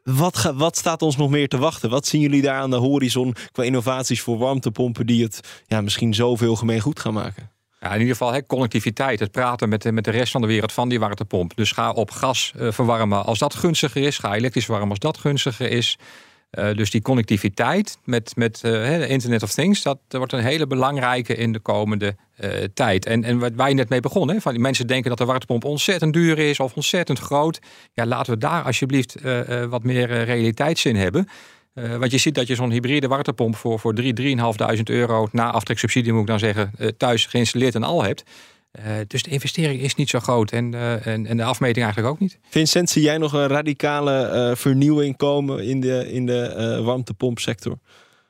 Wat, 0.03 0.37
ga, 0.37 0.53
wat, 0.53 0.77
staat 0.77 1.01
ons 1.01 1.17
nog 1.17 1.29
meer 1.29 1.47
te 1.47 1.57
wachten? 1.57 1.89
Wat 1.89 2.05
zien 2.05 2.21
jullie 2.21 2.41
daar 2.41 2.59
aan 2.59 2.69
de 2.69 2.75
horizon 2.75 3.35
qua 3.51 3.63
innovaties 3.63 4.21
voor 4.21 4.37
warmtepompen 4.37 5.05
die 5.05 5.23
het 5.23 5.63
ja, 5.65 5.81
misschien 5.81 6.13
zoveel 6.13 6.55
gemeen 6.55 6.79
goed 6.79 6.99
gaan 6.99 7.13
maken? 7.13 7.51
Ja, 7.79 7.93
in 7.93 7.99
ieder 7.99 8.15
geval 8.15 8.33
hè, 8.33 8.45
connectiviteit, 8.45 9.19
het 9.19 9.31
praten 9.31 9.69
met, 9.69 9.91
met 9.91 10.03
de 10.03 10.11
rest 10.11 10.31
van 10.31 10.41
de 10.41 10.47
wereld 10.47 10.71
van 10.71 10.89
die 10.89 10.99
warmtepomp. 10.99 11.55
Dus 11.55 11.71
ga 11.71 11.91
op 11.91 12.11
gas 12.11 12.53
uh, 12.55 12.71
verwarmen 12.71 13.25
als 13.25 13.39
dat 13.39 13.55
gunstiger 13.55 14.03
is. 14.03 14.17
Ga 14.17 14.35
elektrisch 14.35 14.65
verwarmen 14.65 14.89
als 14.89 14.99
dat 14.99 15.17
gunstiger 15.17 15.71
is. 15.71 15.97
Uh, 16.51 16.73
dus 16.73 16.91
die 16.91 17.01
connectiviteit 17.01 17.97
met, 18.03 18.35
met 18.35 18.61
uh, 18.65 19.09
Internet 19.09 19.43
of 19.43 19.53
Things, 19.53 19.81
dat 19.81 19.99
wordt 20.09 20.33
een 20.33 20.43
hele 20.43 20.67
belangrijke 20.67 21.35
in 21.35 21.51
de 21.51 21.59
komende 21.59 22.15
uh, 22.39 22.49
tijd. 22.73 23.05
En, 23.05 23.23
en 23.23 23.39
wat 23.39 23.51
wij 23.55 23.73
net 23.73 23.89
mee 23.89 23.99
begonnen, 23.99 24.41
van 24.41 24.51
die 24.51 24.61
mensen 24.61 24.87
denken 24.87 25.09
dat 25.09 25.17
de 25.17 25.25
warmtepomp 25.25 25.63
ontzettend 25.63 26.13
duur 26.13 26.37
is 26.37 26.59
of 26.59 26.75
ontzettend 26.75 27.19
groot. 27.19 27.59
Ja, 27.93 28.05
laten 28.05 28.33
we 28.33 28.39
daar 28.39 28.63
alsjeblieft 28.63 29.15
wat 29.69 29.83
meer 29.83 30.23
realiteitszin 30.23 30.95
hebben. 30.95 31.27
Want 31.73 32.11
je 32.11 32.17
ziet 32.17 32.35
dat 32.35 32.47
je 32.47 32.55
zo'n 32.55 32.71
hybride 32.71 33.07
warmtepomp 33.07 33.55
voor, 33.55 33.79
voor 33.79 33.93
3, 33.93 34.37
3.500 34.77 34.83
euro 34.83 35.27
na 35.31 35.51
aftreksubsidie, 35.51 36.11
moet 36.11 36.21
ik 36.21 36.27
dan 36.27 36.39
zeggen, 36.39 36.71
thuis 36.97 37.25
geïnstalleerd 37.25 37.75
en 37.75 37.83
al 37.83 38.03
hebt. 38.03 38.23
Uh, 38.79 38.83
dus 39.07 39.23
de 39.23 39.29
investering 39.29 39.81
is 39.81 39.95
niet 39.95 40.09
zo 40.09 40.19
groot 40.19 40.51
en, 40.51 40.73
en, 41.03 41.25
en, 41.25 41.37
de 41.37 41.43
afmeting 41.43 41.85
eigenlijk 41.85 42.13
ook 42.13 42.19
niet. 42.19 42.39
Vincent, 42.49 42.89
zie 42.89 43.01
jij 43.01 43.17
nog 43.17 43.33
een 43.33 43.47
radicale 43.47 44.53
vernieuwing 44.57 45.17
komen 45.17 45.63
in 45.63 45.79
de, 45.79 46.11
in 46.11 46.25
de 46.25 46.81
warmtepompsector? 46.83 47.77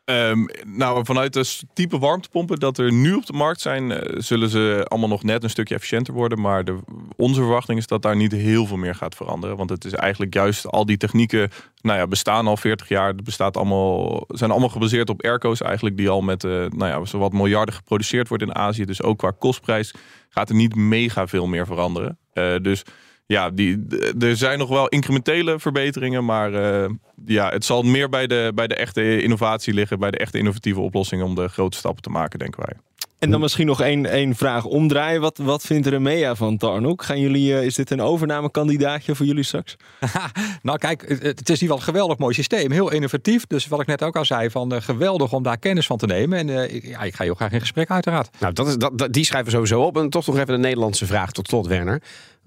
Um, 0.10 0.46
nou, 0.65 1.06
vanuit 1.06 1.34
het 1.34 1.63
type 1.74 1.98
warmtepompen 1.98 2.60
dat 2.60 2.78
er 2.78 2.93
nu 2.93 3.13
op 3.13 3.26
de 3.26 3.34
markt 3.34 3.62
zijn, 3.62 3.89
uh, 3.89 3.98
zullen 4.17 4.50
ze 4.50 4.86
allemaal 4.88 5.10
nog 5.10 5.24
net 5.24 5.43
een 5.43 5.50
stukje 5.50 5.76
efficiënter 5.76 6.13
worden. 6.13 6.41
Maar 6.41 6.63
de, 6.63 6.78
onze 7.15 7.41
verwachting 7.41 7.80
is 7.80 7.88
dat 7.88 8.02
daar 8.02 8.15
niet 8.15 8.32
heel 8.32 8.65
veel 8.65 8.78
meer 8.78 8.96
gaat 8.96 9.15
veranderen. 9.15 9.58
Want 9.58 9.70
het 9.70 9.86
is 9.86 9.93
eigenlijk 9.93 10.34
juist 10.34 10.67
al 10.67 10.86
die 10.86 10.98
technieken, 10.98 11.50
nou 11.82 12.00
ja, 12.00 12.08
bestaan 12.08 12.48
al 12.48 12.58
40 12.58 12.88
jaar. 12.88 13.08
Het 13.08 13.24
bestaat 13.24 13.58
allemaal, 13.58 14.24
zijn 14.28 14.52
allemaal 14.52 14.70
gebaseerd 14.70 15.10
op 15.10 15.24
airco's 15.24 15.62
eigenlijk, 15.62 15.98
die 15.98 16.10
al 16.10 16.22
met, 16.22 16.43
uh, 16.43 16.52
nou 16.52 16.86
ja, 16.86 17.06
zowat 17.06 17.34
miljarden 17.34 17.76
geproduceerd 17.76 18.28
wordt 18.28 18.43
in 18.43 18.56
Azië. 18.56 18.86
Dus 18.86 19.04
ook 19.04 19.17
qua 19.17 19.32
kostprijs 19.39 19.93
gaat 20.30 20.50
er 20.50 20.56
niet 20.56 20.76
mega 20.76 21.28
veel 21.28 21.48
meer 21.48 21.65
veranderen. 21.65 22.17
Uh, 22.34 22.56
dus 22.62 22.84
ja, 23.28 23.50
die, 23.50 23.86
er 24.20 24.38
zijn 24.38 24.60
nog 24.60 24.70
wel 24.70 24.88
incrementele 24.88 25.60
verbeteringen, 25.60 26.26
maar 26.26 26.52
uh, 26.52 26.90
ja, 27.26 27.50
het 27.50 27.66
zal 27.66 27.82
meer 27.82 28.10
bij 28.10 28.28
de, 28.28 28.52
bij 28.56 28.68
de 28.68 28.76
echte 28.76 29.22
innovatie 29.22 29.74
liggen, 29.74 30.00
bij 30.00 30.12
de 30.12 30.18
echte 30.18 30.38
innovatieve 30.38 30.80
oplossingen 30.80 31.26
om 31.26 31.36
de 31.36 31.48
grote 31.48 31.78
stappen 31.78 32.04
te 32.04 32.10
maken, 32.10 32.40
denken 32.40 32.63
wij. 32.66 32.76
En 33.20 33.32
dan 33.32 33.40
misschien 33.40 33.66
nog 33.66 33.82
één, 33.82 34.06
één 34.06 34.36
vraag 34.36 34.66
omdraaien. 34.66 35.22
Wat, 35.22 35.38
wat 35.38 35.62
vindt 35.62 35.88
Remea 35.88 36.36
van 36.36 36.58
Tarnoek? 36.58 37.04
Gaan 37.04 37.20
jullie, 37.20 37.52
uh, 37.52 37.63
is 37.63 37.76
dit 37.76 37.92
een 37.92 38.02
overnamekandidaatje 38.02 39.16
voor 39.16 39.26
jullie 39.26 39.44
straks? 39.44 39.76
nou 40.62 40.78
kijk, 40.78 41.06
het 41.22 41.50
is 41.50 41.60
niet 41.60 41.70
wel 41.70 41.78
een 41.78 41.84
geweldig 41.84 42.18
mooi 42.18 42.34
systeem. 42.34 42.72
Heel 42.72 42.92
innovatief. 42.92 43.48
Dus 43.48 43.68
wat 43.68 43.82
ik 43.82 43.88
net 43.88 44.04
ook 44.04 44.16
al 44.16 44.26
zei, 44.26 44.50
van 44.50 44.74
uh, 44.74 44.82
geweldig 44.82 45.34
om 45.34 45.44
daar 45.44 45.58
kennis 45.58 45.86
van 45.86 45.98
te 45.98 46.06
nemen. 46.06 46.38
En 46.38 46.48
uh, 46.48 46.84
ja, 46.84 47.02
ik 47.02 47.16
ga 47.16 47.24
heel 47.24 47.36
graag 47.36 47.52
in 47.52 47.60
gesprek 47.60 47.90
uiteraad. 47.90 48.30
Nou, 48.40 48.54
dat 48.54 48.68
is, 48.68 48.78
dat, 48.78 48.98
dat, 48.98 49.13
die 49.13 49.26
schrijven 49.26 49.52
we 49.52 49.56
sowieso 49.56 49.82
op. 49.82 49.98
En 49.98 50.10
toch 50.10 50.28
nog 50.28 50.38
even 50.38 50.54
een 50.54 50.60
Nederlandse 50.60 51.06
vraag 51.06 51.32
tot 51.32 51.48
slot, 51.48 51.68
Werner. 51.68 52.02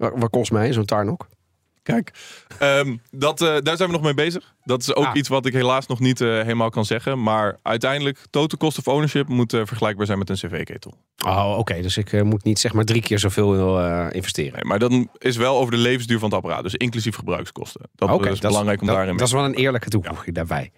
Wat, 0.09 0.29
kost 0.29 0.51
mij 0.51 0.73
zo'n 0.73 0.85
Tarnoek? 0.85 1.27
Kijk, 1.83 2.11
um, 2.61 3.01
dat, 3.11 3.41
uh, 3.41 3.57
daar 3.63 3.77
zijn 3.77 3.89
we 3.89 3.95
nog 3.95 4.03
mee 4.03 4.13
bezig. 4.13 4.53
Dat 4.63 4.81
is 4.81 4.95
ook 4.95 5.05
ah. 5.05 5.15
iets 5.15 5.29
wat 5.29 5.45
ik 5.45 5.53
helaas 5.53 5.87
nog 5.87 5.99
niet 5.99 6.21
uh, 6.21 6.29
helemaal 6.29 6.69
kan 6.69 6.85
zeggen. 6.85 7.23
Maar 7.23 7.57
uiteindelijk, 7.61 8.19
total 8.29 8.57
cost 8.57 8.77
of 8.77 8.87
ownership 8.87 9.27
moet 9.27 9.53
uh, 9.53 9.61
vergelijkbaar 9.65 10.05
zijn 10.05 10.17
met 10.17 10.29
een 10.29 10.35
cv-ketel. 10.35 10.93
Oh, 11.25 11.49
oké. 11.49 11.59
Okay. 11.59 11.81
Dus 11.81 11.97
ik 11.97 12.23
moet 12.23 12.43
niet 12.43 12.59
zeg 12.59 12.73
maar 12.73 12.83
drie 12.83 13.01
keer 13.01 13.19
zoveel 13.19 13.79
investeren. 14.09 14.53
Nee, 14.53 14.63
maar 14.63 14.79
dat 14.79 14.93
is 15.17 15.37
wel 15.37 15.57
over 15.57 15.71
de 15.71 15.77
levensduur 15.77 16.19
van 16.19 16.29
het 16.29 16.37
apparaat. 16.37 16.63
Dus 16.63 16.75
inclusief 16.75 17.15
gebruikskosten. 17.15 17.81
Dat 17.95 18.09
okay, 18.09 18.31
is 18.31 18.39
dat 18.39 18.49
belangrijk 18.49 18.81
om 18.81 18.87
dat, 18.87 18.95
daarin 18.95 19.17
Dat 19.17 19.27
is 19.27 19.33
wel 19.33 19.45
een 19.45 19.53
eerlijke 19.53 19.89
toevoeging 19.89 20.25
ja. 20.25 20.31
daarbij. 20.31 20.71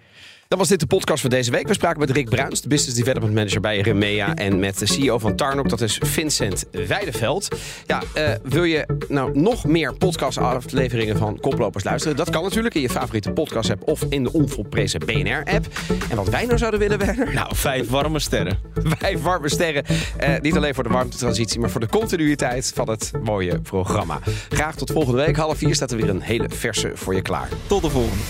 Dan 0.54 0.62
was 0.62 0.72
dit 0.72 0.80
de 0.80 0.96
podcast 0.96 1.22
van 1.22 1.30
deze 1.30 1.52
week. 1.52 1.68
We 1.68 1.74
spraken 1.74 2.00
met 2.00 2.10
Rick 2.10 2.30
Bruins, 2.30 2.62
de 2.62 2.68
Business 2.68 2.98
Development 2.98 3.34
Manager 3.34 3.62
bij 3.62 3.80
Remea. 3.80 4.36
En 4.36 4.60
met 4.60 4.80
de 4.80 4.86
CEO 4.86 5.20
van 5.20 5.36
Tarnok, 5.36 5.70
dat 5.70 5.82
is 5.82 6.00
Vincent 6.06 6.66
Weideveld. 6.88 7.48
Ja, 7.86 8.02
uh, 8.18 8.30
wil 8.44 8.64
je 8.64 8.86
nou 9.08 9.40
nog 9.40 9.66
meer 9.66 9.94
podcast-afleveringen 9.94 11.18
van 11.18 11.40
Koplopers 11.40 11.84
luisteren? 11.84 12.18
Dat 12.18 12.30
kan 12.30 12.44
natuurlijk 12.44 12.76
in 12.76 12.82
je 12.82 12.90
favoriete 12.90 13.32
podcast-app 13.32 13.88
of 13.88 14.06
in 14.10 14.24
de 14.24 14.34
onvolprezen 14.34 15.00
BNR-app. 15.00 15.68
En 16.10 16.16
wat 16.16 16.30
wij 16.30 16.46
nou 16.46 16.58
zouden 16.58 16.80
willen, 16.80 16.98
Werner? 16.98 17.34
Nou, 17.34 17.56
vijf 17.56 17.90
warme 17.90 18.20
sterren. 18.20 18.60
vijf 19.00 19.22
warme 19.22 19.50
sterren. 19.50 19.84
Uh, 20.22 20.40
niet 20.42 20.56
alleen 20.56 20.74
voor 20.74 20.84
de 20.84 20.90
warmtetransitie, 20.90 21.60
maar 21.60 21.70
voor 21.70 21.82
de 21.82 21.90
continuïteit 21.90 22.72
van 22.76 22.90
het 22.90 23.12
mooie 23.24 23.60
programma. 23.60 24.20
Graag 24.50 24.76
tot 24.76 24.92
volgende 24.92 25.26
week. 25.26 25.36
Half 25.36 25.58
vier 25.58 25.76
staat 25.76 25.92
er 25.92 25.98
weer 25.98 26.10
een 26.10 26.22
hele 26.22 26.50
verse 26.50 26.92
voor 26.94 27.16
je 27.16 27.22
klaar. 27.22 27.50
Tot 27.68 27.82
de 27.82 27.90
volgende. 27.90 28.24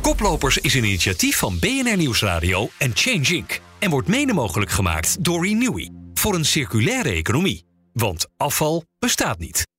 Koplopers 0.00 0.58
is 0.58 0.74
een 0.74 0.84
initiatief 0.84 1.36
van 1.36 1.58
BNR 1.58 1.96
Nieuwsradio 1.96 2.68
en 2.78 2.90
Change 2.94 3.34
Inc. 3.34 3.60
En 3.78 3.90
wordt 3.90 4.08
mede 4.08 4.32
mogelijk 4.32 4.70
gemaakt 4.70 5.24
door 5.24 5.46
Renewy. 5.46 5.90
Voor 6.14 6.34
een 6.34 6.44
circulaire 6.44 7.10
economie. 7.10 7.64
Want 7.92 8.26
afval 8.36 8.84
bestaat 8.98 9.38
niet. 9.38 9.69